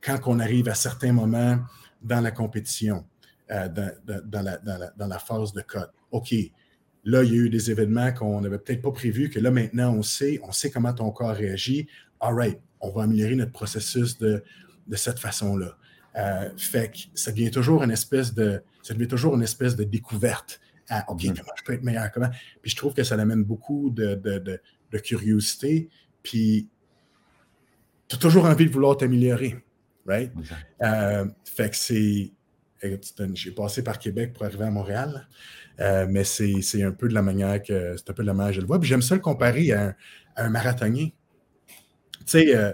Quand 0.02 0.20
on 0.26 0.40
arrive 0.40 0.68
à 0.68 0.76
certains 0.76 1.14
moments 1.14 1.60
dans 2.02 2.22
la 2.22 2.32
compétition, 2.32 3.06
euh, 3.52 3.68
dans, 3.70 5.08
la, 5.08 5.20
phase 5.20 5.54
de 5.54 5.62
cote, 5.62 5.92
OK. 6.12 6.34
Là, 7.04 7.24
il 7.24 7.34
y 7.34 7.34
a 7.34 7.38
eu 7.38 7.50
des 7.50 7.72
événements 7.72 8.12
qu'on 8.12 8.42
n'avait 8.42 8.60
peut-être 8.60 8.82
pas 8.82 8.92
prévus, 8.92 9.30
que 9.30 9.40
là, 9.40 9.52
maintenant, 9.52 9.94
on 9.94 10.04
sait, 10.04 10.40
on 10.44 10.52
sait 10.52 10.70
comment 10.70 10.94
ton 10.94 11.12
corps 11.12 11.36
réagit. 11.36 11.88
All 12.20 12.36
right, 12.36 12.60
on 12.80 12.92
va 12.92 13.04
améliorer 13.04 13.36
notre 13.36 13.52
processus 13.52 14.18
de, 14.18 14.44
cette 14.94 15.20
façon-là. 15.20 15.78
Euh, 16.18 16.50
fait 16.58 16.92
que 16.92 16.98
ça 17.14 17.32
devient 17.32 17.52
toujours 17.52 17.84
une 17.84 17.92
espèce 17.92 18.34
de, 18.34 18.62
ça 18.84 18.94
devient 18.94 19.08
toujours 19.08 19.36
une 19.36 19.44
espèce 19.44 19.76
de 19.76 19.84
découverte. 19.84 20.60
OK, 21.08 21.22
mm-hmm. 21.22 21.38
comment 21.38 21.54
je 21.56 21.64
peux 21.64 21.74
être 21.74 21.84
meilleur? 21.84 22.12
Comment? 22.12 22.30
Puis 22.62 22.72
je 22.72 22.76
trouve 22.76 22.94
que 22.94 23.04
ça 23.04 23.16
amène 23.16 23.44
beaucoup 23.44 23.90
de, 23.90 24.16
de 24.16 24.98
curiosité, 24.98 25.90
puis 26.24 26.70
tu 28.12 28.16
as 28.16 28.20
toujours 28.20 28.46
envie 28.46 28.66
de 28.66 28.72
vouloir 28.72 28.98
t'améliorer, 28.98 29.64
right? 30.06 30.32
Euh, 30.82 31.26
fait 31.46 31.70
que 31.70 31.78
c'est... 31.78 32.32
J'ai 33.36 33.52
passé 33.52 33.84
par 33.84 34.00
Québec 34.00 34.34
pour 34.34 34.44
arriver 34.44 34.66
à 34.66 34.72
Montréal, 34.72 35.28
euh, 35.80 36.08
mais 36.10 36.24
c'est 36.24 36.84
un 36.84 36.92
peu 36.92 37.08
de 37.08 37.14
la 37.14 37.22
manière 37.22 37.62
que 37.62 37.96
c'est 37.96 38.10
un 38.10 38.14
peu 38.14 38.24
de 38.24 38.28
la 38.28 38.34
manière 38.34 38.52
que 38.52 38.56
je 38.56 38.62
le 38.62 38.68
vois. 38.68 38.80
Puis 38.80 38.90
j'aime 38.90 39.04
ça 39.04 39.14
le 39.14 39.22
comparer 39.22 39.72
à 39.72 39.96
un, 40.36 40.50
marathonien. 40.50 41.10
Tu 41.70 42.26
sais, 42.26 42.56
euh, 42.56 42.74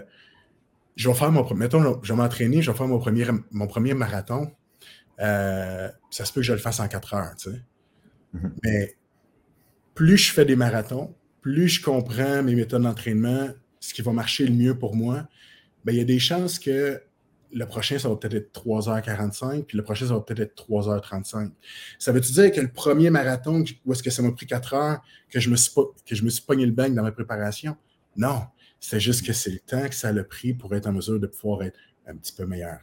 je 0.96 1.08
vais 1.08 1.14
faire 1.14 1.30
mon 1.30 1.48
mettons, 1.54 2.02
je 2.02 2.12
vais 2.12 2.16
m'entraîner, 2.16 2.62
je 2.62 2.70
vais 2.70 2.76
faire 2.76 2.88
mon 2.88 2.98
premier, 2.98 3.26
mon 3.50 3.66
premier 3.66 3.92
marathon. 3.92 4.50
ça 5.18 5.92
se 6.10 6.32
peut 6.32 6.40
que 6.40 6.46
je 6.46 6.54
le 6.54 6.58
fasse 6.58 6.80
en 6.80 6.88
quatre 6.88 7.12
heures, 7.12 7.36
tu 7.36 7.50
sais. 7.50 7.60
Mm-hmm. 8.34 8.50
Mais 8.64 8.96
plus 9.94 10.16
je 10.16 10.32
fais 10.32 10.44
des 10.44 10.56
marathons, 10.56 11.14
plus 11.40 11.68
je 11.68 11.82
comprends 11.82 12.42
mes 12.42 12.54
méthodes 12.54 12.82
d'entraînement, 12.82 13.48
ce 13.80 13.94
qui 13.94 14.02
va 14.02 14.12
marcher 14.12 14.46
le 14.46 14.52
mieux 14.52 14.78
pour 14.78 14.94
moi, 14.94 15.28
bien, 15.84 15.94
il 15.94 15.98
y 15.98 16.02
a 16.02 16.04
des 16.04 16.18
chances 16.18 16.58
que 16.58 17.00
le 17.50 17.66
prochain, 17.66 17.98
ça 17.98 18.08
va 18.08 18.16
peut-être 18.16 18.34
être 18.34 18.62
3h45, 18.62 19.64
puis 19.64 19.76
le 19.76 19.82
prochain, 19.82 20.06
ça 20.06 20.14
va 20.14 20.20
peut-être 20.20 20.40
être 20.40 20.66
3h35. 20.68 21.50
Ça 21.98 22.12
veut-tu 22.12 22.32
dire 22.32 22.52
que 22.52 22.60
le 22.60 22.70
premier 22.70 23.10
marathon, 23.10 23.64
où 23.84 23.92
est-ce 23.92 24.02
que 24.02 24.10
ça 24.10 24.22
m'a 24.22 24.32
pris 24.32 24.46
4 24.46 24.74
heures, 24.74 25.02
que 25.30 25.40
je 25.40 25.48
me 25.48 25.56
suis, 25.56 25.72
que 26.04 26.14
je 26.14 26.24
me 26.24 26.30
suis 26.30 26.42
pogné 26.42 26.66
le 26.66 26.72
bang 26.72 26.94
dans 26.94 27.02
ma 27.02 27.12
préparation? 27.12 27.76
Non. 28.16 28.42
C'est 28.80 29.00
juste 29.00 29.26
que 29.26 29.32
c'est 29.32 29.50
le 29.50 29.58
temps 29.58 29.88
que 29.88 29.94
ça 29.94 30.08
a 30.08 30.24
pris 30.24 30.54
pour 30.54 30.74
être 30.74 30.86
en 30.86 30.92
mesure 30.92 31.18
de 31.18 31.26
pouvoir 31.26 31.62
être 31.62 31.78
un 32.06 32.16
petit 32.16 32.32
peu 32.32 32.46
meilleur, 32.46 32.78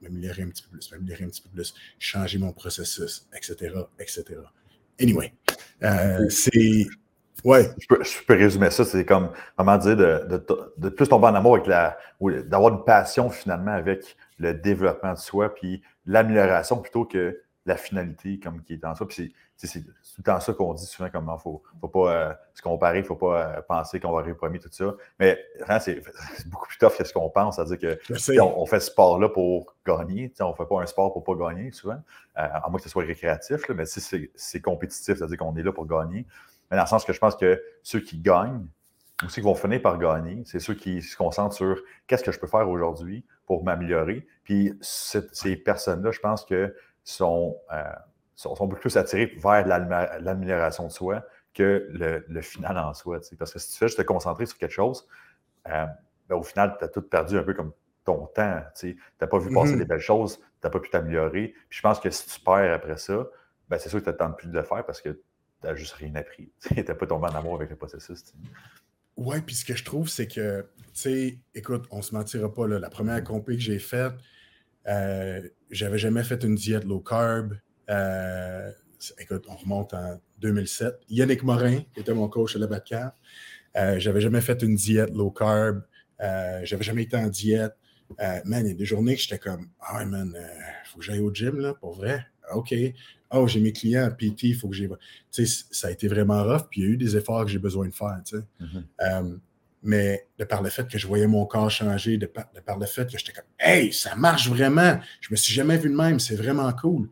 m'améliorer 0.00 0.42
un 0.42 0.48
petit 0.48 0.62
peu 0.62 0.70
plus, 0.70 0.90
m'améliorer 0.92 1.24
un 1.24 1.28
petit 1.28 1.42
peu 1.42 1.48
plus, 1.48 1.74
changer 1.98 2.38
mon 2.38 2.52
processus, 2.52 3.26
etc., 3.34 3.74
etc. 3.98 4.24
Anyway, 5.00 5.32
euh, 5.82 6.28
c'est 6.28 6.86
Ouais. 7.44 7.70
Je 7.78 7.86
peux, 7.86 8.02
je 8.04 8.22
peux, 8.26 8.34
résumer 8.34 8.70
ça, 8.70 8.84
c'est 8.84 9.04
comme 9.04 9.30
comment 9.56 9.76
dire 9.78 9.96
de, 9.96 10.44
de, 10.76 10.88
plus 10.88 11.08
tomber 11.08 11.28
en 11.28 11.34
amour 11.34 11.54
avec 11.54 11.66
la. 11.66 11.96
ou 12.20 12.30
d'avoir 12.30 12.74
une 12.74 12.84
passion 12.84 13.30
finalement 13.30 13.72
avec 13.72 14.16
le 14.38 14.54
développement 14.54 15.12
de 15.12 15.18
soi, 15.18 15.54
puis 15.54 15.82
l'amélioration 16.06 16.78
plutôt 16.78 17.04
que 17.04 17.40
la 17.70 17.76
finalité 17.76 18.38
comme 18.38 18.62
qui 18.62 18.74
est 18.74 18.84
en 18.84 18.94
soi. 18.94 19.06
Puis 19.06 19.34
c'est 19.56 19.80
tout 19.80 19.90
le 20.18 20.22
temps 20.22 20.40
ça 20.40 20.52
qu'on 20.52 20.74
dit 20.74 20.84
souvent, 20.84 21.08
comme 21.08 21.30
il 21.32 21.40
faut, 21.40 21.62
faut 21.80 21.88
pas 21.88 22.12
euh, 22.12 22.34
se 22.54 22.62
comparer, 22.62 22.98
il 22.98 23.02
ne 23.02 23.06
faut 23.06 23.16
pas 23.16 23.56
euh, 23.58 23.62
penser 23.62 24.00
qu'on 24.00 24.12
va 24.12 24.20
arriver 24.20 24.34
premier, 24.34 24.58
tout 24.58 24.68
ça. 24.70 24.94
Mais 25.18 25.38
c'est 25.80 26.02
beaucoup 26.46 26.66
plus 26.68 26.78
tough 26.78 26.96
que 26.96 27.04
ce 27.04 27.12
qu'on 27.12 27.30
pense. 27.30 27.56
C'est-à-dire 27.56 27.78
que 27.78 28.40
on, 28.40 28.66
fait 28.66 28.80
ce 28.80 28.90
sport-là 28.90 29.28
pour 29.28 29.74
gagner. 29.86 30.32
On 30.40 30.50
ne 30.50 30.54
fait 30.54 30.66
pas 30.66 30.82
un 30.82 30.86
sport 30.86 31.12
pour 31.12 31.24
pas 31.24 31.34
gagner 31.50 31.70
souvent, 31.70 31.94
euh, 31.94 32.00
à 32.36 32.68
moins 32.68 32.78
que 32.78 32.84
ce 32.84 32.90
soit 32.90 33.04
récréatif, 33.04 33.68
mais 33.70 33.86
si 33.86 34.30
c'est 34.34 34.60
compétitif, 34.60 35.16
c'est-à-dire 35.16 35.38
qu'on 35.38 35.56
est 35.56 35.62
là 35.62 35.72
pour 35.72 35.86
gagner. 35.86 36.26
Mais 36.70 36.76
dans 36.76 36.84
le 36.84 36.88
sens 36.88 37.04
que 37.04 37.12
je 37.12 37.18
pense 37.18 37.36
que 37.36 37.62
ceux 37.82 38.00
qui 38.00 38.18
gagnent, 38.18 38.66
ou 39.22 39.28
ceux 39.28 39.42
qui 39.42 39.46
vont 39.46 39.54
finir 39.54 39.82
par 39.82 39.98
gagner, 39.98 40.42
c'est 40.46 40.60
ceux 40.60 40.74
qui 40.74 41.02
se 41.02 41.16
concentrent 41.16 41.54
sur 41.54 41.80
qu'est-ce 42.06 42.24
que 42.24 42.32
je 42.32 42.38
peux 42.38 42.46
faire 42.46 42.68
aujourd'hui 42.68 43.24
pour 43.46 43.64
m'améliorer. 43.64 44.26
Puis 44.44 44.72
ces 44.80 45.56
personnes-là, 45.56 46.10
je 46.10 46.20
pense 46.20 46.44
que 46.44 46.74
sont, 47.10 47.58
euh, 47.72 47.82
sont, 48.34 48.54
beaucoup 48.66 48.82
plus 48.82 48.96
attirés 48.96 49.32
vers 49.36 49.66
l'amélioration 49.66 50.86
de 50.86 50.92
soi 50.92 51.24
que 51.54 51.88
le, 51.90 52.40
final 52.40 52.78
en 52.78 52.94
soi. 52.94 53.20
Parce 53.38 53.52
que 53.52 53.58
si 53.58 53.72
tu 53.72 53.78
fais 53.78 53.86
juste 53.88 53.98
te 53.98 54.02
concentrer 54.02 54.46
sur 54.46 54.58
quelque 54.58 54.72
chose, 54.72 55.06
euh, 55.68 55.86
ben, 56.28 56.36
au 56.36 56.42
final, 56.42 56.76
tu 56.78 56.84
as 56.84 56.88
tout 56.88 57.02
perdu 57.02 57.38
un 57.38 57.42
peu 57.42 57.54
comme 57.54 57.72
ton 58.04 58.26
temps. 58.26 58.62
Tu 58.78 59.00
n'as 59.20 59.26
pas 59.26 59.38
vu 59.38 59.52
passer 59.52 59.74
mm-hmm. 59.74 59.78
des 59.78 59.84
belles 59.84 60.00
choses, 60.00 60.38
tu 60.38 60.44
n'as 60.64 60.70
pas 60.70 60.80
pu 60.80 60.90
t'améliorer. 60.90 61.54
Puis 61.68 61.78
je 61.78 61.82
pense 61.82 62.00
que 62.00 62.10
si 62.10 62.28
tu 62.28 62.40
perds 62.40 62.72
après 62.72 62.96
ça, 62.96 63.26
ben, 63.68 63.78
c'est 63.78 63.88
sûr 63.88 63.98
que 63.98 64.04
tu 64.04 64.10
n'attends 64.10 64.32
plus 64.32 64.48
de 64.48 64.54
le 64.54 64.62
faire 64.62 64.84
parce 64.84 65.00
que 65.00 65.10
tu 65.10 65.20
n'as 65.64 65.74
juste 65.74 65.92
rien 65.94 66.14
appris. 66.14 66.52
Tu 66.60 66.74
n'es 66.74 66.82
pas 66.84 67.06
tombé 67.06 67.26
en 67.26 67.34
amour 67.34 67.56
avec 67.56 67.70
le 67.70 67.76
processus. 67.76 68.32
Ouais, 69.16 69.42
puis 69.42 69.54
ce 69.54 69.64
que 69.64 69.74
je 69.74 69.84
trouve, 69.84 70.08
c'est 70.08 70.26
que, 70.26 70.66
tu 70.78 70.84
sais, 70.94 71.38
écoute, 71.54 71.86
on 71.90 72.00
se 72.00 72.14
mentira 72.14 72.52
pas, 72.52 72.66
là, 72.66 72.78
la 72.78 72.88
première 72.88 73.22
compé 73.22 73.54
que 73.54 73.60
j'ai 73.60 73.78
faite, 73.78 74.14
euh, 74.88 75.40
j'avais 75.70 75.98
jamais 75.98 76.24
fait 76.24 76.42
une 76.44 76.54
diète 76.54 76.84
low 76.84 77.00
carb. 77.00 77.54
Euh, 77.88 78.70
écoute, 79.18 79.44
on 79.48 79.56
remonte 79.56 79.94
en 79.94 80.20
2007. 80.40 81.00
Yannick 81.08 81.42
Morin, 81.42 81.80
qui 81.94 82.00
était 82.00 82.14
mon 82.14 82.28
coach 82.28 82.56
à 82.56 82.58
la 82.58 82.66
Batcave, 82.66 83.12
euh, 83.76 83.98
j'avais 83.98 84.20
jamais 84.20 84.40
fait 84.40 84.62
une 84.62 84.74
diète 84.74 85.14
low 85.14 85.30
carb. 85.30 85.82
J'avais 86.18 86.82
jamais 86.82 87.04
été 87.04 87.16
en 87.16 87.28
diète. 87.28 87.76
Man, 88.44 88.66
il 88.66 88.68
y 88.68 88.70
a 88.72 88.74
des 88.74 88.84
journées 88.84 89.14
que 89.14 89.22
j'étais 89.22 89.38
comme, 89.38 89.68
ah, 89.80 90.04
man, 90.04 90.36
il 90.36 90.88
faut 90.88 90.98
que 90.98 91.04
j'aille 91.04 91.20
au 91.20 91.32
gym, 91.32 91.58
là, 91.60 91.74
pour 91.74 91.94
vrai. 91.94 92.26
OK. 92.52 92.74
Oh, 93.32 93.46
j'ai 93.46 93.60
mes 93.60 93.72
clients 93.72 94.04
à 94.04 94.10
PT, 94.10 94.42
il 94.42 94.54
faut 94.56 94.68
que 94.68 94.74
j'y 94.74 94.88
Tu 95.30 95.46
sais, 95.46 95.64
ça 95.70 95.86
a 95.86 95.90
été 95.92 96.08
vraiment 96.08 96.42
rough, 96.42 96.66
puis 96.68 96.80
il 96.80 96.84
y 96.84 96.86
a 96.88 96.90
eu 96.90 96.96
des 96.96 97.16
efforts 97.16 97.44
que 97.44 97.50
j'ai 97.50 97.60
besoin 97.60 97.86
de 97.86 97.94
faire, 97.94 98.20
tu 98.24 98.38
sais. 98.38 98.44
Mm-hmm 98.60 99.38
mais 99.82 100.28
de 100.38 100.44
par 100.44 100.62
le 100.62 100.70
fait 100.70 100.86
que 100.88 100.98
je 100.98 101.06
voyais 101.06 101.26
mon 101.26 101.46
corps 101.46 101.70
changer, 101.70 102.18
de 102.18 102.26
par, 102.26 102.78
le 102.78 102.86
fait 102.86 103.10
que 103.10 103.18
j'étais 103.18 103.32
comme 103.32 103.44
Hey, 103.58 103.92
ça 103.92 104.14
marche 104.16 104.48
vraiment! 104.48 105.00
Je 105.20 105.28
me 105.30 105.36
suis 105.36 105.54
jamais 105.54 105.78
vu 105.78 105.88
de 105.88 105.94
même, 105.94 106.20
c'est 106.20 106.36
vraiment 106.36 106.72
cool. 106.72 107.08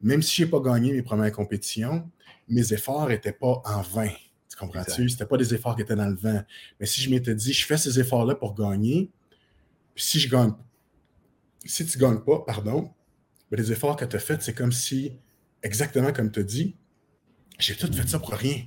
Même 0.00 0.22
si 0.22 0.36
je 0.36 0.44
n'ai 0.44 0.50
pas 0.50 0.60
gagné 0.60 0.92
mes 0.92 1.02
premières 1.02 1.32
compétitions, 1.32 2.08
mes 2.48 2.72
efforts 2.72 3.08
n'étaient 3.08 3.32
pas 3.32 3.62
en 3.64 3.80
vain. 3.80 4.10
Tu 4.48 4.56
comprends-tu? 4.56 5.08
Ce 5.08 5.24
pas 5.24 5.36
des 5.36 5.54
efforts 5.54 5.74
qui 5.74 5.82
étaient 5.82 5.96
dans 5.96 6.08
le 6.08 6.16
vent. 6.16 6.42
Mais 6.78 6.86
si 6.86 7.00
je 7.00 7.10
m'étais 7.10 7.34
dit, 7.34 7.52
je 7.52 7.66
fais 7.66 7.76
ces 7.76 7.98
efforts-là 7.98 8.34
pour 8.34 8.54
gagner, 8.54 9.10
puis 9.94 10.04
si 10.04 10.20
je 10.20 10.28
gagne, 10.28 10.52
si 11.64 11.86
tu 11.86 11.98
ne 11.98 12.02
gagnes 12.02 12.20
pas, 12.20 12.40
pardon, 12.46 12.92
les 13.56 13.72
efforts 13.72 13.96
que 13.96 14.04
tu 14.04 14.16
as 14.16 14.20
faits, 14.20 14.42
c'est 14.42 14.54
comme 14.54 14.72
si, 14.72 15.12
exactement 15.62 16.12
comme 16.12 16.30
tu 16.30 16.40
as 16.40 16.44
dit, 16.44 16.76
j'ai 17.58 17.74
tout 17.74 17.92
fait 17.92 18.08
ça 18.08 18.18
pour 18.18 18.32
rien. 18.34 18.62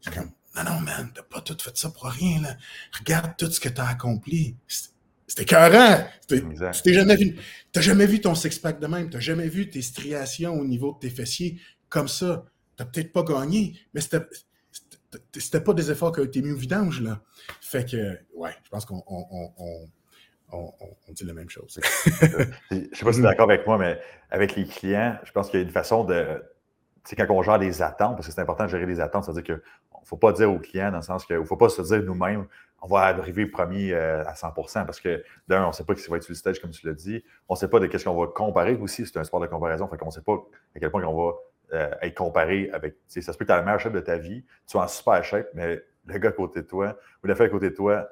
C'est 0.00 0.14
comme, 0.14 0.30
non, 0.56 0.64
non, 0.64 0.80
man, 0.80 1.10
t'as 1.14 1.22
pas 1.22 1.40
tout 1.40 1.56
fait 1.60 1.76
ça 1.76 1.90
pour 1.90 2.06
rien, 2.06 2.40
là. 2.42 2.56
Regarde 2.98 3.36
tout 3.38 3.50
ce 3.50 3.60
que 3.60 3.68
t'as 3.68 3.86
accompli. 3.86 4.56
C'était 5.26 5.42
écœurant. 5.42 6.04
Tu 6.26 6.92
jamais 6.92 7.16
vu. 7.16 7.36
T'as 7.70 7.80
jamais 7.80 8.06
vu 8.06 8.20
ton 8.20 8.34
six-pack 8.34 8.80
de 8.80 8.86
même. 8.88 9.10
T'as 9.10 9.20
jamais 9.20 9.48
vu 9.48 9.70
tes 9.70 9.80
striations 9.80 10.54
au 10.54 10.64
niveau 10.64 10.92
de 10.94 10.98
tes 10.98 11.10
fessiers 11.10 11.60
comme 11.88 12.08
ça. 12.08 12.44
T'as 12.76 12.84
peut-être 12.84 13.12
pas 13.12 13.22
gagné, 13.22 13.78
mais 13.94 14.00
c'était. 14.00 14.26
C'était 15.34 15.60
pas 15.60 15.74
des 15.74 15.90
efforts 15.90 16.12
qui 16.12 16.20
ont 16.20 16.24
été 16.24 16.40
mis 16.40 16.52
au 16.52 16.56
vidange, 16.56 17.00
là. 17.00 17.20
Fait 17.60 17.88
que, 17.88 18.16
ouais, 18.34 18.52
je 18.62 18.70
pense 18.70 18.84
qu'on 18.84 19.02
on, 19.08 19.52
on, 19.58 19.88
on, 20.52 21.12
dit 21.12 21.24
la 21.24 21.32
même 21.32 21.50
chose. 21.50 21.80
je 22.20 22.76
ne 22.76 22.84
sais 22.92 23.04
pas 23.04 23.12
si 23.12 23.18
tu 23.18 23.18
es 23.18 23.22
d'accord 23.22 23.50
avec 23.50 23.66
moi, 23.66 23.76
mais 23.76 24.00
avec 24.30 24.54
les 24.54 24.66
clients, 24.66 25.18
je 25.24 25.32
pense 25.32 25.50
qu'il 25.50 25.58
y 25.58 25.62
a 25.62 25.66
une 25.66 25.72
façon 25.72 26.04
de. 26.04 26.42
C'est 27.02 27.16
quand 27.16 27.26
on 27.30 27.42
gère 27.42 27.58
les 27.58 27.82
attentes, 27.82 28.16
parce 28.16 28.28
que 28.28 28.32
c'est 28.32 28.40
important 28.40 28.66
de 28.66 28.70
gérer 28.70 28.86
les 28.86 29.00
attentes, 29.00 29.24
c'est-à-dire 29.24 29.56
que 29.56 29.62
ne 30.02 30.06
faut 30.06 30.16
pas 30.16 30.32
dire 30.32 30.50
aux 30.50 30.58
clients 30.58 30.90
dans 30.90 30.98
le 30.98 31.02
sens 31.02 31.24
qu'il 31.24 31.38
ne 31.38 31.44
faut 31.44 31.56
pas 31.56 31.68
se 31.68 31.82
dire 31.82 32.02
nous-mêmes, 32.02 32.46
on 32.82 32.88
va 32.88 33.00
arriver 33.00 33.46
premier 33.46 33.92
euh, 33.92 34.24
à 34.24 34.32
100% 34.32 34.86
parce 34.86 35.00
que 35.00 35.22
d'un, 35.48 35.64
on 35.64 35.68
ne 35.68 35.72
sait 35.72 35.84
pas 35.84 35.94
qui 35.94 36.08
va 36.08 36.16
être 36.16 36.22
sur 36.22 36.32
le 36.32 36.36
stage, 36.36 36.60
comme 36.60 36.70
tu 36.70 36.86
l'as 36.86 36.94
dit. 36.94 37.22
On 37.48 37.54
ne 37.54 37.58
sait 37.58 37.68
pas 37.68 37.78
de 37.78 37.86
qu'est-ce 37.86 38.04
qu'on 38.04 38.18
va 38.18 38.26
comparer 38.28 38.74
aussi. 38.76 39.06
C'est 39.06 39.18
un 39.18 39.24
sport 39.24 39.40
de 39.40 39.46
comparaison. 39.46 39.86
Fait 39.88 39.98
qu'on 39.98 40.06
ne 40.06 40.10
sait 40.10 40.22
pas 40.22 40.34
à 40.74 40.80
quel 40.80 40.90
point 40.90 41.04
on 41.04 41.14
va 41.14 41.32
euh, 41.74 41.90
être 42.00 42.14
comparé 42.14 42.70
avec. 42.72 42.96
Ça 43.06 43.20
se 43.20 43.38
peut 43.38 43.44
que 43.44 43.50
tu 43.50 43.52
as 43.52 43.56
la 43.56 43.62
meilleure 43.62 43.80
shape 43.80 43.92
de 43.92 44.00
ta 44.00 44.16
vie, 44.16 44.44
tu 44.66 44.76
es 44.76 44.80
en 44.80 44.88
super 44.88 45.22
shape, 45.22 45.48
mais 45.54 45.82
le 46.06 46.18
gars 46.18 46.30
à 46.30 46.32
côté 46.32 46.62
de 46.62 46.66
toi 46.66 46.96
ou 47.22 47.26
la 47.26 47.34
à 47.34 47.48
côté 47.48 47.70
de 47.70 47.74
toi, 47.74 48.08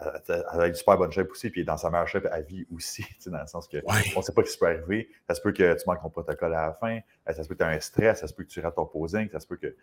elle 0.00 0.60
a 0.60 0.66
une 0.66 0.74
super 0.74 0.98
bonne 0.98 1.12
shape 1.12 1.30
aussi, 1.30 1.50
puis 1.50 1.64
dans 1.64 1.76
sa 1.76 1.90
meilleure 1.90 2.08
shape 2.08 2.26
à 2.30 2.40
vie 2.40 2.66
aussi, 2.74 3.06
dans 3.26 3.40
le 3.40 3.46
sens 3.46 3.68
que 3.68 3.78
on 3.86 4.18
ne 4.18 4.22
sait 4.22 4.32
pas 4.32 4.44
ce 4.44 4.52
qui 4.52 4.58
peut 4.58 4.66
arriver. 4.66 5.08
Ça 5.28 5.34
se 5.34 5.40
peut 5.40 5.52
que 5.52 5.74
tu 5.74 5.84
manques 5.86 6.02
ton 6.02 6.10
protocole 6.10 6.54
à 6.54 6.66
la 6.66 6.72
fin, 6.72 6.98
euh, 7.28 7.32
ça 7.32 7.42
se 7.42 7.48
peut 7.48 7.54
que 7.54 7.58
tu 7.58 7.64
as 7.64 7.68
un 7.68 7.80
stress, 7.80 8.20
ça 8.20 8.26
se 8.26 8.34
peut 8.34 8.44
que 8.44 8.48
tu 8.48 8.60
rates 8.60 8.74
ton 8.74 8.86
posing, 8.86 9.30
ça 9.30 9.40
se 9.40 9.46
peut 9.46 9.56
que 9.56 9.76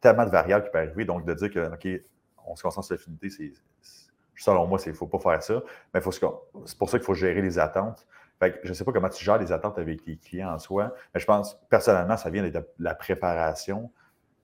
tellement 0.00 0.24
de 0.24 0.30
variables 0.30 0.64
qui 0.64 0.70
peuvent 0.70 0.86
arriver. 0.86 1.04
Donc, 1.04 1.24
de 1.24 1.34
dire 1.34 1.50
que, 1.50 1.72
OK, 1.72 2.02
on 2.46 2.54
se 2.54 2.62
concentre 2.62 2.86
sur 2.86 2.94
l'affinité, 2.94 3.28
c'est, 3.30 3.52
selon 4.36 4.66
moi, 4.66 4.78
il 4.84 4.90
ne 4.90 4.94
faut 4.94 5.06
pas 5.06 5.18
faire 5.18 5.42
ça. 5.42 5.62
Mais 5.92 6.00
faut, 6.00 6.12
c'est 6.12 6.78
pour 6.78 6.88
ça 6.88 6.98
qu'il 6.98 7.04
faut 7.04 7.14
gérer 7.14 7.42
les 7.42 7.58
attentes. 7.58 8.06
je 8.40 8.68
ne 8.68 8.74
sais 8.74 8.84
pas 8.84 8.92
comment 8.92 9.08
tu 9.08 9.24
gères 9.24 9.38
les 9.38 9.50
attentes 9.50 9.78
avec 9.78 10.06
les 10.06 10.16
clients 10.16 10.52
en 10.52 10.58
soi, 10.58 10.94
mais 11.14 11.20
je 11.20 11.26
pense, 11.26 11.58
personnellement, 11.68 12.16
ça 12.16 12.30
vient 12.30 12.48
de 12.48 12.62
la 12.78 12.94
préparation. 12.94 13.90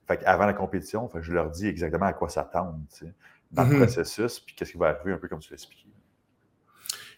Fait 0.05 0.21
avant 0.25 0.45
la 0.45 0.53
compétition, 0.53 1.09
je 1.21 1.31
leur 1.31 1.49
dis 1.49 1.67
exactement 1.67 2.07
à 2.07 2.13
quoi 2.13 2.27
s'attendre 2.27 2.77
dans 3.53 3.63
le 3.63 3.75
mm-hmm. 3.75 3.83
processus, 3.83 4.39
puis 4.39 4.55
qu'est-ce 4.55 4.71
qui 4.71 4.77
va 4.77 4.87
arriver, 4.89 5.13
un 5.13 5.17
peu 5.17 5.27
comme 5.27 5.39
tu 5.39 5.51
l'expliquais. 5.51 5.87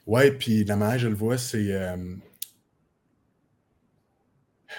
Oui, 0.06 0.32
puis 0.32 0.63
la 0.65 0.76
manière 0.76 1.00
je 1.00 1.08
le 1.08 1.15
vois, 1.15 1.38
c'est. 1.38 1.71
Euh, 1.71 2.15
tu 4.67 4.74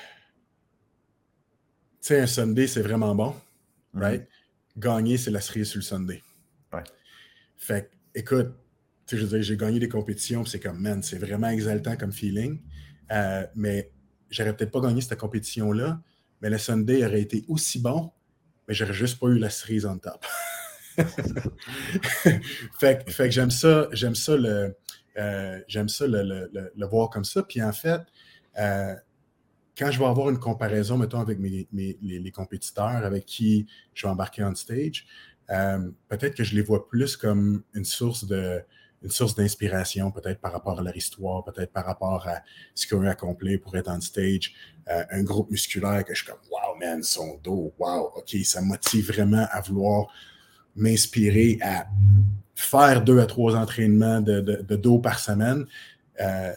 sais, 2.01 2.21
un 2.21 2.27
Sunday, 2.27 2.67
c'est 2.67 2.83
vraiment 2.83 3.15
bon, 3.15 3.31
mm-hmm. 3.95 4.01
right? 4.01 4.29
Gagner, 4.77 5.17
c'est 5.17 5.31
la 5.31 5.41
cerise 5.41 5.71
sur 5.71 5.79
le 5.79 5.83
Sunday. 5.83 6.23
Ouais. 6.73 6.85
Fait 7.57 7.91
écoute, 8.15 8.55
tu 9.07 9.17
sais, 9.17 9.17
je 9.17 9.27
veux 9.27 9.39
dire, 9.39 9.43
j'ai 9.43 9.57
gagné 9.57 9.79
des 9.79 9.89
compétitions, 9.89 10.45
c'est 10.45 10.61
comme, 10.61 10.79
man, 10.79 11.03
c'est 11.03 11.19
vraiment 11.19 11.49
exaltant 11.49 11.97
comme 11.97 12.13
feeling. 12.13 12.61
Euh, 13.13 13.47
mais 13.55 13.93
j'aurais 14.31 14.55
peut-être 14.57 14.73
pas 14.73 14.81
gagné 14.81 15.01
cette 15.01 15.19
compétition-là, 15.19 16.01
mais 16.43 16.51
le 16.51 16.59
Sunday 16.59 17.05
aurait 17.05 17.23
été 17.23 17.45
aussi 17.49 17.81
bon, 17.81 18.13
mais 18.69 18.75
j'aurais 18.75 18.93
juste 18.93 19.19
pas 19.19 19.29
eu 19.29 19.39
la 19.39 19.51
cerise 19.51 19.87
en 19.87 19.97
top. 19.99 20.25
fait, 22.79 23.05
que 23.07 23.31
j'aime 23.31 23.51
ça, 23.51 23.89
j'aime 23.93 24.15
ça 24.15 24.37
le, 24.37 24.75
euh, 25.19 25.61
j'aime 25.67 25.89
ça 25.89 26.07
le, 26.07 26.87
voir 26.87 27.11
comme 27.11 27.25
ça. 27.25 27.43
Puis 27.43 27.63
en 27.63 27.73
fait, 27.73 28.01
euh, 28.59 28.95
quand 29.77 29.91
je 29.91 29.99
vais 29.99 30.07
avoir 30.07 30.31
une 30.31 30.39
comparaison, 30.39 30.99
mettons, 30.99 31.21
avec 31.21 31.39
mes, 31.39 31.69
les, 31.73 32.31
compétiteurs 32.31 33.05
avec 33.05 33.27
qui 33.27 33.67
je 33.95 34.07
vais 34.07 34.11
embarquer 34.11 34.43
en 34.43 34.55
stage, 34.55 35.07
euh, 35.51 35.91
peut-être 36.09 36.35
que 36.35 36.45
je 36.45 36.55
les 36.55 36.63
vois 36.63 36.89
plus 36.89 37.17
comme 37.17 37.63
une 37.75 37.85
source 37.85 38.27
de 38.27 38.63
une 39.03 39.11
source 39.11 39.35
d'inspiration, 39.35 40.11
peut-être 40.11 40.41
par 40.41 40.53
rapport 40.53 40.81
à 40.81 40.83
leur 40.83 40.97
histoire, 40.97 41.45
peut-être 41.45 41.71
par 41.71 41.85
rapport 41.85 42.27
à 42.27 42.41
ce 42.75 42.87
qu'ils 42.87 42.97
ont 42.97 43.07
accompli 43.07 43.59
pour 43.59 43.77
être 43.77 43.89
en 43.89 44.01
stage. 44.01 44.55
un 44.89 45.23
groupe 45.23 45.51
musculaire 45.51 46.03
que 46.03 46.15
je 46.15 46.23
suis 46.23 46.33
comme 46.33 46.41
Wow, 46.51 46.77
man, 46.81 47.03
son 47.03 47.39
dos, 47.45 47.75
wow, 47.79 48.13
OK, 48.17 48.35
ça 48.45 48.63
me 48.63 48.69
motive 48.69 49.13
vraiment 49.13 49.47
à 49.51 49.61
vouloir 49.61 50.09
m'inspirer 50.77 51.59
à 51.63 51.87
faire 52.55 53.03
deux 53.03 53.19
à 53.21 53.27
trois 53.27 53.57
entraînements 53.57 54.21
de, 54.21 54.77
dos 54.77 54.99
par 54.99 55.19
semaine, 55.19 55.67
euh, 56.21 56.53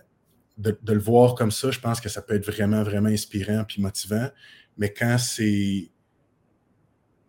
de, 0.57 0.77
le 0.87 0.99
voir 0.99 1.35
comme 1.35 1.51
ça, 1.51 1.71
je 1.71 1.79
pense 1.79 2.01
que 2.01 2.09
ça 2.09 2.21
peut 2.21 2.35
être 2.35 2.45
vraiment, 2.45 2.83
vraiment 2.83 3.09
inspirant 3.09 3.63
puis 3.67 3.81
motivant. 3.81 4.29
Mais 4.77 4.93
quand 4.93 5.17
c'est 5.17 5.89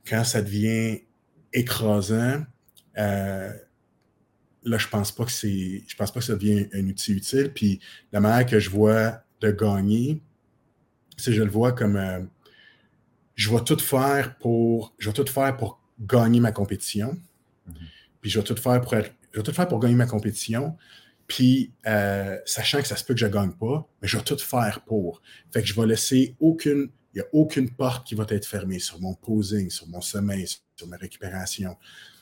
quand 0.07 0.24
ça 0.24 0.42
devient 0.42 1.03
écrasant, 1.53 2.43
euh, 2.99 3.53
là, 4.64 4.78
je 4.78 4.88
pense 4.88 5.12
pas 5.12 5.24
que 5.24 5.32
c'est. 5.32 5.82
Je 5.86 5.97
pense 5.97 6.12
pas 6.12 6.20
que 6.20 6.26
ça 6.26 6.34
devient 6.34 6.68
un 6.72 6.86
outil 6.86 7.12
utile. 7.12 7.53
Puis 7.53 7.80
la 8.12 8.20
manière 8.20 8.47
que 8.47 8.59
je 8.59 8.70
vois 8.70 9.22
de 9.41 9.51
gagner, 9.51 10.22
c'est 11.16 11.32
je 11.32 11.43
le 11.43 11.51
vois 11.51 11.72
comme 11.72 11.97
euh, 11.97 12.20
je 13.34 13.51
vais 13.51 13.62
tout 13.64 13.78
faire 13.78 14.36
pour. 14.38 14.95
Je 14.99 15.09
vais 15.09 15.14
tout 15.14 15.30
faire 15.30 15.57
pour 15.57 15.80
gagner 16.01 16.40
ma 16.40 16.53
compétition. 16.53 17.18
Mhm. 17.66 17.74
Puis 18.20 18.30
je 18.30 18.38
vais 18.38 18.44
tout 18.44 18.57
faire 18.57 18.80
pour 18.80 18.94
je 18.94 19.36
vais 19.38 19.42
tout 19.42 19.53
faire 19.53 19.68
pour 19.68 19.78
gagner 19.78 19.94
ma 19.94 20.07
compétition. 20.07 20.76
Puis, 21.26 21.72
euh, 21.86 22.36
sachant 22.44 22.82
que 22.82 22.88
ça 22.88 22.96
se 22.96 23.05
peut 23.05 23.14
que 23.14 23.20
je 23.20 23.26
ne 23.26 23.30
gagne 23.30 23.53
pas, 23.53 23.88
mais 24.03 24.09
je 24.09 24.16
vais 24.16 24.24
tout 24.24 24.36
faire 24.36 24.80
pour. 24.84 25.22
Fait 25.53 25.62
que 25.62 25.68
je 25.68 25.80
vais 25.80 25.86
laisser 25.86 26.34
aucune, 26.40 26.90
il 27.14 27.18
n'y 27.18 27.20
a 27.20 27.26
aucune 27.32 27.70
porte 27.70 28.05
qui 28.05 28.16
va 28.16 28.26
être 28.30 28.44
fermée 28.46 28.80
sur 28.80 29.01
mon 29.01 29.14
posing, 29.14 29.70
sur 29.70 29.86
mon 29.86 30.01
sommeil, 30.01 30.48
sur 30.76 30.88
ma 30.88 30.96
récupération, 30.96 31.76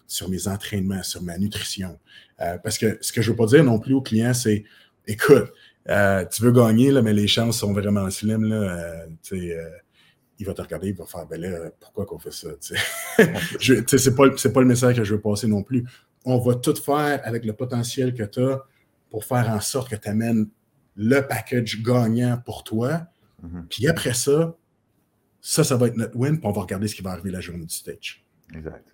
sur 0.06 0.28
mes 0.28 0.46
entraînements, 0.46 1.02
sur 1.02 1.22
ma 1.22 1.38
nutrition. 1.38 1.98
Euh, 2.40 2.58
parce 2.58 2.76
que 2.76 2.98
ce 3.00 3.10
que 3.10 3.22
je 3.22 3.30
ne 3.30 3.32
veux 3.32 3.36
pas 3.38 3.46
dire 3.46 3.64
non 3.64 3.78
plus 3.78 3.94
aux 3.94 4.02
clients, 4.02 4.34
c'est 4.34 4.64
écoute, 5.06 5.50
Euh, 5.88 6.24
tu 6.26 6.42
veux 6.42 6.52
gagner, 6.52 6.90
là, 6.90 7.00
mais 7.00 7.14
les 7.14 7.26
chances 7.26 7.60
sont 7.60 7.72
vraiment 7.72 8.10
slim. 8.10 8.44
Là, 8.44 9.06
il 10.38 10.46
va 10.46 10.54
te 10.54 10.62
regarder, 10.62 10.88
il 10.88 10.94
va 10.94 11.04
faire 11.04 11.26
ben 11.26 11.40
là, 11.40 11.70
pourquoi 11.80 12.06
qu'on 12.06 12.18
fait 12.18 12.32
ça? 12.32 12.48
c'est 12.60 14.14
pas, 14.14 14.24
pas 14.30 14.60
le 14.60 14.66
message 14.66 14.96
que 14.96 15.04
je 15.04 15.14
veux 15.14 15.20
passer 15.20 15.46
non 15.46 15.62
plus. 15.62 15.84
On 16.24 16.38
va 16.38 16.54
tout 16.54 16.76
faire 16.76 17.20
avec 17.24 17.44
le 17.44 17.52
potentiel 17.52 18.14
que 18.14 18.22
tu 18.22 18.40
as 18.40 18.62
pour 19.10 19.24
faire 19.24 19.48
en 19.50 19.60
sorte 19.60 19.90
que 19.90 19.96
tu 19.96 20.08
amènes 20.08 20.48
le 20.96 21.20
package 21.20 21.82
gagnant 21.82 22.40
pour 22.44 22.64
toi. 22.64 23.06
Mm-hmm. 23.44 23.62
Puis 23.68 23.88
après 23.88 24.14
ça, 24.14 24.56
ça, 25.40 25.64
ça 25.64 25.76
va 25.76 25.86
être 25.86 25.96
notre 25.96 26.16
win, 26.16 26.38
puis 26.38 26.46
on 26.46 26.52
va 26.52 26.62
regarder 26.62 26.88
ce 26.88 26.94
qui 26.94 27.02
va 27.02 27.10
arriver 27.10 27.30
la 27.30 27.40
journée 27.40 27.64
du 27.64 27.74
stage. 27.74 28.24
Exact. 28.54 28.84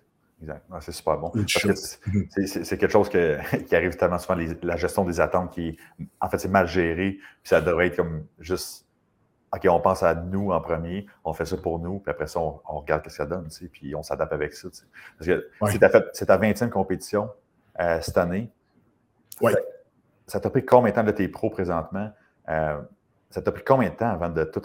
Exact. 0.41 0.65
c'est 0.81 0.91
super 0.91 1.17
bon. 1.17 1.31
C'est 1.47 2.77
quelque 2.77 2.91
chose 2.91 3.09
qui 3.67 3.75
arrive 3.75 3.95
tellement 3.95 4.19
souvent, 4.19 4.37
la 4.63 4.77
gestion 4.77 5.05
des 5.05 5.19
attentes 5.19 5.53
qui, 5.53 5.77
en 6.19 6.29
fait, 6.29 6.37
c'est 6.37 6.49
mal 6.49 6.67
géré. 6.67 7.13
Puis 7.13 7.49
ça 7.49 7.61
devrait 7.61 7.87
être 7.87 7.95
comme 7.95 8.25
juste, 8.39 8.84
OK, 9.55 9.67
on 9.69 9.79
pense 9.79 10.03
à 10.03 10.15
nous 10.15 10.51
en 10.51 10.59
premier, 10.59 11.05
on 11.23 11.33
fait 11.33 11.45
ça 11.45 11.55
pour 11.57 11.79
nous, 11.79 11.99
puis 11.99 12.11
après 12.11 12.27
ça, 12.27 12.39
on, 12.39 12.59
regarde 12.67 13.03
ce 13.03 13.09
que 13.09 13.13
ça 13.13 13.25
donne, 13.25 13.47
tu 13.47 13.69
puis 13.69 13.95
on 13.95 14.03
s'adapte 14.03 14.33
avec 14.33 14.53
ça. 14.53 14.67
Parce 15.17 15.29
que 15.29 15.49
c'est 16.13 16.25
ta 16.25 16.37
20e 16.37 16.69
compétition 16.69 17.29
euh, 17.79 17.99
cette 18.01 18.17
année. 18.17 18.51
Oui. 19.41 19.53
Ça 20.27 20.39
t'a 20.39 20.49
pris 20.49 20.65
combien 20.65 20.91
de 20.91 20.95
temps 20.95 21.03
de 21.03 21.11
tes 21.11 21.27
pros 21.27 21.49
présentement? 21.49 22.11
Euh, 22.49 22.81
ça 23.29 23.41
t'a 23.41 23.51
pris 23.51 23.63
combien 23.63 23.89
de 23.89 23.95
temps 23.95 24.09
avant 24.09 24.29
de 24.29 24.43
tout 24.43 24.61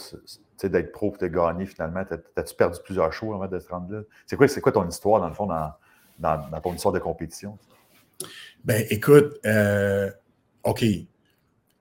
d'être 0.68 0.92
pro 0.92 1.14
et 1.14 1.28
de 1.28 1.34
gagner 1.34 1.66
finalement? 1.66 2.04
T'as-tu 2.34 2.54
perdu 2.54 2.78
plusieurs 2.84 3.12
shows 3.12 3.34
avant 3.34 3.46
de 3.46 3.58
te 3.58 3.68
rendre 3.68 3.92
là? 3.92 4.02
C'est 4.26 4.36
quoi, 4.36 4.46
quoi 4.48 4.72
ton 4.72 4.88
histoire, 4.88 5.20
dans 5.20 5.28
le 5.28 5.34
fond, 5.34 5.46
dans, 5.46 5.72
dans, 6.18 6.60
ton 6.60 6.74
histoire 6.74 6.92
de 6.92 6.98
compétition? 6.98 7.58
Ben, 8.64 8.84
écoute, 8.90 9.38
euh, 9.46 10.10
OK. 10.64 10.84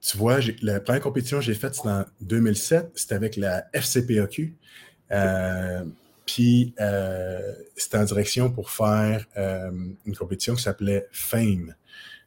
Tu 0.02 0.18
vois, 0.18 0.40
la 0.62 0.80
première 0.80 1.02
compétition 1.02 1.40
que 1.40 1.44
j'ai 1.44 1.54
faite, 1.54 1.76
c'était 1.76 1.90
en 1.90 2.06
2007. 2.22 2.92
C'était 2.96 3.16
avec 3.16 3.36
la 3.36 3.66
FCPAQ. 3.74 4.56
Euh, 5.12 5.84
puis, 6.26 6.74
euh, 6.80 7.54
c'était 7.76 7.98
en 7.98 8.06
direction 8.06 8.50
pour 8.50 8.70
faire 8.72 9.26
une 9.36 10.16
compétition 10.18 10.56
qui 10.56 10.64
s'appelait 10.64 11.08
Fame. 11.12 11.76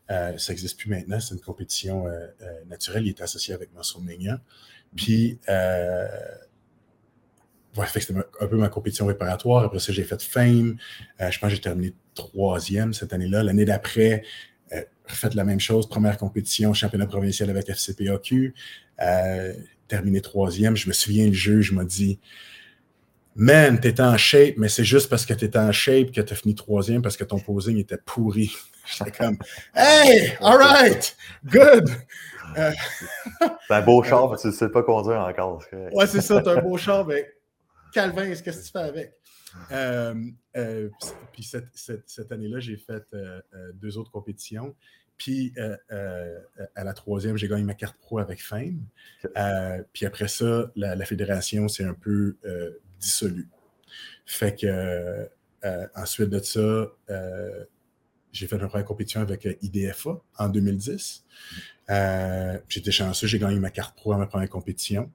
ça 0.08 0.32
n'existe 0.48 0.78
plus 0.78 0.90
maintenant. 0.90 1.18
C'est 1.20 1.34
une 1.34 1.40
compétition 1.40 2.04
naturelle. 2.68 3.06
Il 3.06 3.10
est 3.10 3.22
associé 3.22 3.54
avec 3.54 3.70
Maignan. 4.02 4.38
Puis, 4.94 5.38
euh, 5.48 6.06
c'était 7.94 8.14
un 8.40 8.46
peu 8.46 8.56
ma 8.56 8.68
compétition 8.68 9.06
réparatoire. 9.06 9.64
Après 9.64 9.78
ça, 9.78 9.92
j'ai 9.92 10.04
fait 10.04 10.22
Fame. 10.22 10.76
Euh, 11.20 11.30
je 11.30 11.38
pense 11.38 11.50
que 11.50 11.56
j'ai 11.56 11.60
terminé 11.60 11.94
troisième 12.14 12.92
cette 12.92 13.12
année-là. 13.12 13.42
L'année 13.42 13.64
d'après, 13.64 14.22
refait 15.08 15.30
la 15.34 15.44
même 15.44 15.60
chose. 15.60 15.88
Première 15.88 16.16
compétition, 16.16 16.72
championnat 16.74 17.06
provincial 17.06 17.50
avec 17.50 17.68
FCPAQ. 17.68 18.54
Euh, 19.00 19.52
terminé 19.88 20.20
troisième. 20.20 20.76
Je 20.76 20.88
me 20.88 20.92
souviens, 20.92 21.26
le 21.26 21.32
juge 21.32 21.72
m'a 21.72 21.84
dit 21.84 22.18
Man, 23.34 23.80
t'étais 23.80 24.02
en 24.02 24.16
shape, 24.18 24.54
mais 24.58 24.68
c'est 24.68 24.84
juste 24.84 25.08
parce 25.08 25.24
que 25.24 25.32
t'étais 25.32 25.58
en 25.58 25.72
shape 25.72 26.12
que 26.12 26.20
t'as 26.20 26.34
fini 26.34 26.54
troisième 26.54 27.00
parce 27.00 27.16
que 27.16 27.24
ton 27.24 27.38
posing 27.38 27.78
était 27.78 27.96
pourri. 27.96 28.54
J'étais 28.86 29.10
comme 29.10 29.38
Hey, 29.74 30.36
all 30.40 30.58
right, 30.58 31.16
good. 31.46 31.88
Euh, 32.58 32.70
c'est 33.68 33.74
un 33.74 33.80
beau 33.82 34.02
char, 34.02 34.30
mais 34.30 34.36
tu 34.36 34.48
ne 34.48 34.52
sais 34.52 34.68
pas 34.68 34.82
conduire 34.82 35.20
encore. 35.20 35.62
Ouais, 35.92 36.06
c'est 36.06 36.20
ça, 36.20 36.42
tu 36.42 36.48
un 36.50 36.60
beau 36.60 36.76
char, 36.76 37.06
mais 37.06 37.26
Calvin, 37.92 38.26
qu'est-ce 38.26 38.42
que 38.42 38.50
tu 38.50 38.70
fais 38.70 38.78
avec? 38.78 39.14
Euh, 39.70 40.14
euh, 40.56 40.88
puis 41.32 41.42
cette, 41.42 41.68
cette, 41.74 42.32
année-là, 42.32 42.60
j'ai 42.60 42.76
fait 42.76 43.04
deux 43.74 43.98
autres 43.98 44.10
compétitions. 44.10 44.74
Puis 45.18 45.54
à 46.74 46.84
la 46.84 46.92
troisième, 46.94 47.36
j'ai 47.36 47.48
gagné 47.48 47.64
ma 47.64 47.74
carte 47.74 47.96
pro 47.98 48.18
avec 48.18 48.42
Fame. 48.42 48.80
puis 49.92 50.06
après 50.06 50.28
ça, 50.28 50.70
la, 50.76 51.04
fédération 51.04 51.68
s'est 51.68 51.84
un 51.84 51.94
peu 51.94 52.36
dissolue. 53.00 53.48
Fait 54.26 54.54
que 54.54 55.28
ensuite 55.94 56.30
de 56.30 56.40
ça, 56.40 56.92
j'ai 58.32 58.46
fait 58.46 58.58
ma 58.58 58.66
première 58.66 58.86
compétition 58.86 59.20
avec 59.20 59.46
IDFA 59.60 60.20
en 60.38 60.48
2010. 60.48 61.24
Euh, 61.90 62.58
j'étais 62.68 62.90
chanceux, 62.90 63.26
j'ai 63.26 63.38
gagné 63.38 63.58
ma 63.58 63.70
carte 63.70 63.94
pro 63.96 64.12
à 64.12 64.18
ma 64.18 64.26
première 64.26 64.48
compétition. 64.48 65.10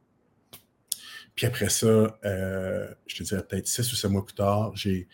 Puis 1.38 1.46
après 1.46 1.70
ça, 1.70 2.18
euh, 2.26 2.88
je 3.06 3.16
te 3.16 3.24
dirais 3.24 3.44
peut-être 3.48 3.68
six 3.68 3.94
ou 3.94 3.96
sept 3.96 4.10
mois 4.10 4.26
plus 4.26 4.34
tard, 4.34 4.76
j'ai, 4.76 5.08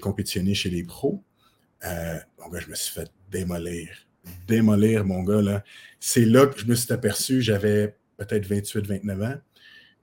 compétitionné 0.00 0.54
chez 0.54 0.70
les 0.70 0.84
pros. 0.84 1.22
Euh, 1.84 2.16
mon 2.38 2.48
gars, 2.48 2.60
je 2.60 2.70
me 2.70 2.76
suis 2.76 2.94
fait 2.94 3.10
démolir. 3.28 3.88
Démolir, 4.46 5.04
mon 5.04 5.24
gars. 5.24 5.42
Là. 5.42 5.64
C'est 5.98 6.24
là 6.24 6.46
que 6.46 6.60
je 6.60 6.66
me 6.66 6.76
suis 6.76 6.92
aperçu, 6.92 7.42
j'avais 7.42 7.96
peut-être 8.16 8.46
28, 8.46 8.86
29 8.86 9.22
ans. 9.22 9.34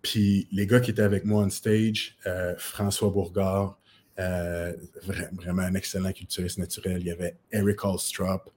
Puis 0.02 0.50
les 0.52 0.68
gars 0.68 0.82
qui 0.82 0.92
étaient 0.92 1.02
avec 1.04 1.24
moi 1.24 1.44
on 1.46 1.50
stage, 1.50 2.18
François 2.58 3.10
Bourgard, 3.10 3.80
vraiment 4.18 5.62
un 5.62 5.76
excellent 5.76 6.12
culturiste 6.12 6.58
naturel. 6.58 6.98
Il 7.00 7.08
y 7.08 7.12
avait 7.12 7.38
Eric 7.50 7.80
Alstrop, 7.86 8.52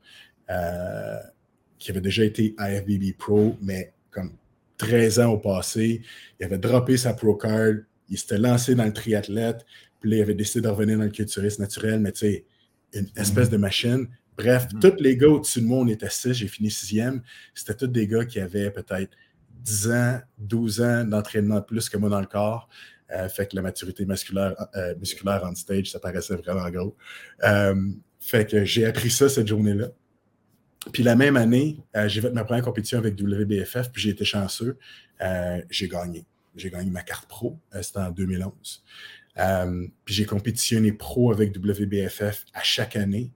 qui 1.78 1.90
avait 1.90 2.00
déjà 2.00 2.24
été 2.24 2.56
IFBB 2.58 3.16
Pro, 3.16 3.56
mais 3.60 3.92
comme 4.10 4.32
13 4.78 5.20
ans 5.20 5.32
au 5.32 5.38
passé. 5.38 6.02
Il 6.40 6.46
avait 6.46 6.58
droppé 6.58 6.96
sa 6.96 7.14
Pro 7.14 7.34
Card, 7.34 7.74
il 8.08 8.18
s'était 8.18 8.38
lancé 8.38 8.74
dans 8.74 8.84
le 8.84 8.92
triathlète, 8.92 9.64
puis 10.00 10.10
là, 10.10 10.16
il 10.18 10.22
avait 10.22 10.34
décidé 10.34 10.62
de 10.62 10.68
revenir 10.68 10.98
dans 10.98 11.04
le 11.04 11.10
culturisme 11.10 11.62
naturel, 11.62 12.00
mais 12.00 12.12
tu 12.12 12.20
sais, 12.20 12.44
une 12.92 13.08
espèce 13.16 13.50
de 13.50 13.56
machine. 13.56 14.06
Bref, 14.36 14.66
mm-hmm. 14.66 14.80
tous 14.80 15.02
les 15.02 15.16
gars 15.16 15.28
au-dessus 15.28 15.60
de 15.60 15.66
moi, 15.66 15.78
on 15.78 15.88
était 15.88 16.10
6, 16.10 16.32
j'ai 16.32 16.48
fini 16.48 16.70
sixième. 16.70 17.22
C'était 17.54 17.74
tous 17.74 17.86
des 17.86 18.06
gars 18.06 18.24
qui 18.24 18.40
avaient 18.40 18.70
peut-être 18.70 19.16
10 19.62 19.90
ans, 19.90 20.20
12 20.38 20.80
ans 20.82 21.04
d'entraînement 21.04 21.60
de 21.60 21.64
plus 21.64 21.88
que 21.88 21.96
moi 21.96 22.10
dans 22.10 22.20
le 22.20 22.26
corps. 22.26 22.68
Euh, 23.12 23.28
fait 23.28 23.50
que 23.50 23.56
la 23.56 23.62
maturité 23.62 24.04
musculaire, 24.06 24.54
euh, 24.76 24.94
musculaire 24.98 25.42
on 25.44 25.54
stage, 25.54 25.90
ça 25.90 26.00
paraissait 26.00 26.36
vraiment 26.36 26.68
gros. 26.70 26.96
Euh, 27.44 27.74
fait 28.18 28.48
que 28.48 28.64
j'ai 28.64 28.86
appris 28.86 29.10
ça 29.10 29.28
cette 29.28 29.46
journée-là. 29.46 29.88
Puis 30.92 31.02
la 31.02 31.16
même 31.16 31.36
année, 31.36 31.78
euh, 31.96 32.08
j'ai 32.08 32.20
fait 32.20 32.30
ma 32.30 32.44
première 32.44 32.64
compétition 32.64 32.98
avec 32.98 33.18
WBFF, 33.18 33.90
puis 33.90 34.02
j'ai 34.02 34.10
été 34.10 34.24
chanceux. 34.24 34.78
Euh, 35.20 35.60
j'ai 35.70 35.88
gagné. 35.88 36.24
J'ai 36.56 36.70
gagné 36.70 36.90
ma 36.90 37.02
carte 37.02 37.26
pro. 37.26 37.58
Euh, 37.74 37.82
c'était 37.82 38.00
en 38.00 38.10
2011. 38.10 38.84
puis 40.04 40.14
j'ai 40.14 40.26
compétitionné 40.26 40.92
pro 40.92 41.32
avec 41.32 41.56
WBFF 41.56 42.44
à 42.54 42.62
chaque 42.62 42.96
année. 42.96 43.30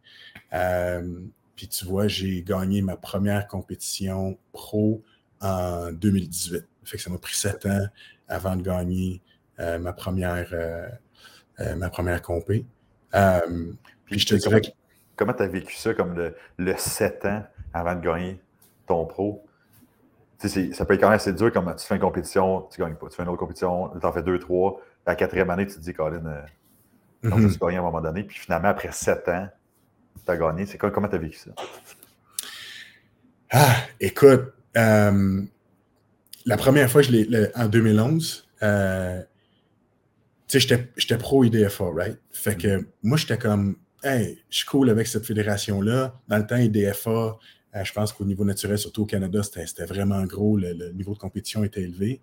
puis 1.56 1.68
tu 1.68 1.84
vois, 1.84 2.06
j'ai 2.06 2.42
gagné 2.42 2.82
ma 2.82 2.96
première 2.96 3.46
compétition 3.48 4.38
pro 4.52 5.02
en 5.40 5.92
2018. 5.92 6.64
Fait 6.84 6.96
que 6.96 7.02
ça 7.02 7.10
m'a 7.10 7.18
pris 7.18 7.34
sept 7.34 7.66
ans 7.66 7.86
avant 8.28 8.56
de 8.56 8.62
gagner 8.62 9.20
ma 9.58 9.92
première 9.92 10.54
ma 11.76 11.90
première 11.90 12.22
compé. 12.22 12.64
puis 14.04 14.18
je 14.18 14.26
te 14.26 14.34
dirais 14.36 14.60
que 14.60 14.68
Comment 15.18 15.34
tu 15.34 15.42
as 15.42 15.48
vécu 15.48 15.74
ça 15.76 15.92
comme 15.92 16.14
le, 16.14 16.34
le 16.56 16.74
7 16.76 17.26
ans 17.26 17.42
avant 17.74 17.94
de 17.94 18.00
gagner 18.00 18.40
ton 18.86 19.04
pro? 19.04 19.44
ça 20.46 20.84
peut 20.84 20.94
être 20.94 21.00
quand 21.00 21.08
même 21.08 21.16
assez 21.16 21.32
dur 21.32 21.52
comme 21.52 21.74
tu 21.76 21.84
fais 21.84 21.96
une 21.96 22.00
compétition, 22.00 22.68
tu 22.70 22.80
ne 22.80 22.86
gagnes 22.86 22.96
pas. 22.96 23.08
Tu 23.08 23.16
fais 23.16 23.22
une 23.24 23.28
autre 23.28 23.38
compétition, 23.38 23.90
tu 23.98 24.06
en 24.06 24.12
fais 24.12 24.22
deux, 24.22 24.38
trois. 24.38 24.80
La 25.06 25.16
quatrième 25.16 25.50
année, 25.50 25.66
tu 25.66 25.74
te 25.74 25.80
dis, 25.80 25.92
Colin, 25.92 26.24
euh, 26.26 26.42
mm 27.22 27.30
-hmm. 27.30 27.52
tu 27.52 27.58
gagné 27.58 27.76
à 27.76 27.80
un 27.80 27.82
moment 27.82 28.00
donné. 28.00 28.22
Puis 28.22 28.38
finalement, 28.38 28.68
après 28.68 28.92
sept 28.92 29.28
ans, 29.28 29.48
tu 30.24 30.30
as 30.30 30.36
gagné. 30.36 30.66
C'est 30.66 30.78
quoi, 30.78 30.90
comment 30.90 31.08
tu 31.08 31.16
as 31.16 31.18
vécu 31.18 31.38
ça? 31.38 31.50
Ah, 33.50 33.74
écoute, 33.98 34.52
euh, 34.76 35.42
la 36.44 36.56
première 36.56 36.88
fois, 36.90 37.02
je 37.02 37.10
l'ai, 37.10 37.50
en 37.56 37.66
2011, 37.66 38.48
euh, 38.62 39.22
tu 40.46 40.60
sais, 40.60 40.90
j'étais 40.96 41.18
pro 41.18 41.44
IDFA, 41.44 41.84
right? 41.94 42.18
Fait 42.30 42.56
que 42.56 42.68
mm-hmm. 42.68 42.86
moi, 43.02 43.16
j'étais 43.16 43.38
comme, 43.38 43.76
hey, 44.02 44.38
je 44.50 44.56
suis 44.58 44.66
cool 44.66 44.90
avec 44.90 45.06
cette 45.06 45.24
fédération-là. 45.24 46.20
Dans 46.28 46.38
le 46.38 46.46
temps, 46.46 46.56
IDFA, 46.56 47.38
euh, 47.76 47.84
je 47.84 47.92
pense 47.92 48.12
qu'au 48.12 48.24
niveau 48.24 48.44
naturel, 48.44 48.78
surtout 48.78 49.02
au 49.02 49.06
Canada, 49.06 49.42
c'était 49.42 49.84
vraiment 49.84 50.22
gros. 50.24 50.56
Le, 50.56 50.92
niveau 50.92 51.14
de 51.14 51.18
compétition 51.18 51.64
était 51.64 51.82
élevé. 51.82 52.20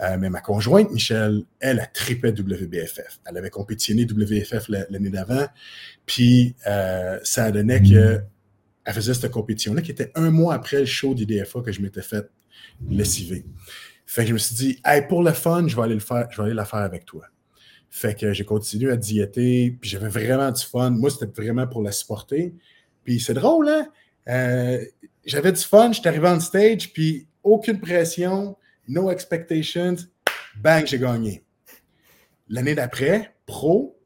Euh, 0.00 0.16
mais 0.18 0.30
ma 0.30 0.40
conjointe, 0.40 0.90
Michelle, 0.90 1.42
elle 1.60 1.78
a 1.78 1.86
tripé 1.86 2.30
WBFF. 2.30 3.20
Elle 3.26 3.36
avait 3.36 3.50
compétitionné 3.50 4.04
WFF 4.04 4.68
l'année 4.68 5.10
d'avant. 5.10 5.46
Puis 6.06 6.56
euh, 6.66 7.18
ça 7.22 7.50
donnait 7.50 7.82
qu'elle 7.82 8.24
faisait 8.94 9.14
cette 9.14 9.30
compétition-là 9.30 9.82
qui 9.82 9.90
était 9.90 10.10
un 10.14 10.30
mois 10.30 10.54
après 10.54 10.80
le 10.80 10.86
show 10.86 11.14
d'IDFA 11.14 11.60
que 11.60 11.70
je 11.70 11.82
m'étais 11.82 12.02
fait 12.02 12.30
lessiver. 12.88 13.44
Fait 14.06 14.22
que 14.22 14.28
je 14.28 14.32
me 14.32 14.38
suis 14.38 14.56
dit, 14.56 14.80
hey, 14.84 15.06
pour 15.06 15.22
le 15.22 15.32
fun, 15.32 15.68
je 15.68 15.76
vais 15.76 15.82
aller 15.82 15.94
le 15.94 16.00
faire, 16.00 16.26
je 16.30 16.38
vais 16.38 16.44
aller 16.46 16.54
la 16.54 16.64
faire 16.64 16.80
avec 16.80 17.04
toi. 17.04 17.26
Fait 17.90 18.18
que 18.18 18.32
j'ai 18.32 18.44
continué 18.44 18.92
à 18.92 18.96
diéter, 18.96 19.76
puis 19.80 19.90
j'avais 19.90 20.08
vraiment 20.08 20.50
du 20.50 20.64
fun. 20.64 20.90
Moi, 20.90 21.10
c'était 21.10 21.26
vraiment 21.26 21.66
pour 21.66 21.82
la 21.82 21.92
supporter. 21.92 22.54
Puis 23.04 23.20
c'est 23.20 23.34
drôle, 23.34 23.68
hein? 23.68 23.88
Euh, 24.28 24.84
j'avais 25.24 25.52
du 25.52 25.60
fun, 25.60 25.92
j'étais 25.92 26.08
arrivé 26.08 26.28
en 26.28 26.38
stage, 26.38 26.92
puis 26.92 27.26
aucune 27.42 27.80
pression, 27.80 28.56
no 28.86 29.10
expectations. 29.10 29.96
Bang, 30.56 30.86
j'ai 30.86 30.98
gagné. 30.98 31.42
L'année 32.48 32.74
d'après, 32.74 33.34
pro, 33.46 33.98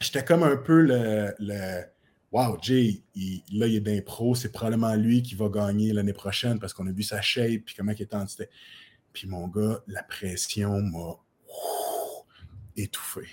j'étais 0.00 0.24
comme 0.24 0.42
un 0.42 0.56
peu 0.56 0.80
le, 0.80 1.34
le 1.38 1.84
Wow, 2.34 2.58
Jay, 2.60 3.00
là, 3.52 3.68
il 3.68 3.76
est 3.76 3.80
d'impro, 3.80 4.34
c'est 4.34 4.50
probablement 4.50 4.96
lui 4.96 5.22
qui 5.22 5.36
va 5.36 5.48
gagner 5.48 5.92
l'année 5.92 6.12
prochaine 6.12 6.58
parce 6.58 6.74
qu'on 6.74 6.84
a 6.88 6.90
vu 6.90 7.04
sa 7.04 7.20
shape, 7.20 7.62
puis 7.64 7.76
comment 7.76 7.92
il 7.92 8.02
était 8.02 8.16
en 8.16 8.26
Puis 9.12 9.28
mon 9.28 9.46
gars, 9.46 9.84
la 9.86 10.02
pression 10.02 10.80
m'a 10.82 11.14
étouffé. 12.76 13.26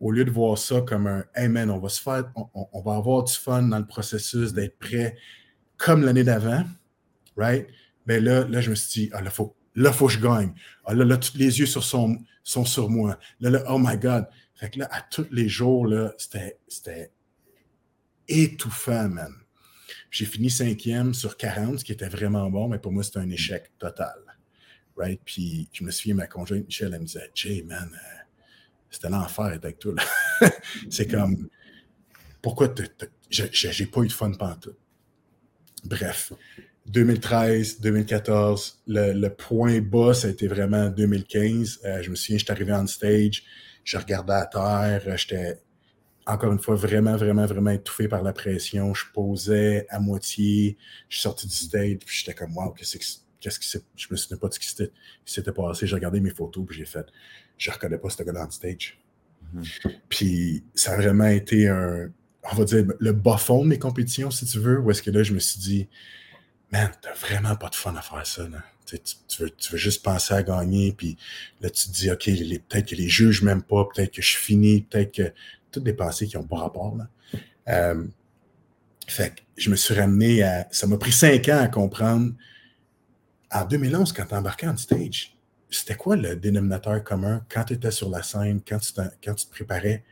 Au 0.00 0.10
lieu 0.10 0.24
de 0.24 0.30
voir 0.30 0.56
ça 0.56 0.80
comme 0.80 1.06
un 1.06 1.24
Hey 1.34 1.48
man, 1.48 1.70
on 1.70 1.78
va 1.78 1.88
se 1.88 2.00
faire, 2.00 2.32
on, 2.54 2.80
va 2.80 2.94
avoir 2.94 3.24
du 3.24 3.34
fun 3.34 3.62
dans 3.62 3.78
le 3.78 3.86
processus 3.86 4.52
d'être 4.52 4.78
prêt 4.78 5.16
comme 5.76 6.02
l'année 6.02 6.24
d'avant, 6.24 6.64
right? 7.36 7.66
Ben 8.06 8.24
là, 8.24 8.44
là, 8.44 8.60
je 8.60 8.70
me 8.70 8.74
suis 8.74 9.02
dit, 9.02 9.10
ah, 9.12 9.20
là, 9.20 9.30
faut, 9.30 9.54
là, 9.74 9.92
faut 9.92 10.06
que 10.06 10.14
je 10.14 10.20
gagne. 10.20 10.52
Ah, 10.84 10.94
là, 10.94 11.04
là, 11.04 11.16
tous 11.16 11.36
les 11.36 11.60
yeux 11.60 11.66
sont 11.66 12.18
sur 12.42 12.88
moi. 12.88 13.18
Là, 13.40 13.50
là, 13.50 13.62
oh 13.68 13.78
my 13.78 13.98
God. 13.98 14.26
Fait 14.54 14.70
que 14.70 14.78
là, 14.78 14.88
à 14.90 15.02
tous 15.02 15.26
les 15.30 15.48
jours, 15.48 15.86
là, 15.86 16.12
c'était 16.18 17.12
étouffant, 18.28 19.08
man. 19.08 19.32
J'ai 20.10 20.24
fini 20.24 20.50
cinquième 20.50 21.14
sur 21.14 21.36
40, 21.36 21.80
ce 21.80 21.84
qui 21.84 21.92
était 21.92 22.08
vraiment 22.08 22.50
bon, 22.50 22.68
mais 22.68 22.78
pour 22.78 22.92
moi, 22.92 23.02
c'était 23.02 23.18
un 23.18 23.30
échec 23.30 23.70
total. 23.78 24.18
Right? 24.96 25.20
Puis 25.24 25.68
je 25.72 25.84
me 25.84 25.90
souviens, 25.90 26.14
ma 26.14 26.26
conjointe 26.26 26.66
Michelle, 26.66 26.92
elle 26.92 27.00
me 27.00 27.06
disait 27.06 27.30
Jay, 27.34 27.62
man, 27.62 27.90
euh, 27.92 28.19
c'était 28.90 29.08
l'enfer 29.08 29.46
avec 29.46 29.78
toi. 29.78 29.94
c'est 30.90 31.06
comme, 31.06 31.48
pourquoi 32.42 32.72
j'ai 33.30 33.86
pas 33.86 34.00
eu 34.02 34.08
de 34.08 34.12
fun 34.12 34.32
tout. 34.32 34.74
Bref, 35.84 36.32
2013, 36.86 37.80
2014, 37.80 38.82
le, 38.88 39.28
point 39.28 39.80
bas, 39.80 40.14
ça 40.14 40.28
a 40.28 40.30
été 40.30 40.48
vraiment 40.48 40.88
2015. 40.88 41.80
Euh, 41.84 42.02
je 42.02 42.10
me 42.10 42.14
souviens, 42.14 42.38
j'étais 42.38 42.50
arrivé 42.50 42.72
on 42.72 42.86
stage, 42.86 43.44
je 43.84 43.96
regardais 43.96 44.34
à 44.34 44.46
terre, 44.46 45.16
j'étais 45.16 45.60
encore 46.26 46.52
une 46.52 46.58
fois 46.58 46.74
vraiment, 46.74 47.16
vraiment, 47.16 47.46
vraiment 47.46 47.70
étouffé 47.70 48.08
par 48.08 48.22
la 48.22 48.32
pression. 48.32 48.92
Je 48.94 49.04
posais 49.12 49.86
à 49.88 50.00
moitié, 50.00 50.76
je 51.08 51.16
suis 51.16 51.22
sorti 51.22 51.46
du 51.46 51.54
stage, 51.54 51.98
puis 52.04 52.16
j'étais 52.18 52.34
comme, 52.34 52.56
wow, 52.56 52.72
qu'est-ce 52.72 52.98
que 52.98 53.04
qu'est-ce 53.40 53.58
qui 53.58 53.68
s'est. 53.68 53.82
Je 53.96 54.06
me 54.10 54.16
souviens 54.16 54.36
pas 54.36 54.48
de 54.48 54.54
ce 54.54 54.60
qui 54.60 54.68
s'était 55.24 55.52
passé. 55.52 55.86
J'ai 55.86 55.94
regardé 55.94 56.20
mes 56.20 56.30
photos, 56.30 56.64
puis 56.66 56.76
j'ai 56.76 56.84
fait, 56.84 57.06
je 57.60 57.70
reconnais 57.70 57.98
pas 57.98 58.10
ce 58.10 58.22
gars-là 58.22 58.46
on 58.48 58.50
stage. 58.50 58.98
Mm-hmm. 59.54 59.96
Puis 60.08 60.64
ça 60.74 60.92
a 60.92 60.96
vraiment 60.96 61.26
été 61.26 61.68
un, 61.68 62.10
on 62.50 62.56
va 62.56 62.64
dire, 62.64 62.86
le 62.98 63.12
bas 63.12 63.36
fond 63.36 63.62
de 63.62 63.68
mes 63.68 63.78
compétitions, 63.78 64.30
si 64.30 64.46
tu 64.46 64.58
veux, 64.58 64.80
où 64.80 64.90
est-ce 64.90 65.02
que 65.02 65.10
là, 65.10 65.22
je 65.22 65.34
me 65.34 65.38
suis 65.38 65.60
dit, 65.60 65.88
man, 66.72 66.90
t'as 67.02 67.12
vraiment 67.12 67.54
pas 67.56 67.68
de 67.68 67.74
fun 67.74 67.94
à 67.94 68.02
faire 68.02 68.26
ça. 68.26 68.48
Là. 68.48 68.62
Tu, 68.86 68.98
veux, 69.38 69.50
tu 69.50 69.72
veux 69.72 69.78
juste 69.78 70.02
penser 70.02 70.34
à 70.34 70.42
gagner, 70.42 70.92
puis 70.92 71.16
là, 71.60 71.70
tu 71.70 71.88
te 71.88 71.92
dis, 71.92 72.10
OK, 72.10 72.24
peut-être 72.24 72.88
que 72.88 72.94
les 72.96 73.08
juges 73.08 73.42
m'aiment 73.42 73.62
pas, 73.62 73.86
peut-être 73.94 74.12
que 74.12 74.22
je 74.22 74.36
finis, 74.36 74.82
peut-être 74.82 75.14
que. 75.14 75.32
Toutes 75.72 75.84
des 75.84 75.92
pensées 75.92 76.26
qui 76.26 76.36
n'ont 76.36 76.42
pas 76.42 76.56
rapport. 76.56 76.96
Là. 76.96 77.08
Euh, 77.68 78.04
fait 79.06 79.36
que 79.36 79.40
je 79.56 79.70
me 79.70 79.76
suis 79.76 79.94
ramené 79.94 80.42
à. 80.42 80.66
Ça 80.72 80.88
m'a 80.88 80.98
pris 80.98 81.12
cinq 81.12 81.48
ans 81.48 81.60
à 81.60 81.68
comprendre. 81.68 82.32
En 83.52 83.64
2011, 83.64 84.12
quand 84.12 84.26
tu 84.26 84.34
embarqué 84.34 84.66
en 84.66 84.76
stage, 84.76 85.36
c'était 85.70 85.94
quoi 85.94 86.16
le 86.16 86.36
dénominateur 86.36 87.02
commun? 87.04 87.44
Quand 87.48 87.64
tu 87.64 87.74
étais 87.74 87.90
sur 87.90 88.10
la 88.10 88.22
scène, 88.22 88.60
quand 88.66 88.78
tu, 88.78 88.92
quand 89.24 89.34
tu 89.34 89.46
te 89.46 89.50
préparais? 89.50 90.04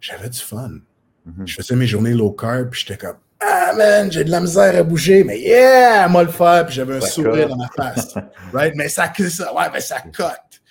J'avais 0.00 0.28
du 0.28 0.38
fun. 0.38 0.80
Mm-hmm. 1.26 1.46
Je 1.46 1.54
faisais 1.54 1.76
mes 1.76 1.86
journées 1.86 2.12
low 2.12 2.32
carb, 2.32 2.70
puis 2.70 2.80
j'étais 2.80 2.98
comme 2.98 3.16
ah 3.46 3.72
man, 3.76 4.10
j'ai 4.10 4.24
de 4.24 4.30
la 4.30 4.40
misère 4.40 4.74
à 4.76 4.82
bouger, 4.82 5.22
mais 5.24 5.38
yeah, 5.40 6.08
moi 6.08 6.22
le 6.22 6.30
faire, 6.30 6.64
puis 6.66 6.74
j'avais 6.74 6.96
un 6.96 7.00
sourire 7.00 7.48
dans 7.48 7.56
ma 7.56 7.68
face. 7.68 8.14
right? 8.52 8.74
Mais 8.74 8.88
ça, 8.88 9.12
ça, 9.28 9.54
ouais, 9.54 9.66
mais 9.72 9.80
ça 9.80 10.00
cote. 10.00 10.62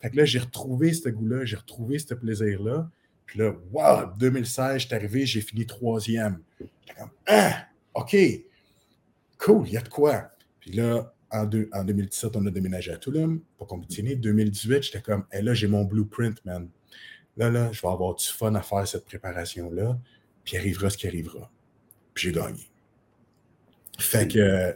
Fait 0.00 0.10
que 0.10 0.16
là, 0.16 0.24
j'ai 0.24 0.38
retrouvé 0.38 0.92
ce 0.92 1.08
goût-là, 1.08 1.44
j'ai 1.44 1.56
retrouvé 1.56 1.98
ce 1.98 2.14
plaisir-là. 2.14 2.88
Puis 3.26 3.40
là, 3.40 3.52
wow, 3.72 4.12
2016, 4.18 4.82
j'étais 4.82 4.94
arrivé, 4.94 5.26
j'ai 5.26 5.40
fini 5.40 5.66
troisième. 5.66 6.40
J'étais 6.60 7.00
comme, 7.00 7.10
ah, 7.26 7.66
OK, 7.94 8.16
cool, 9.38 9.66
il 9.66 9.72
y 9.72 9.76
a 9.76 9.80
de 9.80 9.88
quoi. 9.88 10.30
Puis 10.60 10.72
là, 10.72 11.12
en, 11.30 11.48
en 11.72 11.84
2017, 11.84 12.36
on 12.36 12.46
a 12.46 12.50
déménagé 12.50 12.92
à 12.92 12.96
Toulouse 12.96 13.40
pour 13.56 13.66
compétitionner. 13.66 14.16
2018, 14.16 14.82
j'étais 14.82 15.00
comme, 15.00 15.24
hey, 15.32 15.42
là, 15.42 15.54
j'ai 15.54 15.66
mon 15.66 15.84
blueprint, 15.84 16.44
man. 16.44 16.68
Là, 17.36 17.50
là, 17.50 17.70
je 17.72 17.80
vais 17.80 17.88
avoir 17.88 18.14
du 18.14 18.26
fun 18.26 18.54
à 18.54 18.62
faire 18.62 18.86
cette 18.86 19.04
préparation-là 19.04 19.98
puis 20.44 20.56
arrivera 20.56 20.90
ce 20.90 20.96
qui 20.96 21.06
arrivera. 21.06 21.50
Puis 22.14 22.28
j'ai 22.28 22.32
gagné. 22.32 22.68
Fait 23.98 24.26
que. 24.26 24.74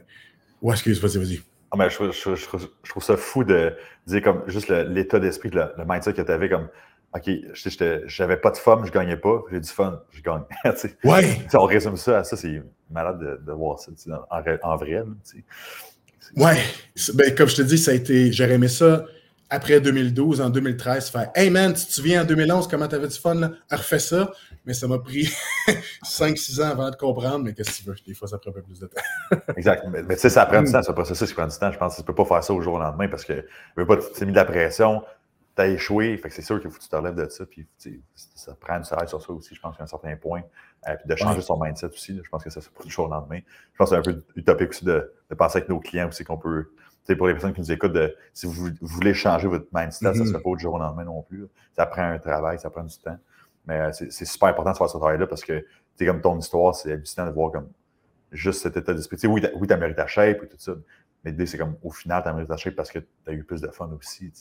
Ouais, 0.60 0.74
excuse, 0.74 1.00
vas-y, 1.00 1.18
vas-y. 1.18 1.40
Ah, 1.70 1.76
mais 1.76 1.88
je, 1.88 2.10
je, 2.12 2.88
trouve 2.88 3.02
ça 3.02 3.16
fou 3.16 3.44
de 3.44 3.74
dire 4.06 4.22
comme 4.22 4.44
juste 4.46 4.68
l'état 4.68 5.18
d'esprit, 5.18 5.48
le, 5.50 5.72
le, 5.78 5.84
mindset 5.86 6.12
que 6.12 6.20
tu 6.20 6.30
avais 6.30 6.50
comme 6.50 6.68
OK, 7.14 7.30
j'avais 8.06 8.36
pas 8.36 8.50
de 8.50 8.56
fun, 8.56 8.82
je 8.84 8.90
gagnais 8.90 9.16
pas, 9.16 9.42
j'ai 9.50 9.60
du 9.60 9.68
fun, 9.68 10.02
je 10.10 10.22
gagne. 10.22 10.42
ouais. 11.04 11.46
on 11.54 11.64
résume 11.64 11.96
ça 11.96 12.18
à 12.18 12.24
ça, 12.24 12.36
c'est 12.36 12.62
malade 12.90 13.42
de, 13.44 13.52
voir 13.52 13.78
ça 13.78 13.90
en, 14.30 14.42
en, 14.62 14.76
vrai. 14.76 15.02
Ouais. 16.36 16.58
Ben, 17.14 17.34
comme 17.34 17.48
je 17.48 17.56
te 17.56 17.62
dis, 17.62 17.78
ça 17.78 17.90
a 17.90 17.94
été. 17.94 18.32
J'aurais 18.32 18.54
aimé 18.54 18.68
ça 18.68 19.04
après 19.52 19.82
2012, 19.82 20.40
en 20.40 20.48
2013, 20.48 21.10
faire 21.10 21.30
Hey 21.34 21.50
man, 21.50 21.74
tu 21.74 21.84
te 21.84 21.92
souviens 21.92 22.22
en 22.22 22.24
2011 22.24 22.66
comment 22.68 22.88
tu 22.88 22.94
avais 22.94 23.06
du 23.06 23.18
fun? 23.18 23.34
Là? 23.34 23.50
Refais 23.70 23.98
ça. 23.98 24.32
Mais 24.64 24.72
ça 24.72 24.88
m'a 24.88 24.98
pris 24.98 25.30
5-6 26.04 26.62
ans 26.62 26.70
avant 26.70 26.90
de 26.90 26.96
comprendre. 26.96 27.44
Mais 27.44 27.52
qu'est-ce 27.52 27.70
que 27.70 27.76
tu 27.76 27.84
veux? 27.84 27.96
Des 28.06 28.14
fois, 28.14 28.28
ça 28.28 28.38
prend 28.38 28.50
un 28.50 28.54
peu 28.54 28.62
plus 28.62 28.80
de 28.80 28.86
temps. 28.86 29.36
exact. 29.56 29.84
Mais, 29.90 30.14
tu 30.14 30.20
sais, 30.22 30.30
ça 30.30 30.46
prend 30.46 30.62
du 30.62 30.72
temps, 30.72 30.82
ce 30.82 30.92
processus 30.92 31.28
qui 31.28 31.34
prend 31.34 31.46
du 31.46 31.58
temps. 31.58 31.70
Je 31.70 31.76
pense 31.76 31.92
que 31.92 31.96
tu 31.96 32.02
ne 32.02 32.06
peux 32.06 32.14
pas 32.14 32.24
faire 32.24 32.42
ça 32.42 32.54
au 32.54 32.62
jour 32.62 32.74
au 32.74 32.78
lendemain 32.78 33.08
parce 33.08 33.26
que 33.26 33.44
tu 33.76 33.84
t'es 34.18 34.24
mis 34.24 34.32
de 34.32 34.36
la 34.36 34.46
pression, 34.46 35.02
tu 35.56 35.62
as 35.62 35.68
échoué. 35.68 36.16
Fait 36.16 36.28
que 36.28 36.34
c'est 36.34 36.42
sûr 36.42 36.60
qu'il 36.60 36.70
faut 36.70 36.78
que 36.78 36.82
tu 36.82 36.88
te 36.88 36.96
relèves 36.96 37.14
de 37.14 37.28
ça. 37.28 37.46
Puis 37.46 37.66
ça 38.14 38.54
prend 38.54 38.78
du 38.78 38.84
travail 38.84 39.08
sur 39.08 39.20
ça 39.20 39.32
aussi, 39.32 39.54
je 39.54 39.60
pense, 39.60 39.76
qu'à 39.76 39.84
un 39.84 39.86
certain 39.86 40.16
point. 40.16 40.42
Euh, 40.88 40.96
puis 40.96 41.08
de 41.08 41.16
changer 41.16 41.40
son 41.40 41.58
mindset 41.58 41.86
aussi. 41.86 42.20
je 42.22 42.28
pense 42.28 42.42
que 42.42 42.50
ça, 42.50 42.60
c'est 42.60 42.72
pas 42.72 42.84
du 42.84 42.90
jour 42.90 43.06
au 43.06 43.10
lendemain. 43.10 43.38
Je 43.72 43.78
pense 43.78 43.90
que 43.90 43.96
c'est 43.96 44.08
un 44.08 44.12
peu 44.12 44.24
utopique 44.34 44.70
aussi 44.70 44.84
de, 44.84 45.12
de 45.30 45.34
penser 45.34 45.58
avec 45.58 45.68
nos 45.68 45.78
clients 45.78 46.08
aussi 46.08 46.24
qu'on 46.24 46.38
peut 46.38 46.66
pour 47.16 47.26
les 47.26 47.32
personnes 47.34 47.52
qui 47.52 47.60
nous 47.60 47.72
écoutent, 47.72 47.98
si 48.32 48.46
vous, 48.46 48.70
voulez 48.80 49.14
changer 49.14 49.48
votre 49.48 49.66
mindset, 49.72 50.04
ça 50.04 50.10
ne 50.10 50.14
se 50.14 50.22
mm-hmm. 50.22 50.32
fait 50.32 50.42
pas 50.42 50.50
du 50.50 50.62
jour 50.62 50.74
au 50.74 50.78
lendemain 50.78 51.04
non 51.04 51.22
plus. 51.22 51.46
Ça 51.72 51.86
prend 51.86 52.02
un 52.02 52.18
travail, 52.18 52.58
ça 52.58 52.70
prend 52.70 52.84
du 52.84 52.96
temps. 52.98 53.18
Mais 53.66 53.80
euh, 53.80 53.92
c'est 53.92 54.24
super 54.24 54.48
important 54.48 54.72
de 54.72 54.76
faire 54.76 54.88
ce 54.88 54.96
travail-là 54.96 55.26
parce 55.26 55.44
que, 55.44 55.64
tu 55.96 56.06
comme 56.06 56.20
ton 56.20 56.38
histoire, 56.38 56.74
c'est 56.74 56.92
hallucinant 56.92 57.26
de 57.26 57.32
voir 57.32 57.52
comme 57.52 57.68
juste 58.30 58.62
cet 58.62 58.76
état 58.76 58.94
d'esprit. 58.94 59.18
Oui, 59.26 59.40
tu 59.40 59.72
as 59.72 59.76
mérité 59.76 59.96
ta 59.96 60.06
shape 60.06 60.42
et 60.42 60.48
tout 60.48 60.56
ça, 60.58 60.72
mais 61.24 61.32
l'idée, 61.32 61.46
c'est 61.46 61.58
comme 61.58 61.76
au 61.82 61.90
final, 61.90 62.22
tu 62.22 62.28
as 62.28 62.32
mérité 62.32 62.50
ta 62.50 62.56
shape 62.56 62.74
parce 62.74 62.90
que 62.90 62.98
tu 62.98 63.06
as 63.26 63.32
eu 63.32 63.44
plus 63.44 63.60
de 63.60 63.68
fun 63.68 63.90
aussi. 63.98 64.32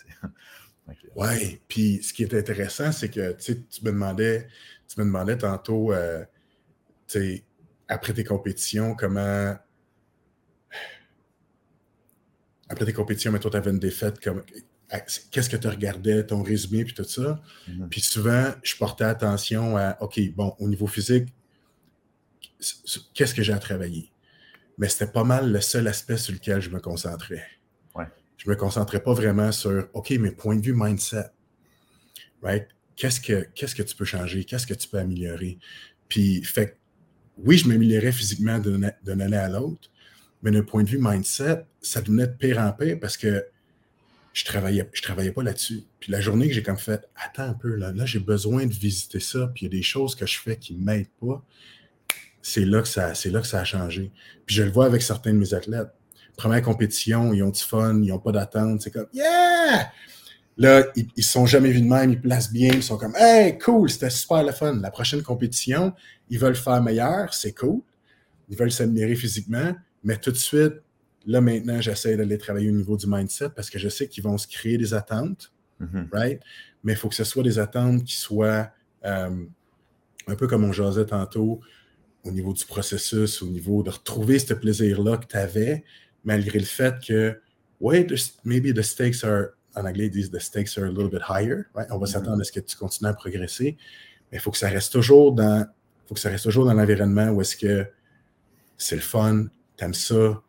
Oui, 1.15 1.61
puis 1.67 2.01
ce 2.03 2.13
qui 2.13 2.23
est 2.23 2.33
intéressant, 2.33 2.91
c'est 2.91 3.09
que 3.09 3.33
tu 3.33 3.55
me 3.83 3.91
demandais, 3.91 4.47
tu 4.87 4.99
me 4.99 5.05
demandais 5.05 5.37
tantôt, 5.37 5.93
euh, 5.93 6.23
après 7.87 8.13
tes 8.13 8.23
compétitions, 8.23 8.95
comment 8.95 9.55
après 12.71 12.85
tes 12.85 12.93
compétitions, 12.93 13.33
mais 13.33 13.39
toi, 13.39 13.51
tu 13.51 13.57
avais 13.57 13.71
une 13.71 13.79
défaite, 13.79 14.21
comme 14.21 14.43
qu'est-ce 15.31 15.49
que 15.49 15.57
tu 15.57 15.67
regardais, 15.67 16.25
ton 16.25 16.41
résumé, 16.41 16.85
puis 16.85 16.93
tout 16.93 17.03
ça. 17.03 17.41
Mm-hmm. 17.67 17.89
Puis 17.89 18.01
souvent, 18.01 18.51
je 18.63 18.75
portais 18.77 19.03
attention 19.03 19.75
à, 19.75 19.97
OK, 20.01 20.19
bon, 20.33 20.55
au 20.57 20.69
niveau 20.69 20.87
physique, 20.87 21.27
qu'est-ce 23.13 23.33
que 23.33 23.43
j'ai 23.43 23.53
à 23.53 23.59
travailler? 23.59 24.11
Mais 24.77 24.87
c'était 24.87 25.11
pas 25.11 25.25
mal 25.25 25.51
le 25.51 25.59
seul 25.59 25.87
aspect 25.87 26.17
sur 26.17 26.33
lequel 26.33 26.61
je 26.61 26.69
me 26.69 26.79
concentrais. 26.79 27.45
Je 28.43 28.49
me 28.49 28.55
concentrais 28.55 29.03
pas 29.03 29.13
vraiment 29.13 29.51
sur, 29.51 29.87
OK, 29.93 30.09
mes 30.11 30.31
points 30.31 30.55
de 30.55 30.63
vue 30.63 30.73
mindset. 30.73 31.25
Right? 32.41 32.67
Qu'est-ce 32.95 33.21
que, 33.21 33.47
qu'est-ce 33.53 33.75
que 33.75 33.83
tu 33.83 33.95
peux 33.95 34.05
changer? 34.05 34.45
Qu'est-ce 34.45 34.65
que 34.65 34.73
tu 34.73 34.87
peux 34.87 34.97
améliorer? 34.97 35.59
Puis, 36.07 36.43
fait 36.43 36.75
oui, 37.37 37.57
je 37.57 37.67
m'améliorais 37.67 38.11
physiquement 38.11 38.57
d'une 38.57 39.21
année 39.21 39.37
à 39.37 39.47
l'autre, 39.47 39.91
mais 40.41 40.49
d'un 40.49 40.63
point 40.63 40.83
de 40.83 40.89
vue 40.89 40.97
mindset, 40.99 41.65
ça 41.81 42.01
devenait 42.01 42.27
de 42.27 42.33
pire 42.33 42.57
en 42.57 42.71
pire 42.71 42.97
parce 42.99 43.15
que 43.15 43.45
je 44.33 44.43
travaillais, 44.43 44.89
je 44.91 45.03
travaillais 45.03 45.31
pas 45.31 45.43
là-dessus. 45.43 45.83
Puis 45.99 46.11
la 46.11 46.19
journée 46.19 46.47
que 46.47 46.53
j'ai 46.53 46.63
comme 46.63 46.79
fait, 46.79 47.07
attends 47.15 47.49
un 47.49 47.53
peu, 47.53 47.75
là, 47.75 47.91
là 47.91 48.05
j'ai 48.05 48.19
besoin 48.19 48.65
de 48.65 48.73
visiter 48.73 49.19
ça, 49.19 49.51
puis 49.53 49.65
il 49.65 49.71
y 49.71 49.75
a 49.75 49.77
des 49.77 49.83
choses 49.83 50.15
que 50.15 50.25
je 50.25 50.39
fais 50.39 50.57
qui 50.57 50.73
ne 50.73 50.83
m'aident 50.83 51.07
pas, 51.19 51.45
c'est 52.41 52.65
là, 52.65 52.81
que 52.81 52.87
ça, 52.87 53.13
c'est 53.13 53.29
là 53.29 53.41
que 53.41 53.47
ça 53.47 53.59
a 53.59 53.63
changé. 53.63 54.11
Puis 54.47 54.55
je 54.55 54.63
le 54.63 54.71
vois 54.71 54.85
avec 54.85 55.03
certains 55.03 55.31
de 55.31 55.37
mes 55.37 55.53
athlètes. 55.53 55.89
Première 56.41 56.63
compétition, 56.63 57.33
ils 57.33 57.43
ont 57.43 57.51
du 57.51 57.61
fun, 57.61 58.01
ils 58.01 58.07
n'ont 58.07 58.17
pas 58.17 58.31
d'attente, 58.31 58.81
c'est 58.81 58.89
comme 58.89 59.05
Yeah! 59.13 59.91
Là, 60.57 60.87
ils 60.95 61.07
ne 61.15 61.21
sont 61.21 61.45
jamais 61.45 61.69
vus 61.69 61.81
de 61.81 61.87
même, 61.87 62.09
ils 62.09 62.19
placent 62.19 62.51
bien, 62.51 62.73
ils 62.73 62.81
sont 62.81 62.97
comme 62.97 63.15
Hey, 63.15 63.59
cool, 63.59 63.91
c'était 63.91 64.09
super 64.09 64.43
le 64.43 64.51
fun. 64.51 64.79
La 64.81 64.89
prochaine 64.89 65.21
compétition, 65.21 65.93
ils 66.31 66.39
veulent 66.39 66.55
faire 66.55 66.81
meilleur, 66.81 67.31
c'est 67.35 67.53
cool. 67.53 67.81
Ils 68.49 68.57
veulent 68.57 68.71
s'admirer 68.71 69.13
physiquement, 69.13 69.75
mais 70.03 70.17
tout 70.17 70.31
de 70.31 70.37
suite, 70.37 70.81
là 71.27 71.41
maintenant, 71.41 71.79
j'essaie 71.79 72.17
d'aller 72.17 72.39
travailler 72.39 72.69
au 72.69 72.73
niveau 72.73 72.97
du 72.97 73.05
mindset 73.05 73.49
parce 73.55 73.69
que 73.69 73.77
je 73.77 73.87
sais 73.89 74.07
qu'ils 74.07 74.23
vont 74.23 74.39
se 74.39 74.47
créer 74.47 74.79
des 74.79 74.95
attentes, 74.95 75.53
mm-hmm. 75.79 76.07
right? 76.11 76.41
Mais 76.83 76.93
il 76.93 76.97
faut 76.97 77.09
que 77.09 77.15
ce 77.15 77.23
soit 77.23 77.43
des 77.43 77.59
attentes 77.59 78.03
qui 78.03 78.15
soient 78.15 78.67
euh, 79.05 79.45
un 80.25 80.35
peu 80.35 80.47
comme 80.47 80.63
on 80.63 80.71
jasait 80.71 81.05
tantôt, 81.05 81.61
au 82.23 82.31
niveau 82.31 82.51
du 82.53 82.65
processus, 82.65 83.43
au 83.43 83.47
niveau 83.47 83.83
de 83.83 83.91
retrouver 83.91 84.39
ce 84.39 84.55
plaisir-là 84.55 85.17
que 85.17 85.27
tu 85.27 85.37
avais, 85.37 85.83
malgré 86.23 86.59
le 86.59 86.65
fait 86.65 86.95
que, 87.05 87.39
oui, 87.79 88.05
maybe 88.43 88.73
the 88.73 88.81
stakes 88.81 89.23
are, 89.23 89.49
en 89.75 89.85
anglais, 89.85 90.05
ils 90.05 90.11
disent 90.11 90.31
the 90.31 90.39
stakes 90.39 90.77
are 90.77 90.85
a 90.85 90.89
little 90.89 91.09
bit 91.09 91.21
higher, 91.27 91.65
right? 91.73 91.87
On 91.89 91.97
va 91.97 92.05
mm-hmm. 92.05 92.11
s'attendre 92.11 92.41
à 92.41 92.43
ce 92.43 92.51
que 92.51 92.59
tu 92.59 92.75
continues 92.75 93.09
à 93.09 93.13
progresser, 93.13 93.77
mais 94.31 94.37
il 94.37 94.41
faut 94.41 94.51
que 94.51 94.57
ça 94.57 94.69
reste 94.69 94.91
toujours 94.91 95.33
dans 95.33 95.65
faut 96.07 96.15
que 96.15 96.19
ça 96.19 96.29
reste 96.29 96.43
toujours 96.43 96.65
dans 96.65 96.73
l'environnement 96.73 97.29
où 97.29 97.39
est-ce 97.39 97.55
que 97.55 97.87
c'est 98.77 98.95
le 98.95 99.01
fun, 99.01 99.45
t'aimes 99.77 99.93
ça, 99.93 100.41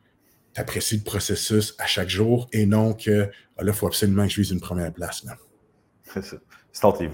t'apprécies 0.55 0.97
le 0.97 1.05
processus 1.05 1.75
à 1.79 1.87
chaque 1.87 2.09
jour 2.09 2.49
et 2.53 2.67
non 2.67 2.95
que 2.95 3.31
ah, 3.57 3.63
là, 3.63 3.73
il 3.73 3.75
faut 3.77 3.87
absolument 3.87 4.25
que 4.25 4.33
je 4.33 4.41
vise 4.41 4.51
une 4.51 4.61
première 4.61 4.93
place. 4.93 5.25
C'est 6.13 6.25
ça. 6.25 6.37
Sinon, 6.73 6.93
tu 6.93 7.07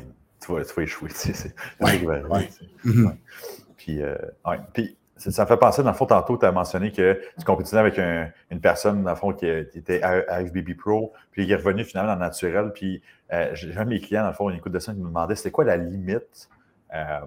vas, 0.49 0.65
tu 0.65 0.75
vas 0.75 0.83
échouer. 0.83 1.11
C'est 1.15 1.55
ouais, 1.81 2.03
ouais. 2.07 2.49
Mm-hmm. 2.85 3.17
Puis, 3.77 4.03
euh, 4.03 4.17
ouais. 4.47 4.59
Puis, 4.73 4.97
ça 5.19 5.43
me 5.43 5.49
fait 5.49 5.57
penser, 5.57 5.83
dans 5.83 5.91
le 5.91 5.97
fond, 5.97 6.07
tantôt, 6.07 6.39
tu 6.39 6.47
as 6.47 6.53
mentionné 6.53 6.93
que 6.93 7.21
tu 7.39 7.45
compétitionnais 7.45 7.81
avec 7.81 7.99
une 8.51 8.61
personne, 8.61 9.03
dans 9.03 9.11
le 9.11 9.17
fond, 9.17 9.33
qui, 9.33 9.47
était 9.47 10.03
à, 10.03 10.45
FBB 10.45 10.77
Pro, 10.77 11.13
puis 11.31 11.45
il 11.45 11.53
est 11.53 11.57
revenu 11.57 11.85
finalement 11.85 12.13
en 12.13 12.17
naturel. 12.17 12.73
Puis, 12.75 13.03
euh, 13.33 13.51
j'ai 13.55 13.73
j'ai 13.73 13.85
mes 13.85 14.01
clients, 14.01 14.23
dans 14.23 14.29
le 14.29 14.35
fond, 14.35 14.51
une 14.51 14.57
écoute 14.57 14.73
de 14.73 14.79
ça, 14.79 14.93
qui 14.93 15.01
me 15.01 15.07
demandaient 15.07 15.35
c'était 15.35 15.51
quoi 15.51 15.65
la 15.65 15.77
limite 15.77 16.49
euh, 16.95 17.21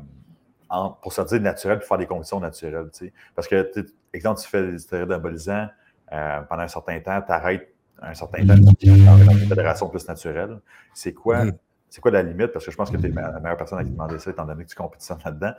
pour 1.02 1.12
sortir 1.12 1.42
naturel 1.42 1.80
pour 1.80 1.88
faire 1.88 1.98
des 1.98 2.08
conditions 2.08 2.40
naturelles. 2.40 2.90
Tu 2.94 3.08
sais? 3.08 3.14
Parce 3.36 3.48
que, 3.48 3.72
exemple, 4.14 4.40
tu 4.40 4.48
fais 4.48 4.72
des 4.72 4.80
stéroïdes 4.80 5.12
anabolisants 5.12 5.68
euh, 6.14 6.42
pendant 6.42 6.64
un 6.64 6.68
certain 6.68 7.00
temps, 7.00 7.22
tu 7.22 7.32
arrêtes 7.32 7.74
un 8.02 8.14
certain 8.14 8.46
temps 8.46 8.56
dans 8.58 9.18
une 9.18 9.48
fédération 9.48 9.90
plus 9.90 10.08
naturelle. 10.08 10.60
C'est 10.94 11.14
quoi, 11.14 11.46
mm. 11.46 11.54
c'est 11.90 12.02
quoi 12.02 12.12
la 12.12 12.24
limite? 12.24 12.48
Parce 12.48 12.66
que 12.66 12.72
je 12.72 12.78
pense 12.78 12.90
que 12.90 12.98
tu 12.98 13.06
es 13.06 13.10
la 13.10 13.40
meilleure 13.40 13.58
personne 13.58 13.80
à 13.80 13.84
qui 13.84 13.92
demander 13.92 14.18
ça, 14.18 14.32
étant 14.32 14.46
donné 14.46 14.64
que 14.64 14.70
tu 14.70 14.76
compétitionnes 14.76 15.20
là-dedans. 15.24 15.54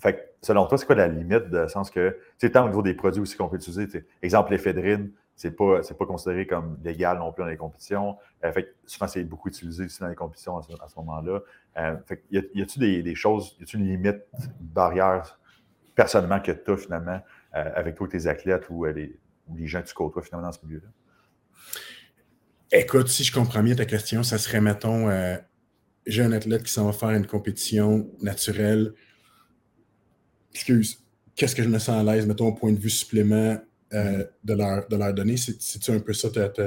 Fait 0.00 0.14
que, 0.14 0.20
selon 0.42 0.66
toi, 0.66 0.78
c'est 0.78 0.86
quoi 0.86 0.94
la 0.94 1.08
limite 1.08 1.50
de 1.50 1.66
sens 1.66 1.90
que, 1.90 2.10
tu 2.38 2.46
sais, 2.46 2.50
tant 2.50 2.64
au 2.64 2.68
niveau 2.68 2.82
des 2.82 2.94
produits 2.94 3.20
aussi 3.20 3.36
qu'on 3.36 3.48
peut 3.48 3.56
utiliser, 3.56 3.86
exemple, 4.22 4.52
l'éphédrine, 4.52 5.12
c'est 5.40 5.52
pas, 5.52 5.80
pas 5.80 6.06
considéré 6.06 6.46
comme 6.46 6.78
légal 6.84 7.18
non 7.18 7.32
plus 7.32 7.42
dans 7.42 7.48
les 7.48 7.56
compétitions. 7.56 8.18
Euh, 8.44 8.52
fait 8.52 8.64
que 8.64 8.68
souvent, 8.84 9.06
c'est 9.06 9.24
beaucoup 9.24 9.48
utilisé 9.48 9.86
aussi 9.86 9.98
dans 10.00 10.08
les 10.08 10.14
compétitions 10.14 10.58
à 10.58 10.62
ce, 10.62 10.96
moment-là. 10.96 11.40
Euh, 11.78 11.96
fait 12.06 12.22
y 12.30 12.60
a-tu 12.60 12.78
des, 12.78 13.02
des, 13.02 13.14
choses, 13.14 13.56
y 13.58 13.62
a-tu 13.62 13.78
une 13.78 13.86
limite, 13.86 14.20
une 14.38 14.66
barrière 14.66 15.38
personnellement 15.94 16.40
que 16.40 16.52
tu 16.52 16.70
as 16.70 16.76
finalement 16.76 17.20
euh, 17.54 17.70
avec 17.74 17.94
toi, 17.94 18.06
tes 18.06 18.26
athlètes 18.26 18.68
ou 18.68 18.84
les, 18.84 19.18
les, 19.54 19.66
gens 19.66 19.80
que 19.80 19.88
tu 19.88 19.94
côtoies 19.94 20.22
finalement 20.22 20.48
dans 20.48 20.52
ce 20.52 20.64
milieu-là? 20.66 20.88
Écoute, 22.72 23.08
si 23.08 23.24
je 23.24 23.32
comprends 23.32 23.62
bien 23.62 23.74
ta 23.74 23.86
question, 23.86 24.22
ça 24.22 24.36
serait, 24.36 24.60
mettons, 24.60 25.08
j'ai 26.06 26.22
un 26.22 26.32
athlète 26.32 26.64
qui 26.64 26.72
s'en 26.72 26.84
va 26.84 26.92
faire 26.92 27.10
une 27.10 27.26
compétition 27.26 28.10
naturelle 28.20 28.92
excuse, 30.54 31.00
qu'est-ce 31.40 31.54
que 31.54 31.62
je 31.62 31.68
me 31.68 31.78
sens 31.78 32.06
à 32.06 32.12
l'aise, 32.12 32.26
mettons, 32.26 32.48
au 32.48 32.52
point 32.52 32.72
de 32.72 32.78
vue 32.78 32.90
supplément 32.90 33.58
euh, 33.94 34.24
de, 34.44 34.54
leur, 34.54 34.86
de 34.88 34.96
leur 34.96 35.14
donner? 35.14 35.36
C'est-tu 35.36 35.90
un 35.90 36.00
peu 36.00 36.12
ça 36.12 36.30
ta, 36.30 36.48
ta, 36.48 36.66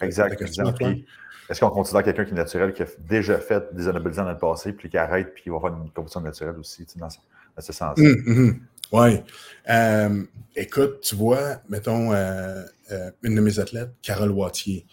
exact, 0.00 0.40
Est-ce 0.40 1.60
qu'on 1.60 1.70
considère 1.70 2.04
quelqu'un 2.04 2.24
qui 2.24 2.30
est 2.30 2.36
naturel, 2.36 2.72
qui 2.72 2.82
a 2.82 2.86
déjà 3.00 3.38
fait 3.38 3.74
des 3.74 3.88
anabolisants 3.88 4.24
dans 4.24 4.30
le 4.30 4.38
passé, 4.38 4.72
puis 4.72 4.88
qui 4.88 4.96
arrête, 4.96 5.34
puis 5.34 5.42
qui 5.42 5.48
va 5.48 5.58
faire 5.60 5.70
une 5.70 5.90
compétition 5.90 6.20
naturelle 6.20 6.56
aussi, 6.58 6.86
dans, 6.96 7.08
ce 7.08 7.72
sens 7.72 7.98
là 7.98 8.10
hum, 8.10 8.24
hum, 8.26 8.38
hum. 8.38 8.60
Oui. 8.92 9.22
Euh, 9.70 10.22
écoute, 10.54 11.00
tu 11.00 11.14
vois, 11.16 11.56
mettons, 11.68 12.12
euh, 12.12 12.62
une 13.22 13.34
de 13.34 13.40
mes 13.40 13.58
athlètes, 13.58 13.90
Carole 14.02 14.30
Wattier, 14.30 14.86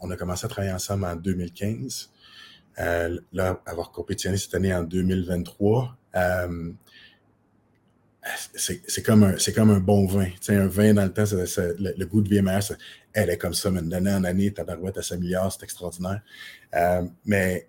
on 0.00 0.10
a 0.10 0.16
commencé 0.16 0.46
à 0.46 0.48
travailler 0.48 0.72
ensemble 0.72 1.04
en 1.04 1.14
2015. 1.14 2.10
là, 2.78 3.60
avoir 3.66 3.92
compétitionné 3.92 4.38
cette 4.38 4.54
année 4.54 4.74
en 4.74 4.82
2023 4.82 5.96
c'est 8.54 9.02
comme, 9.04 9.24
un, 9.24 9.36
comme 9.54 9.70
un 9.70 9.80
bon 9.80 10.06
vin. 10.06 10.28
un 10.48 10.66
vin, 10.66 10.94
dans 10.94 11.04
le 11.04 11.12
temps, 11.12 11.24
le, 11.32 12.04
goût 12.04 12.22
de 12.22 12.28
vie 12.28 12.42
elle 13.14 13.30
est 13.30 13.36
comme 13.36 13.52
ça, 13.52 13.70
mais 13.70 13.82
d'année 13.82 14.12
en 14.12 14.24
année, 14.24 14.52
ta 14.52 14.64
barouette, 14.64 14.96
elle 14.96 15.04
s'améliore, 15.04 15.52
c'est 15.52 15.64
extraordinaire. 15.64 16.22
Euh, 16.74 17.02
mais 17.26 17.68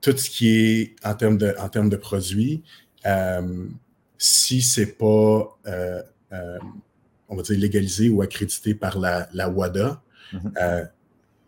tout 0.00 0.16
ce 0.16 0.30
qui 0.30 0.48
est 0.48 0.96
en 1.04 1.14
termes 1.14 1.38
de, 1.38 1.54
en 1.58 1.68
termes 1.68 1.90
de 1.90 1.96
produits, 1.96 2.62
euh, 3.06 3.66
si 4.18 4.62
c'est 4.62 4.98
pas, 4.98 5.58
euh, 5.66 6.02
on 7.28 7.36
va 7.36 7.42
dire, 7.42 7.58
légalisé 7.58 8.08
ou 8.08 8.22
accrédité 8.22 8.74
par 8.74 8.98
la, 8.98 9.28
la 9.32 9.48
WADA, 9.48 10.02
mm-hmm. 10.32 10.88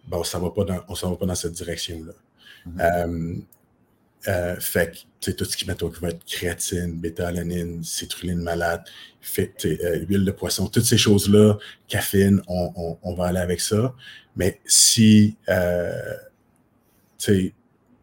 bon, 0.06 0.24
ça 0.24 0.38
va 0.38 0.50
pas 0.50 0.64
dans, 0.64 0.80
on 0.88 0.92
ne 0.92 1.12
va 1.12 1.16
pas 1.16 1.26
dans 1.26 1.34
cette 1.34 1.52
direction-là. 1.52 2.12
Mm-hmm. 2.68 3.42
Euh, 4.28 4.56
fait 4.60 5.04
que, 5.20 5.30
tout 5.32 5.44
ce 5.44 5.56
qui, 5.56 5.64
qui 5.64 6.00
va 6.00 6.08
être 6.08 6.24
créatine, 6.24 6.98
bêta-alanine, 7.00 7.82
citruline 7.82 8.40
malade, 8.40 8.82
fait, 9.20 9.52
euh, 9.64 10.04
huile 10.08 10.24
de 10.24 10.30
poisson, 10.30 10.68
toutes 10.68 10.84
ces 10.84 10.98
choses-là, 10.98 11.58
caféine, 11.88 12.40
on, 12.46 12.72
on, 12.76 12.98
on, 13.02 13.14
va 13.14 13.26
aller 13.26 13.40
avec 13.40 13.60
ça. 13.60 13.94
Mais 14.36 14.60
si, 14.64 15.36
euh, 15.48 15.92
tu 17.18 17.24
sais, 17.24 17.54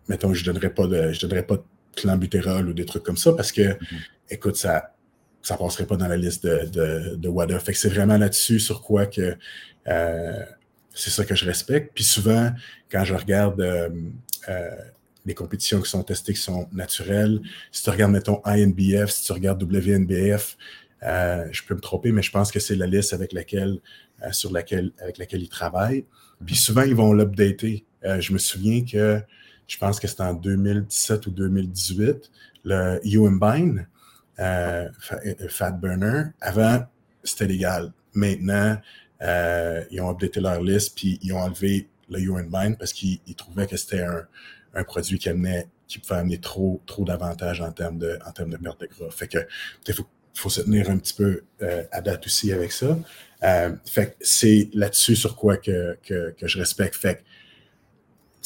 mettons, 0.07 0.33
je 0.33 0.41
ne 0.41 0.45
donnerais 0.47 0.73
pas 0.73 0.87
de, 0.87 1.11
je 1.13 1.21
donnerais 1.21 1.43
pas 1.43 1.57
de 1.57 1.63
clenbutérol 1.95 2.69
ou 2.69 2.73
des 2.73 2.85
trucs 2.85 3.03
comme 3.03 3.17
ça 3.17 3.33
parce 3.33 3.51
que, 3.51 3.61
mm-hmm. 3.61 3.97
écoute, 4.29 4.57
ça, 4.57 4.93
ça 5.41 5.55
passerait 5.55 5.85
pas 5.85 5.95
dans 5.95 6.07
la 6.07 6.17
liste 6.17 6.45
de, 6.45 6.65
de, 6.65 7.15
de 7.15 7.29
WADA. 7.29 7.59
Fait 7.59 7.71
que 7.71 7.77
c'est 7.77 7.89
vraiment 7.89 8.17
là-dessus 8.17 8.59
sur 8.59 8.81
quoi 8.81 9.05
que, 9.05 9.37
c'est 10.93 11.09
ça 11.11 11.23
que 11.23 11.33
je 11.33 11.45
respecte. 11.45 11.91
Puis 11.95 12.03
souvent, 12.03 12.51
quand 12.91 13.05
je 13.05 13.13
regarde, 13.13 13.63
les 15.25 15.33
compétitions 15.33 15.81
qui 15.81 15.89
sont 15.89 16.03
testées, 16.03 16.33
qui 16.33 16.41
sont 16.41 16.67
naturelles. 16.71 17.41
Si 17.71 17.83
tu 17.83 17.89
regardes, 17.89 18.11
mettons, 18.11 18.41
INBF, 18.45 19.09
si 19.09 19.23
tu 19.23 19.31
regardes 19.31 19.61
WNBF, 19.61 20.57
euh, 21.03 21.47
je 21.51 21.63
peux 21.63 21.75
me 21.75 21.79
tromper, 21.79 22.11
mais 22.11 22.21
je 22.21 22.31
pense 22.31 22.51
que 22.51 22.59
c'est 22.59 22.75
la 22.75 22.87
liste 22.87 23.13
avec 23.13 23.33
laquelle, 23.33 23.79
euh, 24.23 24.31
sur 24.31 24.51
laquelle, 24.51 24.91
avec 25.01 25.17
laquelle 25.17 25.41
ils 25.41 25.49
travaillent. 25.49 26.05
Puis 26.45 26.55
souvent, 26.55 26.83
ils 26.83 26.95
vont 26.95 27.13
l'updater. 27.13 27.85
Euh, 28.05 28.19
je 28.19 28.33
me 28.33 28.37
souviens 28.37 28.83
que 28.83 29.21
je 29.67 29.77
pense 29.77 29.99
que 29.99 30.07
c'était 30.07 30.23
en 30.23 30.33
2017 30.33 31.27
ou 31.27 31.31
2018, 31.31 32.31
le 32.65 32.99
UMBINE, 33.05 33.87
Fat 34.37 35.71
Burner, 35.71 36.23
avant, 36.41 36.83
c'était 37.23 37.45
légal. 37.45 37.91
Maintenant, 38.13 38.77
ils 39.21 40.01
ont 40.01 40.09
updaté 40.09 40.39
leur 40.39 40.61
liste, 40.61 40.95
puis 40.95 41.19
ils 41.21 41.33
ont 41.33 41.39
enlevé 41.39 41.87
le 42.09 42.19
UMBINE 42.19 42.77
parce 42.77 42.93
qu'ils 42.93 43.19
trouvaient 43.35 43.67
que 43.67 43.77
c'était 43.77 44.01
un, 44.01 44.23
un 44.73 44.83
produit 44.83 45.19
qui 45.19 45.29
qui 45.87 45.99
pouvait 45.99 46.19
amener 46.19 46.39
trop, 46.39 46.81
trop 46.85 47.03
d'avantages 47.03 47.61
en 47.61 47.71
termes 47.71 47.97
de, 47.97 48.19
en 48.25 48.31
termes 48.31 48.51
de 48.51 48.57
perte 48.57 48.79
de 48.79 48.85
gras. 48.85 49.09
Fait 49.09 49.27
que, 49.27 49.39
il 49.87 49.93
faut, 49.93 50.05
faut, 50.35 50.49
se 50.49 50.61
tenir 50.61 50.89
un 50.89 50.97
petit 50.97 51.15
peu 51.15 51.41
euh, 51.63 51.83
à 51.91 52.01
date 52.01 52.25
aussi 52.27 52.53
avec 52.53 52.71
ça. 52.71 52.97
Euh, 53.43 53.71
fait 53.85 54.11
que 54.11 54.15
c'est 54.21 54.69
là-dessus 54.73 55.15
sur 55.15 55.35
quoi 55.35 55.57
que, 55.57 55.97
que, 56.03 56.35
que, 56.37 56.47
je 56.47 56.59
respecte. 56.59 56.95
Fait 56.95 57.15
que, 57.15 57.21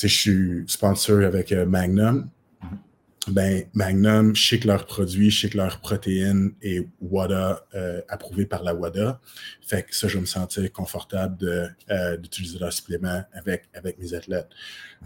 je 0.01 0.07
suis 0.07 0.63
sponsor 0.67 1.23
avec 1.23 1.51
euh, 1.51 1.65
Magnum 1.65 2.29
ben, 3.27 3.63
Magnum, 3.73 4.35
je 4.35 4.47
sais 4.47 4.59
que 4.59 4.67
leurs 4.67 4.85
produits, 4.85 5.31
je 5.31 5.41
sais 5.41 5.49
que 5.49 5.57
leurs 5.57 5.79
protéines 5.79 6.53
est 6.61 6.85
WADA, 7.01 7.65
euh, 7.73 8.01
approuvé 8.09 8.45
par 8.45 8.63
la 8.63 8.73
WADA. 8.73 9.21
Fait 9.61 9.83
que 9.83 9.95
ça, 9.95 10.09
je 10.09 10.17
me 10.17 10.25
sentais 10.25 10.67
confortable 10.69 11.73
euh, 11.89 12.17
d'utiliser 12.17 12.59
leurs 12.59 12.73
suppléments 12.73 13.23
avec, 13.33 13.63
avec 13.73 13.97
mes 13.97 14.13
athlètes. 14.13 14.49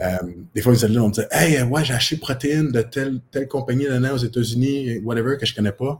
Euh, 0.01 0.18
des 0.55 0.61
fois, 0.61 0.74
les 0.74 0.84
athlètes 0.84 0.99
vont 0.99 1.09
me 1.09 1.13
dire 1.13 1.28
Hey, 1.30 1.61
ouais, 1.61 1.86
j'ai 1.86 1.93
acheté 1.93 2.18
protéines 2.18 2.72
de 2.72 2.82
telle, 2.82 3.20
telle 3.30 3.47
compagnie 3.47 3.86
là 3.86 4.13
aux 4.13 4.18
États-Unis, 4.18 4.97
whatever, 4.99 5.38
que 5.38 5.45
je 5.45 5.53
connais 5.53 5.72
pas. 5.72 5.99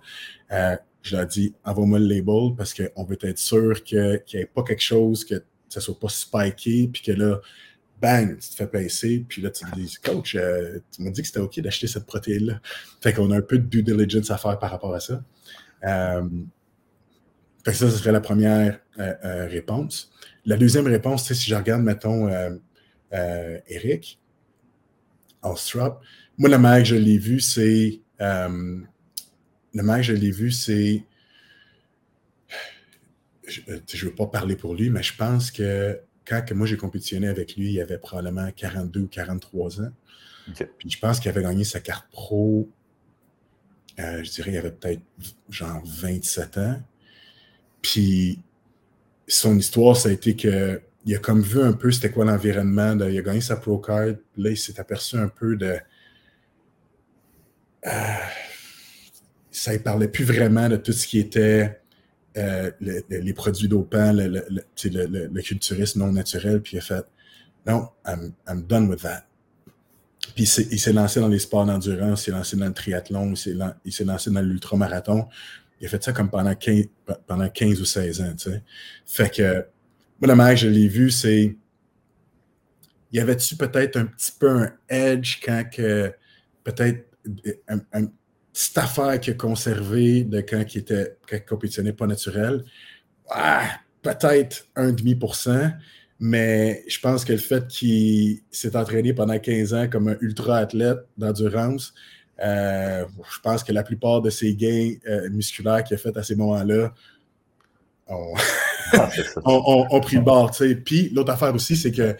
je 1.04 1.16
leur 1.16 1.28
dis 1.28 1.54
Envoie-moi 1.64 2.00
le 2.00 2.08
label 2.08 2.56
parce 2.58 2.74
qu'on 2.74 3.04
veut 3.04 3.20
être 3.22 3.40
sûr 3.40 3.84
qu'il 3.84 4.22
n'y 4.34 4.40
ait 4.40 4.46
pas 4.46 4.64
quelque 4.64 4.84
chose, 4.84 5.24
que 5.24 5.44
ça 5.70 5.82
soit 5.82 6.00
pas 6.00 6.10
spiké, 6.10 6.90
puis 6.92 7.04
que 7.04 7.12
là, 7.12 7.42
bang, 8.02 8.38
tu 8.38 8.50
te 8.50 8.56
fais 8.56 8.68
passer, 8.68 9.26
puis 9.28 9.42
là, 9.42 9.50
tu 9.50 9.66
te 9.66 9.76
dis, 9.76 9.96
coach, 10.04 10.36
euh, 10.36 10.80
tu 10.92 11.02
m'as 11.02 11.10
dit 11.10 11.22
que 11.22 11.28
c'était 11.28 11.40
OK 11.40 11.60
d'acheter 11.60 11.88
cette 11.88 12.06
protéine-là. 12.06 12.62
Fait 13.02 13.14
qu'on 13.14 13.32
a 13.32 13.38
un 13.38 13.42
peu 13.42 13.58
de 13.58 13.66
due 13.66 13.84
diligence 13.84 14.30
à 14.32 14.38
faire 14.38 14.60
par 14.60 14.72
rapport 14.72 14.94
à 14.94 15.00
ça. 15.00 15.24
Euh, 15.84 16.30
fait 17.66 17.72
que 17.72 17.78
ça, 17.78 17.90
ce 17.90 17.98
serait 17.98 18.12
la 18.12 18.22
première 18.22 18.80
euh, 19.00 19.48
réponse. 19.48 20.12
La 20.46 20.58
deuxième 20.58 20.88
réponse, 20.88 21.26
c'est 21.26 21.34
si 21.34 21.50
je 21.50 21.56
regarde, 21.56 21.82
mettons, 21.82 22.30
Eric, 23.12 24.20
Alstrop, 25.42 26.02
moi, 26.38 26.50
le 26.50 26.58
mec, 26.58 26.86
je 26.86 26.96
l'ai 26.96 27.18
vu, 27.18 27.40
c'est. 27.40 28.00
le 28.20 28.84
mec, 29.74 30.04
je 30.04 30.14
l'ai 30.14 30.32
vu, 30.32 30.52
c'est. 30.52 31.04
Je 33.48 33.62
ne 33.70 34.10
veux 34.10 34.16
pas 34.16 34.28
parler 34.28 34.56
pour 34.56 34.76
lui, 34.76 34.90
mais 34.90 35.04
je 35.04 35.16
pense 35.16 35.52
que 35.52 36.00
quand 36.28 36.44
que 36.46 36.54
moi 36.54 36.68
j'ai 36.68 36.78
compétitionné 36.78 37.28
avec 37.28 37.56
lui, 37.56 37.74
il 37.74 37.82
avait 37.82 37.98
probablement 37.98 38.50
42 38.52 39.02
ou 39.02 39.08
43 39.08 39.82
ans. 39.82 39.92
Puis 40.78 40.90
je 40.90 41.00
pense 41.00 41.20
qu'il 41.20 41.30
avait 41.30 41.44
gagné 41.44 41.64
sa 41.64 41.80
carte 41.80 42.08
pro, 42.12 42.70
euh, 44.00 44.24
je 44.24 44.32
dirais, 44.32 44.52
il 44.52 44.58
avait 44.58 44.72
peut-être 44.72 45.02
genre 45.50 45.82
27 45.86 46.58
ans. 46.58 46.82
Puis 47.82 48.40
son 49.28 49.58
histoire, 49.58 49.98
ça 49.98 50.10
a 50.10 50.12
été 50.12 50.36
que 50.36 50.82
il 51.06 51.16
a 51.16 51.20
comme 51.20 51.42
vu 51.42 51.62
un 51.62 51.74
peu 51.74 51.90
c'était 51.92 52.12
quoi 52.12 52.26
l'environnement. 52.26 52.98
Il 53.08 53.18
a 53.18 53.22
gagné 53.22 53.40
sa 53.40 53.56
pro 53.56 53.78
card. 53.78 54.16
Là, 54.36 54.50
il 54.50 54.58
s'est 54.58 54.80
aperçu 54.80 55.18
un 55.18 55.30
peu 55.30 55.56
de. 55.56 55.78
Euh, 57.86 57.92
ça 59.52 59.72
ne 59.72 59.78
parlait 59.78 60.10
plus 60.10 60.26
vraiment 60.26 60.68
de 60.68 60.76
tout 60.76 60.92
ce 60.92 61.08
qui 61.08 61.20
était 61.20 61.80
euh, 62.38 62.72
les 63.10 63.34
produits 63.34 63.68
dopants, 63.68 64.14
le, 64.14 64.28
le, 64.28 65.42
culturisme 65.42 66.00
non 66.00 66.12
naturel, 66.12 66.62
puis 66.62 66.78
il 66.78 66.80
a 66.80 66.82
fait 66.82 67.06
Non, 67.66 67.90
I'm, 68.06 68.34
I'm 68.48 68.64
done 68.64 68.90
with 68.90 69.02
that. 69.02 69.26
Puis 70.36 70.44
il 70.44 70.80
s'est 70.80 70.94
lancé 70.94 71.20
dans 71.20 71.28
les 71.28 71.40
sports 71.40 71.66
d'endurance, 71.66 72.22
il 72.22 72.26
s'est 72.26 72.32
lancé 72.32 72.58
dans 72.58 72.68
le 72.68 72.74
triathlon, 72.74 73.34
il 73.86 73.94
s'est 73.94 74.04
lancé 74.04 74.30
dans 74.30 74.42
l'ultramarathon. 74.42 75.28
Il 75.80 75.88
a 75.88 75.90
fait 75.90 76.04
ça 76.04 76.12
comme 76.12 76.30
pendant 76.30 76.54
15, 76.54 76.86
pendant 77.28 77.50
15 77.50 77.82
ou 77.82 77.86
16 77.86 78.22
ans. 78.22 78.34
Fait 79.06 79.34
que, 79.34 79.66
moi, 80.20 80.28
la 80.28 80.36
manière 80.36 80.56
que 80.56 80.62
je 80.62 80.68
l'ai 80.68 80.88
vu, 80.88 81.12
c'est, 81.12 81.56
y 83.12 83.20
avait-tu 83.20 83.56
peut-être 83.56 83.98
un 83.98 84.06
petit 84.06 84.32
peu 84.38 84.50
un 84.50 84.74
edge 84.90 85.40
quand 85.44 85.64
que, 85.72 86.14
peut-être, 86.64 87.06
petite 88.58 88.78
affaire 88.80 89.20
qu'il 89.20 89.34
a 89.34 89.36
conservé 89.36 90.24
de 90.24 90.42
quand 90.42 90.64
il 90.74 90.80
était, 90.80 91.16
quand 91.30 91.38
il 91.38 91.46
compétitionnait 91.46 91.94
pas 91.94 92.08
naturel? 92.08 92.64
Ah, 93.30 93.68
peut-être 94.02 94.68
un 94.76 94.92
demi 94.92 95.14
pour 95.14 95.36
cent, 95.36 95.70
mais 96.20 96.84
je 96.88 97.00
pense 97.00 97.24
que 97.24 97.34
le 97.34 97.38
fait 97.38 97.68
qu'il 97.68 98.40
s'est 98.50 98.76
entraîné 98.76 99.14
pendant 99.14 99.38
15 99.38 99.74
ans 99.76 99.88
comme 99.88 100.08
un 100.08 100.18
ultra-athlète 100.22 101.00
d'endurance, 101.18 101.94
euh, 102.44 103.06
je 103.32 103.40
pense 103.42 103.64
que 103.64 103.72
la 103.72 103.84
plupart 103.84 104.22
de 104.22 104.32
ses 104.32 104.56
gains 104.56 104.94
euh, 105.08 105.30
musculaires 105.30 105.84
qu'il 105.84 105.94
a 105.94 105.98
fait 106.00 106.18
à 106.18 106.24
ces 106.24 106.36
moments-là 106.36 106.94
ont, 108.08 108.34
ah, 108.94 109.10
pris 110.02 110.16
le 110.16 110.24
bord. 110.24 110.52
Puis 110.84 111.10
l'autre 111.10 111.32
affaire 111.32 111.54
aussi, 111.54 111.76
c'est 111.76 111.92
que 111.92 112.16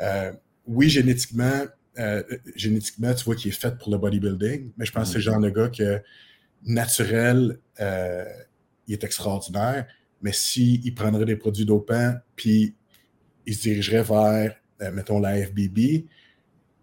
euh, 0.00 0.32
oui, 0.66 0.90
génétiquement, 0.90 1.62
génétiquement, 2.54 3.12
tu 3.14 3.24
vois 3.24 3.34
qu'il 3.34 3.50
est 3.50 3.54
fait 3.54 3.76
pour 3.76 3.90
le 3.90 3.98
bodybuilding, 3.98 4.72
mais 4.76 4.84
je 4.84 4.92
pense 4.92 5.08
que 5.08 5.12
c'est 5.12 5.18
le 5.18 5.24
genre 5.24 5.40
de 5.40 5.50
gars 5.50 5.68
que 5.68 6.00
naturel, 6.64 7.58
il 7.78 8.94
est 8.94 9.04
extraordinaire, 9.04 9.86
mais 10.22 10.32
s'il 10.32 10.94
prendrait 10.94 11.24
des 11.24 11.36
produits 11.36 11.64
dopants, 11.64 12.14
puis 12.36 12.74
il 13.46 13.54
se 13.54 13.62
dirigerait 13.62 14.02
vers, 14.02 14.54
mettons, 14.92 15.20
la 15.20 15.44
FBB, 15.44 16.06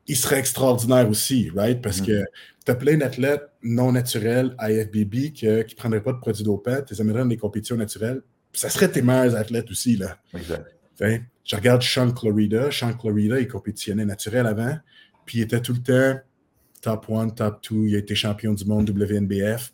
il 0.07 0.15
serait 0.15 0.39
extraordinaire 0.39 1.09
aussi, 1.09 1.49
right? 1.55 1.81
Parce 1.81 1.99
que 1.99 2.23
tu 2.65 2.71
as 2.71 2.75
plein 2.75 2.97
d'athlètes 2.97 3.49
non 3.63 3.91
naturels 3.91 4.53
à 4.57 4.69
FBB 4.69 5.31
qui 5.33 5.47
ne 5.47 5.63
prendraient 5.75 6.03
pas 6.03 6.13
de 6.13 6.19
produits 6.19 6.43
dopants, 6.43 6.81
tu 6.85 6.93
les 6.93 7.01
amènerais 7.01 7.21
dans 7.21 7.29
des 7.29 7.37
compétitions 7.37 7.75
naturelles. 7.75 8.21
Ça 8.53 8.69
serait 8.69 8.91
tes 8.91 9.01
meilleurs 9.01 9.35
athlètes 9.35 9.69
aussi, 9.71 9.97
là. 9.97 10.17
Exact. 10.33 10.71
je 10.99 11.55
regarde 11.55 11.81
Sean 11.81 12.11
Clorida. 12.11 12.71
Sean 12.71 12.93
Clorida, 12.93 13.39
il 13.39 13.47
compétitionnait 13.47 14.05
naturel 14.05 14.45
avant, 14.45 14.77
puis 15.25 15.39
il 15.39 15.41
était 15.41 15.61
tout 15.61 15.73
le 15.73 15.81
temps 15.81 16.19
top 16.81 17.09
1, 17.09 17.29
top 17.29 17.63
2. 17.69 17.87
Il 17.87 17.95
a 17.95 17.99
été 17.99 18.15
champion 18.15 18.53
du 18.53 18.65
monde 18.65 18.89
WNBF. 18.89 19.73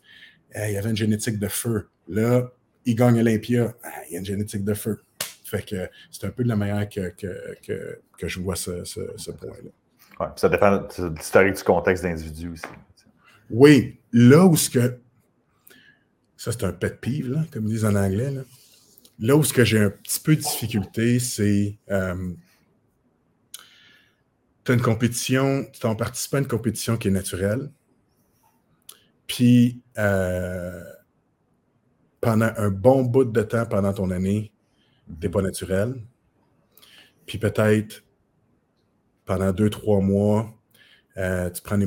Euh, 0.56 0.68
il 0.70 0.76
avait 0.76 0.90
une 0.90 0.96
génétique 0.96 1.38
de 1.38 1.48
feu. 1.48 1.88
Là, 2.08 2.50
il 2.84 2.94
gagne 2.94 3.20
Olympia. 3.20 3.74
Ah, 3.82 3.90
il 4.10 4.16
a 4.16 4.18
une 4.18 4.24
génétique 4.24 4.64
de 4.64 4.74
feu. 4.74 5.00
Fait 5.44 5.64
que 5.64 5.88
c'est 6.10 6.26
un 6.26 6.30
peu 6.30 6.44
de 6.44 6.48
la 6.48 6.56
manière 6.56 6.88
que, 6.88 7.10
que, 7.10 8.00
que, 8.18 8.28
je 8.28 8.40
vois 8.40 8.56
ce, 8.56 8.84
ce 8.84 9.30
point-là 9.30 9.70
ça 10.36 10.48
dépend 10.48 10.76
de 10.78 11.14
l'historique 11.16 11.56
du 11.56 11.62
contexte 11.62 12.02
d'individu 12.02 12.50
aussi. 12.50 12.64
Oui, 13.50 13.98
là 14.12 14.46
où 14.46 14.56
ce 14.56 14.70
que. 14.70 14.98
Ça, 16.36 16.50
c'est 16.50 16.64
un 16.64 16.72
pet 16.72 17.00
peeve, 17.00 17.46
comme 17.52 17.66
ils 17.66 17.74
disent 17.74 17.84
en 17.84 17.94
anglais. 17.94 18.32
Là, 19.18 19.36
où 19.36 19.44
ce 19.44 19.52
que 19.52 19.64
j'ai 19.64 19.78
un 19.78 19.90
petit 19.90 20.20
peu 20.20 20.34
de 20.34 20.40
difficulté, 20.40 21.18
c'est. 21.18 21.76
Euh, 21.90 22.32
tu 24.64 24.72
as 24.72 24.74
une 24.74 24.82
compétition, 24.82 25.66
tu 25.72 25.86
en 25.86 25.96
participant 25.96 26.38
à 26.38 26.40
une 26.40 26.46
compétition 26.46 26.96
qui 26.96 27.08
est 27.08 27.12
naturelle. 27.12 27.70
Puis, 29.26 29.82
euh, 29.98 30.82
pendant 32.20 32.50
un 32.56 32.70
bon 32.70 33.02
bout 33.02 33.24
de 33.24 33.42
temps 33.42 33.66
pendant 33.66 33.92
ton 33.92 34.10
année, 34.10 34.52
tu 35.06 35.26
n'es 35.26 35.28
pas 35.28 35.42
naturel. 35.42 36.00
Puis 37.26 37.38
peut-être 37.38 38.04
pendant 39.24 39.52
deux, 39.52 39.70
trois 39.70 40.00
mois, 40.00 40.52
euh, 41.16 41.50
tu, 41.50 41.62
prends 41.62 41.76
les 41.76 41.86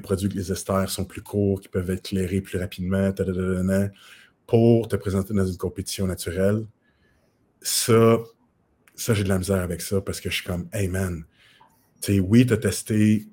produits, 0.00 0.28
que 0.28 0.34
les 0.34 0.52
esters 0.52 0.88
sont 0.90 1.04
plus 1.04 1.22
courts, 1.22 1.60
qui 1.60 1.68
peuvent 1.68 1.90
être 1.90 2.12
éclairés 2.12 2.40
plus 2.40 2.58
rapidement, 2.58 3.12
pour 4.46 4.88
te 4.88 4.96
présenter 4.96 5.34
dans 5.34 5.46
une 5.46 5.56
compétition 5.56 6.06
naturelle. 6.06 6.66
Ça, 7.60 8.18
ça 8.94 9.14
j'ai 9.14 9.24
de 9.24 9.28
la 9.28 9.38
misère 9.38 9.62
avec 9.62 9.80
ça 9.80 10.00
parce 10.00 10.20
que 10.20 10.30
je 10.30 10.36
suis 10.36 10.44
comme, 10.44 10.68
hey 10.72 10.88
man, 10.88 11.24
sais, 12.00 12.20
oui, 12.20 12.46
tu 12.46 12.52
as 12.52 12.56
testé, 12.58 13.26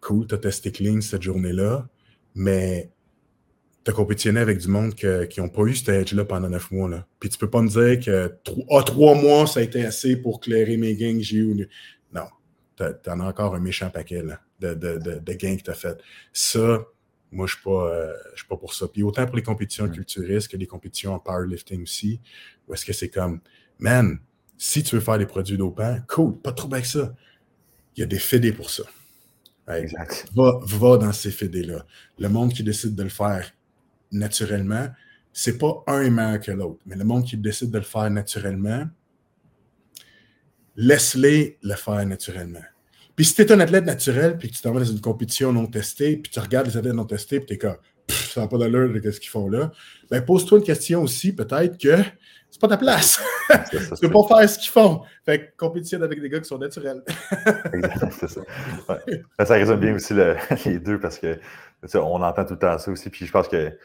cool, 0.00 0.26
tu 0.26 0.34
as 0.34 0.38
testé 0.38 0.72
clean 0.72 1.00
cette 1.00 1.22
journée-là, 1.22 1.88
mais 2.34 2.90
tu 3.84 3.90
as 3.90 3.94
compétitionné 3.94 4.40
avec 4.40 4.58
du 4.58 4.68
monde 4.68 4.94
qui 4.94 5.40
n'ont 5.40 5.48
pas 5.48 5.62
eu 5.62 5.74
ce 5.74 5.90
edge-là 5.90 6.24
pendant 6.24 6.48
neuf 6.48 6.70
mois. 6.70 6.88
Là. 6.88 7.06
Puis 7.20 7.28
tu 7.30 7.38
peux 7.38 7.50
pas 7.50 7.62
me 7.62 7.68
dire 7.68 8.04
que 8.04 8.32
ah, 8.70 8.82
trois 8.82 9.14
mois, 9.14 9.46
ça 9.46 9.60
a 9.60 9.62
été 9.62 9.84
assez 9.84 10.16
pour 10.16 10.40
clairer 10.40 10.76
mes 10.76 10.94
gains 10.94 11.16
que 11.16 11.24
j'ai 11.24 11.38
eu 11.38 11.68
tu 12.78 13.10
en 13.10 13.20
as 13.20 13.24
encore 13.24 13.54
un 13.54 13.60
méchant 13.60 13.90
paquet 13.90 14.22
de, 14.60 14.74
de, 14.74 15.32
gains 15.32 15.56
que 15.56 15.62
tu 15.62 15.70
as 15.70 15.74
fait. 15.74 15.98
Ça, 16.32 16.84
moi, 17.30 17.46
je 17.46 17.56
ne 17.66 17.72
euh, 17.72 18.12
suis, 18.34 18.46
pas 18.46 18.56
pour 18.56 18.72
ça. 18.72 18.88
Puis 18.88 19.02
autant 19.02 19.26
pour 19.26 19.36
les 19.36 19.42
compétitions 19.42 19.86
mm. 19.86 19.92
culturistes 19.92 20.48
que 20.48 20.56
les 20.56 20.66
compétitions 20.66 21.14
en 21.14 21.18
powerlifting 21.18 21.82
aussi, 21.82 22.20
où 22.66 22.74
est-ce 22.74 22.84
que 22.84 22.92
c'est 22.92 23.08
comme, 23.08 23.40
man, 23.78 24.18
si 24.56 24.82
tu 24.82 24.94
veux 24.94 25.00
faire 25.00 25.18
des 25.18 25.26
produits 25.26 25.56
dopants, 25.56 25.98
cool, 26.08 26.36
pas 26.38 26.52
trop 26.52 26.72
avec 26.72 26.86
ça. 26.86 27.14
Il 27.98 28.02
y 28.02 28.04
a 28.04 28.06
des 28.06 28.20
fédés 28.20 28.52
pour 28.52 28.70
ça. 28.70 28.84
exact. 29.70 30.28
Va, 30.32 30.60
va 30.62 30.98
dans 30.98 31.12
ces 31.12 31.32
fédés-là. 31.32 31.84
Le 32.20 32.28
monde 32.28 32.52
qui 32.52 32.62
décide 32.62 32.94
de 32.94 33.02
le 33.02 33.08
faire 33.08 33.52
naturellement, 34.12 34.86
c'est 35.32 35.58
pas 35.58 35.82
un 35.88 36.02
est 36.02 36.10
meilleur 36.10 36.38
que 36.38 36.52
l'autre, 36.52 36.78
mais 36.86 36.94
le 36.94 37.02
monde 37.02 37.24
qui 37.24 37.36
décide 37.36 37.72
de 37.72 37.78
le 37.78 37.84
faire 37.84 38.08
naturellement, 38.08 38.84
laisse-les 40.76 41.58
le 41.60 41.74
faire 41.74 42.06
naturellement. 42.06 42.62
Puis 43.16 43.24
si 43.24 43.34
tu 43.34 43.42
es 43.42 43.50
un 43.50 43.58
athlète 43.58 43.84
naturel, 43.84 44.38
puis 44.38 44.48
que 44.48 44.54
tu 44.54 44.62
t'en 44.62 44.72
vas 44.72 44.78
dans 44.78 44.86
une 44.86 45.00
compétition 45.00 45.52
non 45.52 45.66
testée, 45.66 46.18
puis 46.18 46.30
tu 46.30 46.38
regardes 46.38 46.68
les 46.68 46.76
athlètes 46.76 46.94
non 46.94 47.04
testés, 47.04 47.40
puis 47.40 47.48
tu 47.48 47.54
es 47.54 47.58
comme, 47.58 47.78
ça 48.08 48.42
n'a 48.42 48.46
pas 48.46 48.58
d'allure 48.58 48.92
de 48.92 49.10
ce 49.10 49.18
qu'ils 49.18 49.30
font 49.30 49.48
là, 49.48 49.72
ben 50.08 50.24
pose-toi 50.24 50.58
une 50.58 50.64
question 50.64 51.02
aussi, 51.02 51.32
peut-être 51.32 51.76
que 51.76 51.96
c'est 52.50 52.60
pas 52.60 52.68
ta 52.68 52.76
place. 52.76 53.20
tu 53.70 54.08
peux 54.08 54.10
pas 54.10 54.36
faire 54.36 54.48
ce 54.48 54.58
qu'ils 54.58 54.70
font. 54.70 55.02
Fait 55.24 55.38
que 55.38 55.56
compétitionne 55.56 56.02
avec 56.02 56.20
des 56.20 56.28
gars 56.28 56.40
qui 56.40 56.48
sont 56.48 56.58
naturels. 56.58 57.02
c'est 58.12 58.28
ça. 58.28 58.40
Ça 59.44 59.54
résume 59.54 59.80
bien 59.80 59.94
aussi 59.94 60.14
les 60.64 60.78
deux 60.78 60.98
parce 60.98 61.18
que 61.18 61.38
on 61.94 62.22
entend 62.22 62.44
tout 62.44 62.54
le 62.54 62.58
temps 62.58 62.78
ça 62.78 62.90
aussi. 62.90 63.10
Puis 63.10 63.26
je 63.26 63.32
pense 63.32 63.48
que 63.48 63.76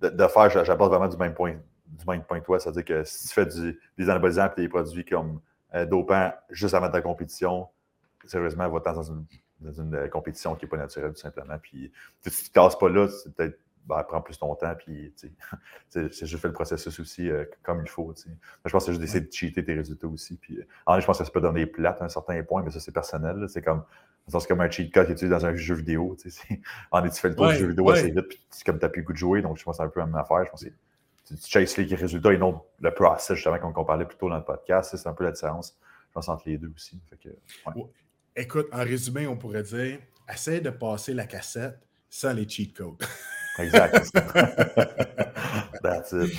de, 0.00 0.26
faire, 0.26 0.64
j'apporte 0.64 0.90
vraiment 0.90 1.08
du 1.08 1.16
même 1.16 1.34
point, 1.34 1.54
du 1.86 2.06
même 2.06 2.22
point 2.22 2.40
que 2.40 2.44
toi. 2.44 2.60
C'est-à-dire 2.60 2.84
que 2.84 3.04
si 3.04 3.28
tu 3.28 3.34
fais 3.34 3.46
des 3.46 4.10
anabolisants 4.10 4.50
et 4.56 4.62
des 4.62 4.68
produits 4.68 5.04
comme 5.04 5.40
euh, 5.74 5.86
dopant 5.86 6.32
juste 6.50 6.74
avant 6.74 6.90
ta 6.90 7.00
compétition, 7.00 7.68
sérieusement, 8.24 8.68
va-t'en 8.68 8.92
dans 8.92 9.02
une, 9.02 9.24
dans 9.60 9.72
une 9.72 9.94
euh, 9.94 10.08
compétition 10.08 10.54
qui 10.54 10.64
n'est 10.64 10.68
pas 10.68 10.76
naturelle, 10.76 11.12
tout 11.12 11.20
simplement. 11.20 11.58
Puis, 11.60 11.90
si 12.20 12.30
tu 12.30 12.42
ne 12.42 12.48
te 12.48 12.52
casses 12.52 12.78
pas 12.78 12.88
là, 12.88 13.08
c'est 13.08 13.34
peut-être 13.34 13.58
ben, 13.86 14.02
prend 14.04 14.20
plus 14.20 14.38
ton 14.38 14.54
temps, 14.54 14.74
puis 14.76 15.12
c'est 15.88 16.26
juste 16.26 16.40
fait 16.40 16.48
le 16.48 16.54
processus 16.54 16.98
aussi 17.00 17.28
euh, 17.28 17.44
comme 17.62 17.82
il 17.82 17.88
faut. 17.88 18.14
Je 18.16 18.70
pense 18.70 18.72
que 18.72 18.78
c'est 18.86 18.92
juste 18.92 19.00
d'essayer 19.00 19.20
de 19.20 19.32
cheater 19.32 19.64
tes 19.64 19.74
résultats 19.74 20.06
aussi. 20.06 20.36
Puis, 20.36 20.58
en 20.86 20.98
je 20.98 21.06
pense 21.06 21.18
que 21.18 21.24
ça 21.24 21.30
peut 21.30 21.40
donner 21.40 21.66
plate 21.66 22.00
à 22.00 22.04
un 22.04 22.08
certain 22.08 22.42
point, 22.42 22.62
mais 22.62 22.70
ça, 22.70 22.80
c'est 22.80 22.92
personnel. 22.92 23.46
C'est 23.48 23.62
comme, 23.62 23.82
comme 24.48 24.60
un 24.60 24.70
cheat 24.70 24.92
code 24.92 25.06
qui 25.06 25.12
est 25.12 25.14
utilisé 25.14 25.34
dans 25.34 25.46
un 25.46 25.54
jeu 25.54 25.74
vidéo. 25.74 26.16
En 26.90 27.02
tu 27.02 27.20
fais 27.20 27.28
le 27.28 27.34
tour 27.34 27.48
du 27.48 27.56
jeu 27.56 27.68
vidéo 27.68 27.90
assez 27.90 28.10
vite, 28.10 28.28
puis 28.28 28.40
comme 28.64 28.78
tu 28.78 28.84
n'as 28.84 28.88
plus 28.88 29.00
le 29.02 29.06
goût 29.06 29.12
de 29.12 29.18
jouer, 29.18 29.42
donc 29.42 29.58
je 29.58 29.64
pense 29.64 29.76
que 29.76 29.82
c'est 29.82 29.86
un 29.86 29.90
peu 29.90 30.00
la 30.00 30.06
même 30.06 30.14
affaire. 30.16 30.44
Je 30.44 30.50
pense 30.50 30.64
que 30.64 30.70
tu, 31.26 31.36
tu 31.36 31.50
chases 31.50 31.76
les 31.76 31.94
résultats 31.94 32.32
et 32.32 32.38
non 32.38 32.62
le 32.80 32.92
process, 32.92 33.34
justement, 33.34 33.58
comme 33.58 33.72
on 33.76 33.84
parlait 33.84 34.04
plus 34.04 34.16
tôt 34.16 34.28
dans 34.28 34.38
le 34.38 34.44
podcast. 34.44 34.96
C'est 34.96 35.08
un 35.08 35.14
peu 35.14 35.24
la 35.24 35.32
différence, 35.32 35.76
je 36.08 36.12
pense, 36.12 36.28
entre 36.28 36.48
les 36.48 36.58
deux 36.58 36.72
aussi. 36.74 37.00
Écoute, 38.36 38.68
en 38.72 38.84
résumé, 38.84 39.26
on 39.26 39.36
pourrait 39.36 39.62
dire 39.62 39.98
essaye 40.32 40.60
de 40.60 40.70
passer 40.70 41.14
la 41.14 41.26
cassette 41.26 41.78
sans 42.08 42.32
les 42.32 42.48
cheat 42.48 42.76
codes. 42.76 43.02
exact. 43.58 44.10
That's 45.82 46.12
it. 46.12 46.32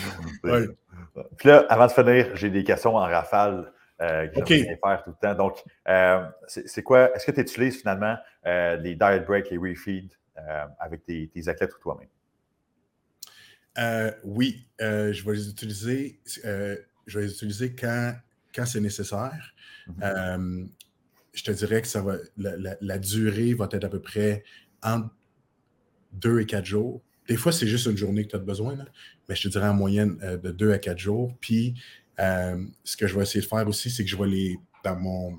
Puis 1.37 1.49
là, 1.49 1.65
avant 1.69 1.87
de 1.87 1.91
finir, 1.91 2.35
j'ai 2.35 2.49
des 2.49 2.63
questions 2.63 2.95
en 2.95 3.01
rafale. 3.01 3.71
Euh, 4.01 4.27
que 4.27 4.39
okay. 4.39 4.65
faire 4.65 5.03
tout 5.03 5.11
le 5.11 5.15
temps. 5.21 5.35
Donc, 5.35 5.63
euh, 5.87 6.25
c'est 6.47 6.83
quoi? 6.83 7.15
Est-ce 7.15 7.27
que 7.27 7.31
tu 7.31 7.41
utilises 7.41 7.79
finalement 7.79 8.17
euh, 8.45 8.75
les 8.77 8.95
diet 8.95 9.25
breaks, 9.25 9.49
les 9.49 9.57
refeeds 9.57 10.09
avec 10.79 11.05
tes, 11.05 11.29
tes 11.33 11.47
athlètes 11.47 11.73
ou 11.75 11.79
toi-même? 11.79 12.09
Oui, 14.23 14.67
je 14.79 15.23
vais 15.23 15.33
les 15.33 15.49
utiliser. 15.49 16.19
Je 16.25 17.19
vais 17.19 17.25
les 17.25 17.31
utiliser 17.31 17.75
quand, 17.75 18.15
quand 18.53 18.65
c'est 18.65 18.81
nécessaire. 18.81 19.53
Mm-hmm. 19.87 20.69
je 21.33 21.43
te 21.43 21.51
dirais 21.51 21.81
que 21.81 21.87
ça 21.87 22.01
va, 22.01 22.15
la, 22.37 22.97
durée 22.97 23.53
va 23.53 23.67
être 23.71 23.83
à 23.83 23.89
peu 23.89 24.01
près 24.01 24.43
entre 24.81 25.09
deux 26.13 26.39
et 26.39 26.45
quatre 26.45 26.65
jours. 26.65 27.01
Des 27.27 27.37
fois, 27.37 27.51
c'est 27.51 27.67
juste 27.67 27.85
une 27.85 27.97
journée 27.97 28.23
que 28.25 28.31
tu 28.31 28.35
as 28.35 28.39
besoin, 28.39 28.77
mais 29.27 29.35
je 29.35 29.43
te 29.43 29.47
dirais 29.47 29.67
en 29.67 29.73
moyenne 29.73 30.17
de 30.17 30.51
deux 30.51 30.71
à 30.71 30.77
quatre 30.77 30.99
jours. 30.99 31.33
Puis, 31.39 31.75
ce 32.17 32.97
que 32.97 33.07
je 33.07 33.15
vais 33.15 33.23
essayer 33.23 33.41
de 33.41 33.45
faire 33.45 33.67
aussi, 33.67 33.89
c'est 33.89 34.03
que 34.03 34.09
je 34.09 34.17
vais 34.17 34.27
les, 34.27 34.59
dans 34.83 34.97
mon, 34.97 35.37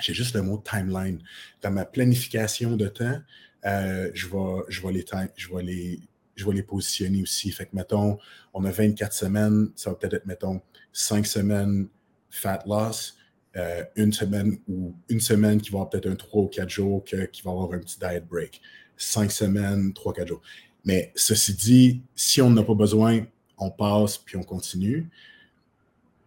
j'ai 0.00 0.12
juste 0.12 0.34
le 0.34 0.42
mot 0.42 0.62
timeline, 0.68 1.22
dans 1.62 1.70
ma 1.70 1.84
planification 1.84 2.76
de 2.76 2.88
temps, 2.88 3.20
je, 3.64 4.26
vais, 4.26 4.62
je, 4.68 4.88
les, 4.88 5.04
je 5.36 5.54
vais 5.54 5.62
les 5.62 6.00
je 6.38 6.50
les 6.50 6.62
positionner 6.62 7.22
aussi. 7.22 7.50
Fait 7.50 7.66
que, 7.66 7.74
mettons, 7.74 8.18
on 8.54 8.64
a 8.64 8.70
24 8.70 9.12
semaines, 9.12 9.70
ça 9.74 9.90
va 9.90 9.96
peut-être 9.96 10.14
être, 10.14 10.26
mettons, 10.26 10.60
5 10.92 11.26
semaines 11.26 11.88
fat 12.30 12.62
loss, 12.66 13.16
euh, 13.56 13.84
une 13.96 14.12
semaine 14.12 14.58
ou 14.68 14.94
une 15.08 15.20
semaine 15.20 15.60
qui 15.60 15.70
va 15.70 15.78
avoir 15.78 15.90
peut-être 15.90 16.08
un 16.08 16.14
3 16.14 16.42
ou 16.42 16.46
4 16.46 16.68
jours 16.68 17.04
qui 17.04 17.42
va 17.42 17.50
avoir 17.50 17.72
un 17.72 17.78
petit 17.78 17.98
diet 17.98 18.24
break. 18.28 18.60
Cinq 18.98 19.32
semaines, 19.32 19.94
3 19.94 20.12
quatre 20.12 20.28
jours. 20.28 20.42
Mais 20.84 21.12
ceci 21.14 21.54
dit, 21.54 22.02
si 22.14 22.42
on 22.42 22.50
n'a 22.50 22.62
pas 22.62 22.74
besoin, 22.74 23.24
on 23.56 23.70
passe 23.70 24.18
puis 24.18 24.36
on 24.36 24.42
continue. 24.42 25.08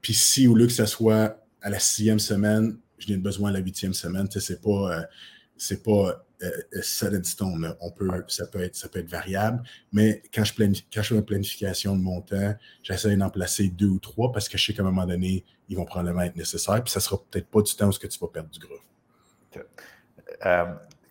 Puis 0.01 0.13
si 0.13 0.47
au 0.47 0.55
lieu 0.55 0.65
que 0.67 0.73
ce 0.73 0.85
soit 0.85 1.37
à 1.61 1.69
la 1.69 1.79
sixième 1.79 2.19
semaine, 2.19 2.77
je 2.97 3.11
n'ai 3.11 3.17
besoin 3.17 3.49
à 3.49 3.53
la 3.53 3.59
huitième 3.59 3.93
semaine, 3.93 4.27
c'est 4.29 4.61
pas, 4.61 4.99
euh, 4.99 5.01
c'est 5.57 5.83
pas 5.83 6.23
euh, 6.43 6.49
euh, 6.75 7.17
in 7.17 7.23
stone. 7.23 7.75
On 7.79 7.91
peut, 7.91 8.09
ça, 8.27 8.47
peut 8.47 8.61
être, 8.61 8.75
ça 8.75 8.89
peut 8.89 8.99
être 8.99 9.09
variable, 9.09 9.63
mais 9.91 10.21
quand 10.33 10.43
je, 10.43 10.53
planifie, 10.53 10.85
quand 10.93 11.01
je 11.01 11.09
fais 11.09 11.15
une 11.15 11.25
planification 11.25 11.95
de 11.95 12.01
mon 12.01 12.21
temps, 12.21 12.55
j'essaie 12.83 13.15
d'en 13.15 13.29
placer 13.29 13.69
deux 13.69 13.87
ou 13.87 13.99
trois 13.99 14.31
parce 14.31 14.49
que 14.49 14.57
je 14.57 14.65
sais 14.65 14.73
qu'à 14.73 14.81
un 14.81 14.85
moment 14.85 15.05
donné, 15.05 15.43
ils 15.69 15.77
vont 15.77 15.85
probablement 15.85 16.21
être 16.21 16.35
nécessaires, 16.35 16.83
puis 16.83 16.91
ça 16.91 16.99
sera 16.99 17.17
peut-être 17.29 17.47
pas 17.47 17.61
du 17.61 17.73
temps 17.75 17.87
où 17.87 17.91
-ce 17.91 17.99
que 17.99 18.07
tu 18.07 18.19
vas 18.19 18.27
perdre 18.27 18.49
du 18.49 18.59
gros. 18.59 18.79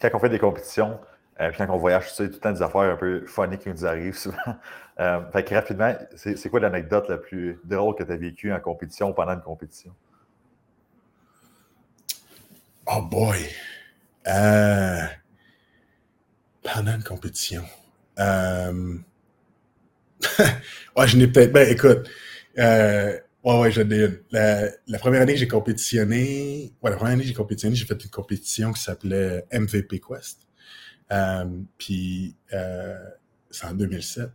quand 0.01 0.11
on 0.15 0.19
fait 0.19 0.29
des 0.29 0.39
compétitions, 0.39 0.99
puis 1.49 1.59
quand 1.59 1.67
on 1.71 1.79
voyage, 1.79 2.13
sais, 2.13 2.27
tout 2.29 2.35
le 2.35 2.39
temps 2.39 2.53
des 2.53 2.63
affaires 2.63 2.83
un 2.83 2.97
peu 2.97 3.25
funny 3.27 3.59
qui 3.59 3.71
nous 3.71 3.87
arrivent 3.87 4.17
souvent. 4.17 4.37
fait 5.33 5.45
que 5.45 5.55
rapidement, 5.55 5.95
c'est 6.15 6.49
quoi 6.51 6.61
l'anecdote 6.61 7.09
la 7.09 7.17
plus 7.17 7.59
drôle 7.65 7.95
que 7.95 8.03
tu 8.03 8.13
as 8.13 8.17
vécue 8.17 8.53
en 8.53 8.61
compétition 8.61 9.11
ou 9.11 9.15
pendant 9.15 9.33
une 9.33 9.41
compétition? 9.41 9.95
Oh 12.87 13.03
boy! 13.03 13.39
Euh, 14.27 15.03
pendant 16.63 16.95
une 16.95 17.03
compétition. 17.03 17.65
Euh, 18.19 18.99
ouais, 20.97 21.09
je 21.09 21.17
n'ai 21.17 21.29
peut-être. 21.29 21.53
Ben, 21.53 21.69
écoute. 21.69 22.09
Euh, 22.59 23.17
ouais, 23.45 23.61
ouais, 23.61 23.71
j'en 23.71 23.89
ai 23.91 24.07
une. 24.07 24.21
La, 24.33 24.99
première 24.99 25.23
année 25.23 25.35
que 25.35 25.39
j'ai 25.39 25.49
compétitionné. 25.49 26.73
Ouais, 26.83 26.91
la 26.91 26.97
première 26.97 27.15
année 27.15 27.23
que 27.23 27.29
j'ai 27.29 27.35
compétitionné, 27.35 27.77
j'ai 27.77 27.87
fait 27.87 28.03
une 28.03 28.11
compétition 28.11 28.73
qui 28.73 28.83
s'appelait 28.83 29.47
MVP 29.53 30.01
Quest. 30.01 30.41
Euh, 31.13 31.45
puis, 31.79 32.37
euh, 32.53 32.99
c'est 33.51 33.67
en 33.67 33.75
2007. 33.75 34.31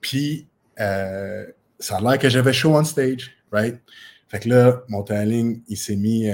Puis, 0.00 0.46
euh, 0.80 1.46
ça 1.78 1.96
a 1.96 2.00
l'air 2.00 2.18
que 2.18 2.28
j'avais 2.28 2.52
show 2.52 2.76
on 2.76 2.84
stage, 2.84 3.30
right? 3.50 3.80
Fait 4.28 4.40
que 4.40 4.48
là, 4.48 4.82
mon 4.88 5.02
talent, 5.02 5.54
il 5.68 5.76
s'est 5.76 5.96
mis, 5.96 6.28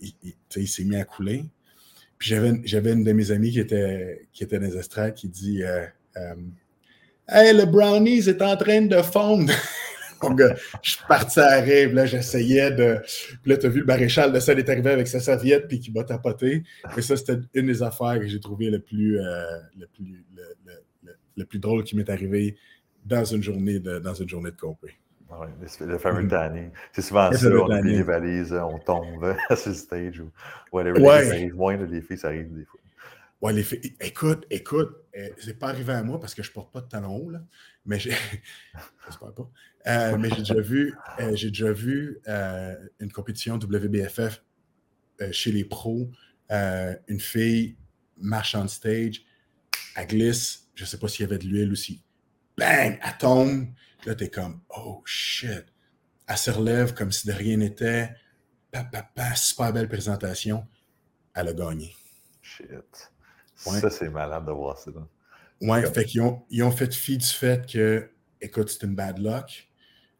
il, 0.00 0.68
s'est 0.68 0.84
mis 0.84 0.96
à 0.96 1.04
couler. 1.04 1.44
Puis 2.18 2.28
j'avais 2.64 2.92
une 2.92 3.02
de 3.02 3.12
mes 3.12 3.30
amies 3.30 3.50
qui 3.50 3.60
était, 3.60 4.28
qui 4.32 4.44
était 4.44 4.58
dans 4.58 4.66
les 4.66 4.76
estrades 4.76 5.14
qui 5.14 5.28
dit 5.28 5.62
Hey, 7.28 7.54
le 7.54 7.64
brownies 7.64 8.28
est 8.28 8.42
en 8.42 8.56
train 8.56 8.82
de 8.82 9.00
fondre. 9.02 9.52
Donc, 10.20 10.40
je 10.82 10.90
suis 10.90 11.04
parti 11.08 11.40
à 11.40 11.60
rêve, 11.60 11.94
là, 11.94 12.06
j'essayais 12.06 12.70
de. 12.70 13.00
Puis 13.42 13.50
là, 13.50 13.56
tu 13.56 13.66
as 13.66 13.68
vu, 13.68 13.80
le 13.80 13.86
maréchal 13.86 14.32
de 14.32 14.40
salle 14.40 14.58
est 14.58 14.68
arrivé 14.68 14.90
avec 14.90 15.08
sa 15.08 15.20
serviette 15.20 15.68
puis 15.68 15.80
qui 15.80 15.92
m'a 15.92 16.04
tapoté. 16.04 16.62
Et 16.96 17.02
ça, 17.02 17.16
c'était 17.16 17.38
une 17.54 17.66
des 17.66 17.82
affaires 17.82 18.18
que 18.18 18.26
j'ai 18.26 18.40
trouvé 18.40 18.70
le 18.70 18.80
plus, 18.80 19.18
euh, 19.18 19.58
le, 19.78 19.86
plus 19.86 20.24
le, 20.34 21.12
le, 21.36 21.44
plus 21.44 21.58
drôle 21.58 21.84
qui 21.84 21.96
m'est 21.96 22.10
arrivé 22.10 22.56
dans 23.04 23.24
une 23.24 23.42
journée 23.42 23.80
de, 23.80 23.98
dans 23.98 24.14
une 24.14 24.28
journée 24.28 24.50
de 24.50 24.56
compé. 24.56 24.94
Oui, 25.30 25.46
le 25.80 25.98
fameux 25.98 26.26
tanning. 26.26 26.68
Mm. 26.68 26.72
C'est 26.92 27.02
souvent 27.02 27.32
ça, 27.32 27.48
on 27.48 27.78
oublie 27.78 27.96
les 27.96 28.02
valises, 28.02 28.52
on 28.52 28.78
tombe 28.78 29.36
sur 29.56 29.70
le 29.70 29.74
stage 29.74 30.20
ou 30.20 30.30
whatever. 30.72 31.00
Ouais. 31.00 31.24
ça 31.24 31.30
arrive 31.30 31.54
moins, 31.54 31.76
les 31.76 32.02
filles, 32.02 32.18
ça 32.18 32.28
arrive 32.28 32.52
des 32.52 32.64
fois. 32.64 32.80
Ouais, 33.40 33.52
les 33.54 33.62
filles, 33.62 33.94
écoute, 34.00 34.44
écoute, 34.50 35.04
euh, 35.16 35.28
c'est 35.38 35.58
pas 35.58 35.68
arrivé 35.68 35.92
à 35.92 36.02
moi 36.02 36.20
parce 36.20 36.34
que 36.34 36.42
je 36.42 36.52
porte 36.52 36.72
pas 36.72 36.80
de 36.80 36.88
talons 36.88 37.16
hauts, 37.16 37.30
là, 37.30 37.40
mais. 37.86 37.98
J'espère 39.06 39.32
pas. 39.34 39.50
Euh, 39.86 40.18
mais 40.18 40.28
j'ai 40.30 40.36
déjà 40.36 40.60
vu, 40.60 40.94
euh, 41.18 41.34
j'ai 41.34 41.48
déjà 41.48 41.72
vu 41.72 42.20
une 43.00 43.12
compétition 43.12 43.56
WBFF 43.56 44.42
chez 45.32 45.52
les 45.52 45.64
pros. 45.64 46.10
une 46.50 47.20
fille 47.20 47.76
marche 48.16 48.54
on 48.54 48.68
stage, 48.68 49.22
elle 49.96 50.06
glisse, 50.06 50.68
je 50.74 50.84
sais 50.84 50.98
pas 50.98 51.08
s'il 51.08 51.22
y 51.22 51.28
avait 51.28 51.38
de 51.38 51.46
l'huile 51.46 51.72
aussi. 51.72 52.02
Bang! 52.58 52.98
Elle 53.02 53.18
tombe 53.18 53.66
Là, 54.06 54.14
t'es 54.14 54.30
comme, 54.30 54.60
oh 54.70 55.02
shit. 55.04 55.66
Elle 56.26 56.36
se 56.36 56.50
relève 56.50 56.94
comme 56.94 57.12
si 57.12 57.26
de 57.26 57.32
rien 57.32 57.56
n'était. 57.58 58.14
Pa, 58.70 59.34
super 59.34 59.72
belle 59.72 59.88
présentation. 59.88 60.66
Elle 61.34 61.48
a 61.48 61.52
gagné. 61.52 61.94
Shit. 62.40 63.10
Ça, 63.54 63.90
c'est 63.90 64.08
malade 64.08 64.46
de 64.46 64.52
voir 64.52 64.78
ça. 64.78 64.90
Ouais, 65.60 65.84
fait 65.92 66.04
qu'ils 66.04 66.22
ont, 66.22 66.42
ils 66.48 66.62
ont 66.62 66.70
fait 66.70 66.94
fi 66.94 67.18
du 67.18 67.26
fait 67.26 67.70
que, 67.70 68.10
écoute, 68.40 68.70
c'est 68.70 68.86
une 68.86 68.94
bad 68.94 69.18
luck. 69.18 69.69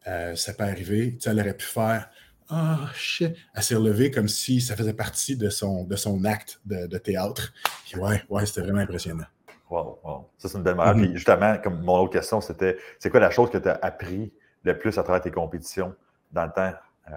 Euh, 0.07 0.35
ça 0.35 0.55
peut 0.55 0.65
arriver. 0.65 1.15
Tu 1.15 1.21
sais, 1.21 1.31
elle 1.31 1.41
aurait 1.41 1.57
pu 1.57 1.67
faire 1.67 2.09
Ah, 2.49 2.79
oh, 2.83 2.87
shit. 2.95 3.35
Elle 3.55 3.63
s'est 3.63 3.75
relevée 3.75 4.11
comme 4.11 4.29
si 4.29 4.61
ça 4.61 4.77
faisait 4.77 4.95
partie 4.95 5.37
de 5.37 5.51
son, 5.51 5.85
de 5.85 5.97
son 5.97 6.25
acte 6.25 6.61
de, 6.65 6.87
de 6.87 6.99
théâtre. 6.99 7.53
Puis 7.85 7.99
ouais, 7.99 8.23
ouais, 8.29 8.47
c'était 8.47 8.63
vraiment 8.63 8.81
impressionnant. 8.81 9.27
Wow, 9.71 10.01
wow. 10.03 10.31
Ça, 10.37 10.49
c'est 10.49 10.59
une 10.59 10.65
belle 10.65 10.75
manière. 10.75 10.97
Mm-hmm. 10.97 11.15
justement, 11.15 11.59
comme 11.59 11.81
mon 11.83 11.99
autre 11.99 12.13
question, 12.13 12.41
c'était 12.41 12.77
c'est 12.99 13.09
quoi 13.11 13.21
la 13.21 13.31
chose 13.31 13.51
que 13.51 13.59
tu 13.59 13.69
as 13.69 13.79
appris 13.83 14.33
le 14.65 14.77
plus 14.77 14.99
à 14.99 15.03
travers 15.03 15.23
tes 15.23 15.31
compétitions 15.31 15.95
dans 16.33 16.45
le 16.45 16.53
temps, 16.53 16.73
euh, 17.09 17.17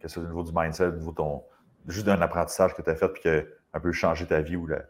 que 0.00 0.08
ce 0.08 0.14
soit 0.14 0.22
au 0.22 0.26
niveau 0.26 0.42
du 0.42 0.52
mindset, 0.54 0.86
au 0.86 0.92
niveau 0.92 1.10
de 1.10 1.16
ton. 1.16 1.42
juste 1.88 2.06
d'un 2.06 2.20
apprentissage 2.20 2.74
que 2.74 2.82
tu 2.82 2.90
as 2.90 2.96
fait 2.96 3.08
puis 3.08 3.22
qui 3.22 3.28
a 3.28 3.42
un 3.72 3.80
peu 3.80 3.92
changé 3.92 4.26
ta 4.26 4.40
vie 4.40 4.56
ou 4.56 4.66
la. 4.66 4.82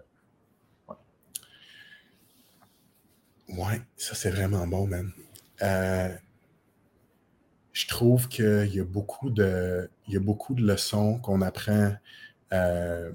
Ouais. 3.48 3.80
ça 3.96 4.14
c'est 4.16 4.30
vraiment 4.30 4.66
bon, 4.66 4.88
man. 4.88 5.12
Euh, 5.62 6.08
je 7.76 7.86
trouve 7.86 8.28
qu'il 8.28 8.74
y 8.74 8.80
a 8.80 8.84
beaucoup 8.84 9.28
de. 9.28 9.90
Il 10.08 10.14
y 10.14 10.16
a 10.16 10.20
beaucoup 10.20 10.54
de 10.54 10.66
leçons 10.66 11.18
qu'on 11.18 11.42
apprend. 11.42 11.92
Euh, 12.54 13.12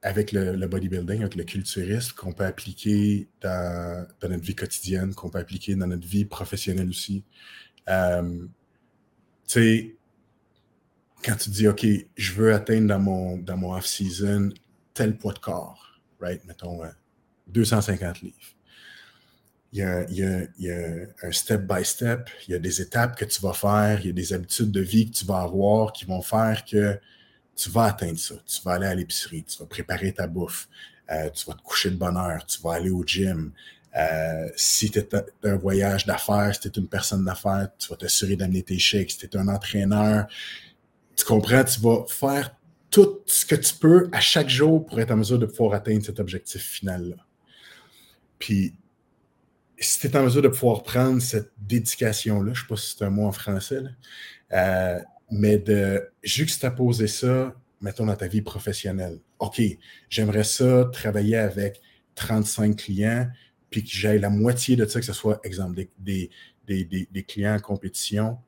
avec 0.00 0.32
le, 0.32 0.66
bodybuilding, 0.66 1.20
avec 1.20 1.36
le 1.36 1.44
culturisme, 1.44 2.14
qu'on 2.16 2.32
peut 2.32 2.46
appliquer 2.46 3.28
dans, 3.40 4.08
notre 4.22 4.42
vie 4.42 4.56
quotidienne, 4.56 5.14
qu'on 5.14 5.28
peut 5.28 5.38
appliquer 5.38 5.76
dans 5.76 5.86
notre 5.86 6.08
vie 6.08 6.24
professionnelle 6.24 6.88
aussi. 6.88 7.22
Euh, 7.88 8.46
tu 9.46 9.60
sais, 9.60 9.96
quand 11.22 11.36
tu 11.36 11.50
dis, 11.50 11.68
OK, 11.68 11.86
je 12.16 12.32
veux 12.32 12.52
atteindre 12.52 12.88
dans 12.88 12.98
mon, 12.98 13.36
dans 13.36 13.56
mon 13.56 13.76
off-season 13.76 14.48
tel 14.94 15.18
poids 15.18 15.34
de 15.34 15.38
corps, 15.38 16.00
right? 16.20 16.44
Mettons 16.46 16.80
250 17.48 18.02
euh, 18.02 18.20
livres. 18.22 18.56
Il 19.72 19.78
y, 19.78 20.70
a, 20.70 20.76
un 21.22 21.32
step 21.32 21.62
by 21.62 21.82
step, 21.82 22.28
il 22.46 22.52
y 22.52 22.54
a 22.54 22.58
des 22.58 22.82
étapes 22.82 23.16
que 23.16 23.24
tu 23.24 23.40
vas 23.40 23.54
faire, 23.54 24.00
il 24.00 24.08
y 24.08 24.10
a 24.10 24.12
des 24.12 24.34
habitudes 24.34 24.70
de 24.70 24.82
vie 24.82 25.10
que 25.10 25.16
tu 25.16 25.24
vas 25.24 25.40
avoir 25.40 25.92
qui 25.94 26.04
vont 26.04 26.20
faire 26.20 26.62
que 26.66 27.00
tu 27.56 27.70
vas 27.70 27.84
atteindre 27.84 28.18
ça. 28.18 28.34
Tu 28.46 28.60
vas 28.62 28.72
aller 28.72 28.86
à 28.86 28.94
l'épicerie, 28.94 29.44
tu 29.44 29.58
vas 29.58 29.66
préparer 29.66 30.12
ta 30.12 30.26
bouffe, 30.26 30.68
euh, 31.10 31.30
tu 31.30 31.46
vas 31.46 31.54
te 31.54 31.62
coucher 31.62 31.90
de 31.90 31.96
bonne 31.96 32.18
heure, 32.18 32.44
tu 32.44 32.60
vas 32.60 32.74
aller 32.74 32.90
au 32.90 33.02
gym. 33.02 33.52
Euh, 33.96 34.48
si 34.56 34.90
tu 34.90 34.98
es 34.98 35.08
un 35.44 35.56
voyage 35.56 36.04
d'affaires, 36.06 36.54
si 36.54 36.60
tu 36.60 36.68
es 36.68 36.80
une 36.80 36.88
personne 36.88 37.24
d'affaires, 37.24 37.68
tu 37.78 37.88
vas 37.88 37.96
t'assurer 37.96 38.36
d'amener 38.36 38.62
tes 38.62 38.78
chèques. 38.78 39.10
Si 39.10 39.18
tu 39.18 39.26
es 39.26 39.36
un 39.36 39.48
entraîneur, 39.48 40.26
tu 41.16 41.24
comprends, 41.24 41.64
tu 41.64 41.80
vas 41.80 42.04
faire 42.08 42.54
tout 42.90 43.20
ce 43.26 43.46
que 43.46 43.54
tu 43.54 43.74
peux 43.74 44.08
à 44.12 44.20
chaque 44.20 44.48
jour 44.48 44.84
pour 44.84 45.00
être 45.00 45.10
en 45.10 45.16
mesure 45.16 45.38
de 45.38 45.46
pouvoir 45.46 45.74
atteindre 45.74 46.04
cet 46.04 46.20
objectif 46.20 46.62
final-là. 46.62 47.16
Puis, 48.38 48.74
si 49.82 50.00
tu 50.00 50.06
es 50.06 50.16
en 50.16 50.24
mesure 50.24 50.42
de 50.42 50.48
pouvoir 50.48 50.82
prendre 50.82 51.20
cette 51.20 51.52
dédication-là, 51.58 52.52
je 52.52 52.60
ne 52.60 52.62
sais 52.62 52.68
pas 52.68 52.76
si 52.76 52.96
c'est 52.96 53.04
un 53.04 53.10
mot 53.10 53.26
en 53.26 53.32
français, 53.32 53.82
euh, 54.52 54.98
mais 55.30 55.58
de 55.58 56.10
juxtaposer 56.22 57.06
ça, 57.06 57.54
mettons, 57.80 58.06
dans 58.06 58.16
ta 58.16 58.28
vie 58.28 58.42
professionnelle. 58.42 59.18
OK, 59.38 59.60
j'aimerais 60.08 60.44
ça 60.44 60.88
travailler 60.92 61.36
avec 61.36 61.80
35 62.14 62.76
clients, 62.76 63.28
puis 63.70 63.82
que 63.82 63.90
j'aille 63.90 64.20
la 64.20 64.30
moitié 64.30 64.76
de 64.76 64.86
ça, 64.86 65.00
que 65.00 65.06
ce 65.06 65.12
soit, 65.12 65.40
exemple, 65.44 65.82
des, 65.98 66.30
des, 66.66 67.24
clients 67.26 67.54
en 67.54 67.60
compétition. 67.60 68.38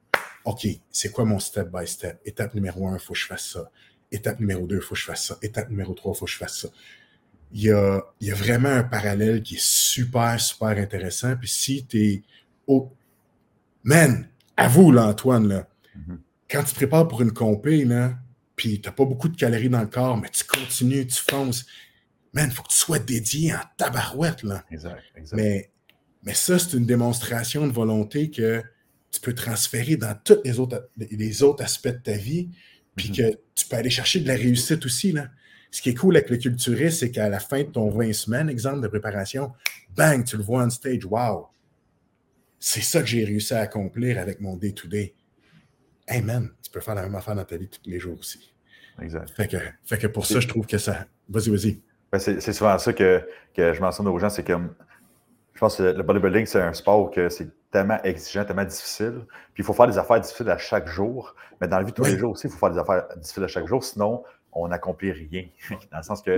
OK, 0.45 0.67
c'est 0.91 1.11
quoi 1.11 1.25
mon 1.25 1.39
step 1.39 1.69
by 1.73 1.87
step? 1.87 2.21
Étape 2.25 2.55
numéro 2.55 2.87
un, 2.87 2.95
il 2.95 3.01
faut 3.01 3.15
que 3.15 3.19
je 3.19 3.27
fasse 3.27 3.49
ça. 3.49 3.71
Étape 4.13 4.39
numéro 4.39 4.67
deux, 4.67 4.77
il 4.77 4.83
faut 4.83 4.95
que 4.95 5.01
je 5.01 5.07
fasse 5.07 5.27
ça. 5.27 5.39
Étape 5.43 5.71
numéro 5.71 5.95
trois, 5.95 6.13
il 6.15 6.19
faut 6.19 6.27
que 6.27 6.31
je 6.31 6.37
fasse 6.37 6.59
ça. 6.61 6.69
Il 7.55 7.63
y, 7.63 7.71
a, 7.71 8.03
il 8.21 8.29
y 8.29 8.33
a 8.33 8.35
vraiment 8.35 8.69
un 8.69 8.83
parallèle 8.83 9.43
qui 9.43 9.55
est 9.55 9.63
super, 9.63 10.39
super 10.41 10.77
intéressant. 10.77 11.37
Puis 11.37 11.49
si 11.49 11.87
tu 11.87 11.99
es. 12.03 12.23
Oh, 12.67 12.93
man, 13.85 14.29
avoue, 14.57 14.91
là, 14.93 15.07
Antoine, 15.07 15.49
là. 15.49 15.69
Mm-hmm 15.97 16.19
quand 16.55 16.63
tu 16.63 16.71
te 16.71 16.77
prépares 16.77 17.09
pour 17.09 17.23
une 17.23 17.33
compé, 17.33 17.87
puis 18.57 18.81
tu 18.81 18.89
n'as 18.89 18.95
pas 18.95 19.05
beaucoup 19.05 19.29
de 19.29 19.37
calories 19.37 19.69
dans 19.69 19.81
le 19.81 19.89
corps, 19.89 20.17
mais 20.17 20.29
tu 20.31 20.45
continues, 20.45 21.07
tu 21.07 21.21
fonces, 21.29 21.67
man, 22.33 22.49
il 22.49 22.55
faut 22.55 22.63
que 22.63 22.69
tu 22.69 22.77
sois 22.77 22.99
dédié 22.99 23.55
en 23.55 23.61
tabarouette. 23.77 24.43
Là. 24.43 24.65
Exact, 24.71 25.03
exact. 25.17 25.37
Mais, 25.37 25.71
mais 26.23 26.35
ça, 26.35 26.59
c'est 26.59 26.77
une 26.77 26.87
démonstration 26.87 27.67
de 27.67 27.73
volonté 27.73 28.31
que 28.31 28.63
tu 29.11 29.21
peux 29.21 29.35
transférer 29.35 29.97
dans 29.97 30.17
tous 30.25 30.39
les 30.45 30.59
autres, 30.59 30.89
les 30.97 31.43
autres 31.43 31.63
aspects 31.63 31.89
de 31.89 31.99
ta 31.99 32.17
vie, 32.17 32.51
puis 32.95 33.09
mm-hmm. 33.09 33.33
que 33.33 33.39
tu 33.55 33.67
peux 33.67 33.77
aller 33.77 33.91
chercher 33.91 34.21
de 34.21 34.29
la 34.29 34.35
réussite 34.35 34.85
aussi. 34.87 35.13
Là. 35.13 35.29
Ce 35.75 35.83
qui 35.83 35.89
est 35.89 35.95
cool 35.95 36.17
avec 36.17 36.31
le 36.31 36.37
culturiste, 36.37 37.01
c'est 37.01 37.11
qu'à 37.11 37.29
la 37.29 37.41
fin 37.41 37.59
de 37.59 37.69
ton 37.69 37.91
20 37.91 38.13
semaines, 38.13 38.49
exemple 38.49 38.81
de 38.81 38.87
préparation, 38.87 39.53
bang, 39.97 40.23
tu 40.23 40.37
le 40.37 40.45
vois 40.45 40.63
on 40.63 40.71
stage, 40.71 41.05
wow! 41.05 41.49
C'est 42.61 42.81
ça 42.81 43.01
que 43.01 43.07
j'ai 43.07 43.25
réussi 43.25 43.55
à 43.55 43.63
accomplir 43.63 44.21
avec 44.21 44.41
mon 44.41 44.55
day-to-day. 44.55 45.15
hey 46.07 46.23
man, 46.23 46.49
tu 46.63 46.71
peux 46.71 46.79
faire 46.79 46.95
la 46.95 47.03
même 47.03 47.17
affaire 47.17 47.35
dans 47.35 47.43
ta 47.43 47.57
vie 47.57 47.69
tous 47.69 47.81
les 47.91 47.99
jours 47.99 48.17
aussi. 48.21 48.55
Exact. 49.03 49.29
Fait 49.31 49.49
que, 49.49 49.57
fait 49.85 49.99
que 49.99 50.07
pour 50.07 50.27
ça, 50.27 50.39
je 50.39 50.47
trouve 50.47 50.65
que 50.65 50.79
ça. 50.79 51.07
Vas-y, 51.29 51.51
vas-y. 51.51 51.81
Ben, 52.13 52.21
c'est 52.21 52.53
souvent 52.53 52.79
ça 52.79 52.93
que, 52.93 53.29
que 53.53 53.75
je 53.75 53.81
mentionne 53.81 54.07
aux 54.07 54.19
gens, 54.21 54.31
c'est 54.31 54.47
comme 54.47 54.77
je 55.55 55.59
pense 55.59 55.77
que 55.77 55.83
le 55.83 56.03
bodybuilding, 56.05 56.47
c'est 56.47 56.61
un 56.61 56.73
sport 56.73 57.11
que 57.11 57.29
c'est 57.29 57.49
tellement 57.73 58.01
exigeant, 58.05 58.45
tellement 58.45 58.65
difficile. 58.65 59.23
Puis 59.55 59.63
il 59.63 59.65
faut 59.65 59.73
faire 59.73 59.89
des 59.89 59.99
affaires 59.99 60.21
difficiles 60.21 60.51
à 60.51 60.59
chaque 60.59 60.87
jour. 60.87 61.35
Mais 61.61 61.67
dans 61.67 61.79
la 61.79 61.83
vie 61.83 61.91
de 61.91 61.97
tous 61.97 62.05
les 62.05 62.17
jours 62.17 62.33
aussi, 62.33 62.47
il 62.47 62.51
faut 62.51 62.59
faire 62.59 62.71
des 62.71 62.79
affaires 62.79 63.09
difficiles 63.17 63.43
à 63.43 63.49
chaque 63.49 63.67
jour. 63.67 63.83
Sinon, 63.83 64.23
on 64.55 64.69
n'accomplit 64.69 65.13
rien. 65.13 65.47
dans 65.91 65.99
le 65.99 66.03
sens 66.03 66.23
que 66.23 66.37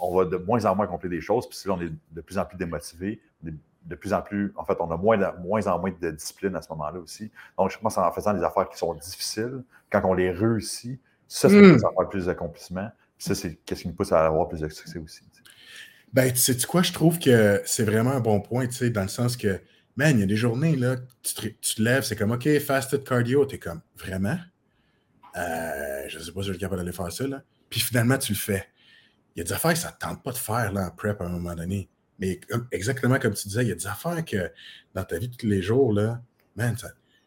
on 0.00 0.16
va 0.16 0.24
de 0.24 0.36
moins 0.36 0.64
en 0.64 0.76
moins 0.76 0.86
accomplir 0.86 1.10
des 1.10 1.20
choses. 1.20 1.48
Puis 1.48 1.58
là, 1.66 1.74
on 1.74 1.80
est 1.80 1.92
de 2.12 2.20
plus 2.20 2.38
en 2.38 2.44
plus 2.44 2.56
démotivé. 2.56 3.20
De 3.42 3.94
plus 3.94 4.12
en 4.12 4.20
plus, 4.20 4.52
en 4.56 4.64
fait, 4.64 4.76
on 4.80 4.90
a 4.90 4.96
moins, 4.96 5.16
moins 5.38 5.64
en 5.68 5.78
moins 5.78 5.92
de 6.00 6.10
discipline 6.10 6.56
à 6.56 6.62
ce 6.62 6.68
moment-là 6.70 6.98
aussi. 6.98 7.30
Donc, 7.56 7.70
je 7.70 7.78
pense 7.78 7.96
en 7.96 8.10
faisant 8.10 8.34
des 8.34 8.42
affaires 8.42 8.68
qui 8.68 8.76
sont 8.76 8.92
difficiles, 8.94 9.62
quand 9.90 10.02
on 10.04 10.14
les 10.14 10.32
réussit, 10.32 11.00
ça, 11.28 11.48
c'est 11.48 11.54
mm. 11.54 11.84
avoir 11.84 12.08
plus 12.08 12.26
d'accomplissements. 12.26 12.90
Ça, 13.18 13.34
c'est 13.34 13.58
ce 13.68 13.74
qui 13.74 13.88
nous 13.88 13.94
pousse 13.94 14.12
à 14.12 14.26
avoir 14.26 14.48
plus 14.48 14.60
de 14.60 14.68
succès 14.68 14.98
aussi. 14.98 15.22
Ben, 16.12 16.32
tu 16.32 16.38
sais 16.38 16.56
quoi, 16.66 16.82
je 16.82 16.92
trouve 16.92 17.18
que 17.18 17.62
c'est 17.64 17.84
vraiment 17.84 18.12
un 18.12 18.20
bon 18.20 18.40
point, 18.40 18.66
tu 18.66 18.72
sais, 18.72 18.90
dans 18.90 19.02
le 19.02 19.08
sens 19.08 19.36
que, 19.36 19.60
man, 19.96 20.16
il 20.16 20.20
y 20.20 20.22
a 20.22 20.26
des 20.26 20.36
journées, 20.36 20.76
là, 20.76 20.96
tu 21.22 21.34
te, 21.34 21.46
tu 21.46 21.74
te 21.76 21.82
lèves, 21.82 22.02
c'est 22.04 22.16
comme, 22.16 22.32
OK, 22.32 22.48
fasted 22.58 23.04
cardio, 23.04 23.44
t'es 23.44 23.58
comme, 23.58 23.80
vraiment? 23.96 24.38
Euh, 25.36 26.04
je 26.08 26.18
sais 26.18 26.32
pas 26.32 26.40
si 26.40 26.48
je 26.48 26.52
suis 26.52 26.60
capable 26.60 26.80
d'aller 26.80 26.92
faire 26.92 27.12
ça, 27.12 27.26
là. 27.26 27.42
Puis 27.68 27.80
finalement, 27.80 28.18
tu 28.18 28.32
le 28.32 28.38
fais. 28.38 28.66
Il 29.34 29.40
y 29.40 29.42
a 29.42 29.44
des 29.44 29.52
affaires 29.52 29.72
que 29.72 29.78
ça 29.78 29.90
ne 29.90 29.96
tente 30.08 30.22
pas 30.22 30.32
de 30.32 30.38
faire, 30.38 30.72
là, 30.72 30.86
en 30.86 30.90
prep, 30.90 31.20
à 31.20 31.24
un 31.24 31.28
moment 31.28 31.54
donné. 31.54 31.88
Mais 32.18 32.40
exactement 32.72 33.18
comme 33.18 33.34
tu 33.34 33.48
disais, 33.48 33.62
il 33.62 33.68
y 33.68 33.72
a 33.72 33.74
des 33.74 33.86
affaires 33.86 34.24
que, 34.24 34.50
dans 34.94 35.04
ta 35.04 35.18
vie 35.18 35.28
de 35.28 35.36
tous 35.36 35.46
les 35.46 35.60
jours, 35.60 35.92
là, 35.92 36.22
man, 36.56 36.74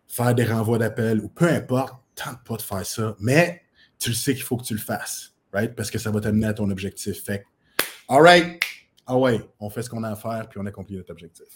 faire 0.07 0.33
des 0.33 0.45
renvois 0.45 0.79
d'appel, 0.79 1.19
ou 1.21 1.29
peu 1.29 1.47
importe, 1.47 2.01
tente 2.15 2.43
pas 2.43 2.57
de 2.57 2.61
faire 2.61 2.85
ça. 2.85 3.15
Mais 3.19 3.61
tu 3.99 4.09
le 4.09 4.15
sais 4.15 4.33
qu'il 4.33 4.43
faut 4.43 4.57
que 4.57 4.63
tu 4.63 4.73
le 4.73 4.79
fasses, 4.79 5.35
right? 5.53 5.75
Parce 5.75 5.91
que 5.91 5.99
ça 5.99 6.09
va 6.09 6.19
t'amener 6.19 6.47
à 6.47 6.53
ton 6.53 6.69
objectif. 6.71 7.23
Fait 7.23 7.45
all 8.07 8.21
right, 8.21 8.63
ah 9.05 9.17
ouais, 9.17 9.47
on 9.59 9.69
fait 9.69 9.83
ce 9.83 9.89
qu'on 9.89 10.03
a 10.03 10.09
à 10.09 10.15
faire, 10.15 10.47
puis 10.49 10.59
on 10.59 10.65
accomplit 10.65 10.97
notre 10.97 11.11
objectif. 11.11 11.47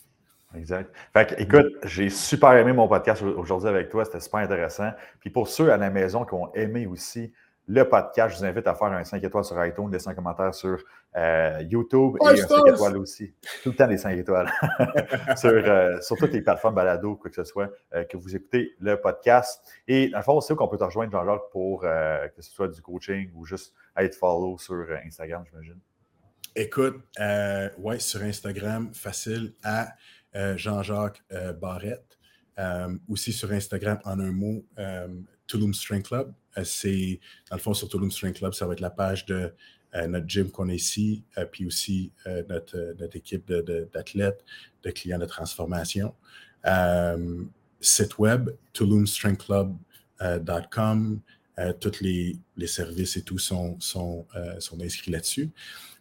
Exact. 0.56 0.94
Fait 1.14 1.28
que, 1.28 1.42
écoute, 1.42 1.74
j'ai 1.84 2.10
super 2.10 2.54
aimé 2.54 2.74
mon 2.74 2.88
podcast 2.88 3.22
aujourd'hui 3.22 3.70
avec 3.70 3.90
toi. 3.90 4.06
C'était 4.06 4.20
super 4.20 4.42
intéressant. 4.42 4.92
Puis 5.20 5.30
pour 5.30 5.48
ceux 5.48 5.72
à 5.72 5.78
la 5.78 5.90
maison 5.90 6.26
qui 6.26 6.34
ont 6.34 6.54
aimé 6.54 6.86
aussi 6.86 7.34
le 7.66 7.88
podcast, 7.88 8.36
je 8.36 8.40
vous 8.40 8.46
invite 8.46 8.68
à 8.68 8.76
faire 8.76 8.90
un 8.92 9.04
5 9.04 9.24
étoiles 9.24 9.46
sur 9.46 9.66
iTunes, 9.66 9.90
laisser 9.90 10.10
un 10.10 10.14
commentaire 10.14 10.54
sur 10.54 10.78
euh, 11.16 11.64
YouTube 11.70 12.18
et 12.22 12.28
un 12.28 12.36
5 12.36 12.68
étoiles 12.68 12.98
aussi. 12.98 13.34
Tout 13.64 13.70
le 13.70 13.76
temps 13.76 13.88
des 13.88 13.98
5 13.98 14.18
étoiles. 14.18 14.52
sur, 15.38 15.50
euh, 15.50 16.00
sur, 16.02 16.18
toutes 16.18 16.34
les 16.34 16.42
plateformes 16.42 16.76
balado, 16.76 17.16
quoi 17.16 17.30
que 17.30 17.36
ce 17.38 17.46
soit, 17.46 17.72
euh, 17.94 18.04
que 18.04 18.18
vous 18.18 18.36
écoutez 18.36 18.74
le 18.80 19.00
podcast. 19.00 19.64
Et 19.88 20.10
dans 20.10 20.18
le 20.18 20.24
fond, 20.24 20.42
c'est 20.42 20.54
où 20.54 20.56
qu'on 20.58 20.68
peut 20.68 20.78
te 20.78 20.84
rejoindre, 20.84 21.12
Jean-Jacques, 21.12 21.50
pour 21.52 21.82
que 21.82 22.42
ce 22.42 22.52
soit 22.52 22.68
du 22.68 22.82
coaching 22.82 23.32
ou 23.34 23.46
juste 23.46 23.74
être 23.96 24.16
follow 24.16 24.58
sur 24.58 24.86
Instagram, 25.06 25.44
j'imagine? 25.50 25.80
Écoute, 26.56 26.98
euh, 27.20 27.68
ouais, 27.80 27.98
sur 27.98 28.22
Instagram, 28.22 28.94
facile 28.94 29.54
à 29.64 29.88
Jean-Jacques 30.56 31.24
euh, 31.32 31.54
Barrette. 31.54 32.18
aussi 33.10 33.34
sur 33.34 33.52
Instagram, 33.52 34.00
en 34.06 34.20
un 34.20 34.32
mot, 34.32 34.66
Tulum 35.48 35.74
Strength 35.74 36.08
Club. 36.08 36.34
c'est, 36.64 37.20
dans 37.50 37.56
le 37.56 37.62
fond, 37.62 37.74
sur 37.74 37.88
Tulum 37.90 38.12
Strength 38.12 38.38
Club, 38.38 38.54
ça 38.54 38.68
va 38.68 38.74
être 38.74 38.80
la 38.80 38.90
page 38.90 39.26
de 39.26 39.54
notre 40.08 40.28
gym 40.28 40.50
qu'on 40.50 40.70
a 40.70 40.74
ici, 40.74 41.24
puis 41.52 41.66
aussi 41.66 42.12
notre, 42.50 42.96
équipe 43.16 43.52
d'athlètes, 43.94 44.44
de, 44.84 44.92
clients 44.92 45.20
de 45.20 45.26
transformation. 45.26 46.14
site 47.82 48.18
web, 48.20 48.50
tulumstrengthclub.com. 51.58 51.74
tous 51.80 52.02
les, 52.02 52.38
les, 52.58 52.68
services 52.68 53.18
et 53.18 53.22
tout 53.22 53.38
sont, 53.38 53.80
sont, 53.80 54.26
sont 54.60 54.82
inscrits 54.82 55.12
là-dessus. 55.12 55.52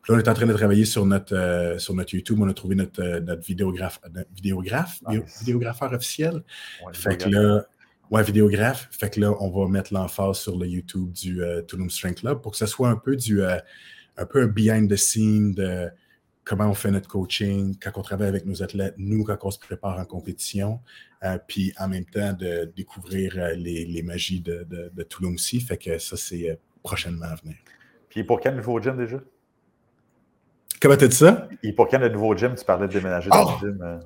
Puis 0.02 0.12
là, 0.12 0.18
on 0.18 0.20
est 0.20 0.28
en 0.28 0.34
train 0.34 0.46
de 0.46 0.52
travailler 0.52 0.84
sur 0.84 1.06
notre, 1.06 1.34
euh, 1.34 1.78
sur 1.78 1.94
notre 1.94 2.12
YouTube. 2.12 2.38
On 2.40 2.48
a 2.48 2.54
trouvé 2.54 2.74
notre, 2.74 3.00
euh, 3.00 3.20
notre 3.20 3.42
vidéographe, 3.42 4.00
vidéographe, 4.34 5.00
vidéographeur 5.38 5.92
officiel. 5.92 6.42
fait 6.92 7.16
que 7.16 7.28
là, 7.28 7.64
ouais, 8.10 8.24
vidéographe. 8.24 8.88
Fait 8.90 9.10
que 9.10 9.20
là, 9.20 9.32
on 9.40 9.48
va 9.50 9.68
mettre 9.68 9.94
l'emphase 9.94 10.38
sur 10.38 10.58
le 10.58 10.66
YouTube 10.66 11.12
du 11.12 11.42
euh, 11.42 11.62
Tulum 11.62 11.88
Strength 11.88 12.18
Club 12.18 12.40
pour 12.40 12.50
que 12.52 12.58
ce 12.58 12.66
soit 12.66 12.88
un 12.88 12.96
peu 12.96 13.14
du, 13.14 13.44
un 13.44 14.26
peu 14.28 14.42
un 14.42 14.48
behind 14.48 14.90
the 14.90 14.96
scene 14.96 15.54
de 15.54 15.88
comment 16.44 16.68
on 16.68 16.74
fait 16.74 16.90
notre 16.90 17.08
coaching, 17.08 17.76
quand 17.80 17.92
on 17.96 18.02
travaille 18.02 18.28
avec 18.28 18.46
nos 18.46 18.62
athlètes, 18.62 18.94
nous, 18.98 19.24
quand 19.24 19.38
on 19.42 19.50
se 19.50 19.58
prépare 19.58 19.98
en 19.98 20.04
compétition, 20.04 20.80
puis 21.46 21.72
en 21.78 21.88
même 21.88 22.04
temps 22.04 22.32
de 22.32 22.70
découvrir 22.76 23.36
les, 23.56 23.84
les, 23.84 24.02
magies 24.02 24.40
de, 24.40 24.66
de, 24.68 24.90
de 24.92 25.26
aussi. 25.26 25.60
Fait 25.60 25.76
que 25.76 25.98
ça, 25.98 26.16
c'est 26.16 26.58
prochainement 26.82 27.26
à 27.26 27.36
venir. 27.36 27.56
Puis 28.08 28.24
pour 28.24 28.40
quel 28.40 28.56
nouveau 28.56 28.80
gym 28.80 28.96
déjà? 28.96 29.18
Comment 30.80 30.96
t'as 30.96 31.06
dit 31.06 31.16
ça? 31.16 31.48
Et 31.62 31.72
pour 31.72 31.88
quand 31.88 31.98
le 31.98 32.08
nouveau 32.08 32.36
gym, 32.36 32.54
tu 32.56 32.64
parlais 32.64 32.88
de 32.88 32.92
déménager 32.92 33.30
dans 33.30 33.52
le 33.52 33.58
gym? 33.58 33.78
Euh? 33.82 33.98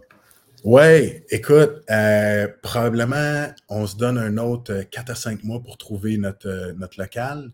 Oui, 0.62 1.22
écoute, 1.30 1.82
euh, 1.91 2.49
probablement, 2.62 3.47
on 3.68 3.87
se 3.87 3.97
donne 3.97 4.18
un 4.18 4.37
autre 4.37 4.82
4 4.91 5.11
à 5.11 5.14
5 5.14 5.43
mois 5.43 5.61
pour 5.61 5.78
trouver 5.78 6.18
notre, 6.18 6.49
euh, 6.49 6.72
notre 6.74 7.01
local. 7.01 7.51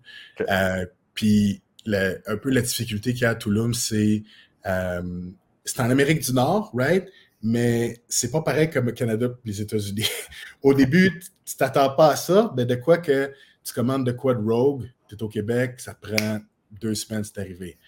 puis, 1.14 1.62
un 1.86 2.36
peu 2.36 2.50
la 2.50 2.60
difficulté 2.60 3.12
qu'il 3.12 3.22
y 3.22 3.24
a 3.24 3.30
à 3.30 3.34
Toulouse, 3.34 3.78
c'est 3.78 4.24
c'est 4.64 5.80
en 5.80 5.90
Amérique 5.90 6.20
du 6.20 6.32
Nord, 6.32 6.70
right? 6.74 7.08
Mais 7.42 8.00
c'est 8.08 8.30
pas 8.30 8.42
pareil 8.42 8.70
comme 8.70 8.88
au 8.88 8.92
Canada 8.92 9.26
et 9.26 9.48
les 9.48 9.60
États-Unis. 9.60 10.08
au 10.62 10.74
début, 10.74 11.20
tu 11.44 11.56
t'attends 11.56 11.90
pas 11.94 12.10
à 12.10 12.16
ça, 12.16 12.52
mais 12.56 12.64
de 12.64 12.76
quoi 12.76 12.98
que 12.98 13.32
tu 13.64 13.74
commandes 13.74 14.06
de 14.06 14.12
quoi 14.12 14.34
de 14.34 14.42
Rogue, 14.42 14.88
tu 15.08 15.14
es 15.14 15.22
au 15.22 15.28
Québec, 15.28 15.80
ça 15.80 15.94
prend 15.94 16.38
deux 16.80 16.94
semaines, 16.94 17.24
c'est 17.24 17.38
arrivé. 17.38 17.78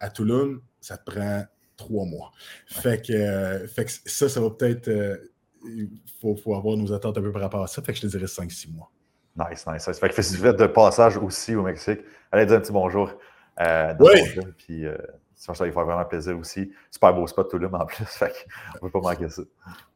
À 0.00 0.10
Toulouse, 0.10 0.60
ça 0.80 0.96
te 0.98 1.10
prend 1.10 1.44
trois 1.76 2.04
mois. 2.04 2.32
Fait 2.66 3.04
que, 3.04 3.12
euh, 3.12 3.66
fait 3.66 3.86
que 3.86 3.90
ça, 3.90 4.28
ça 4.28 4.40
va 4.40 4.50
peut-être. 4.50 4.88
Euh, 4.88 5.16
il 5.64 5.88
faut, 6.20 6.36
faut, 6.36 6.54
avoir 6.54 6.76
nos 6.76 6.92
attentes 6.92 7.18
un 7.18 7.22
peu 7.22 7.32
par 7.32 7.42
rapport 7.42 7.62
à 7.62 7.66
ça. 7.66 7.82
Fait 7.82 7.92
que 7.92 7.98
je 7.98 8.02
te 8.02 8.06
dirais 8.06 8.26
5-6 8.26 8.72
mois. 8.72 8.90
Nice, 9.36 9.64
nice. 9.66 9.82
Ça 9.82 9.92
fait 9.92 10.08
que 10.08 10.22
fais 10.22 10.52
de 10.52 10.66
passage 10.66 11.16
aussi 11.16 11.54
au 11.54 11.62
Mexique. 11.62 12.00
Allez 12.30 12.46
dire 12.46 12.56
un 12.56 12.60
petit 12.60 12.72
bonjour. 12.72 13.12
Euh, 13.60 13.94
oui. 14.00 14.20
puis 14.56 14.86
euh, 14.86 14.96
ça 15.38 15.52
va 15.52 15.70
faire 15.70 15.84
vraiment 15.84 16.04
plaisir 16.04 16.38
aussi. 16.38 16.70
Super 16.90 17.14
beau 17.14 17.26
spot 17.26 17.50
tout 17.50 17.58
le 17.58 17.68
monde 17.68 17.82
en 17.82 17.86
plus. 17.86 18.04
Fait 18.04 18.28
qu'on 18.28 18.86
ne 18.86 18.90
peut 18.90 19.00
pas 19.00 19.10
manquer 19.10 19.28
ça. 19.28 19.42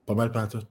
Pas 0.07 0.15
mal 0.15 0.31
pantoute. 0.31 0.69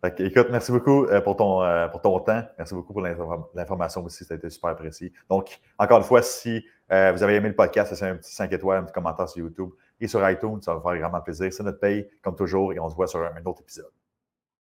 Fait 0.00 0.20
écoute, 0.20 0.48
merci 0.50 0.70
beaucoup 0.70 1.06
pour, 1.24 1.36
ton, 1.36 1.88
pour 1.90 2.00
ton 2.00 2.20
temps. 2.20 2.42
Merci 2.56 2.74
beaucoup 2.74 2.92
pour 2.92 3.02
l'information 3.02 4.04
aussi. 4.04 4.24
Ça 4.24 4.34
a 4.34 4.36
été 4.36 4.48
super 4.50 4.70
apprécié. 4.70 5.12
Donc, 5.28 5.58
encore 5.78 5.98
une 5.98 6.04
fois, 6.04 6.22
si 6.22 6.64
euh, 6.92 7.12
vous 7.12 7.22
avez 7.22 7.34
aimé 7.34 7.48
le 7.48 7.54
podcast, 7.54 7.94
c'est 7.94 8.08
un 8.08 8.16
petit 8.16 8.32
5 8.32 8.52
étoiles, 8.52 8.78
un 8.78 8.82
petit 8.84 8.92
commentaire 8.92 9.28
sur 9.28 9.44
YouTube 9.44 9.70
et 10.00 10.08
sur 10.08 10.28
iTunes. 10.28 10.60
Ça 10.62 10.74
va 10.74 10.80
faire 10.80 11.00
vraiment 11.00 11.20
plaisir. 11.20 11.52
C'est 11.52 11.62
notre 11.62 11.80
paye, 11.80 12.08
comme 12.22 12.36
toujours, 12.36 12.72
et 12.72 12.78
on 12.78 12.88
se 12.88 12.94
voit 12.94 13.06
sur 13.06 13.20
un 13.20 13.44
autre 13.44 13.62
épisode. 13.62 13.90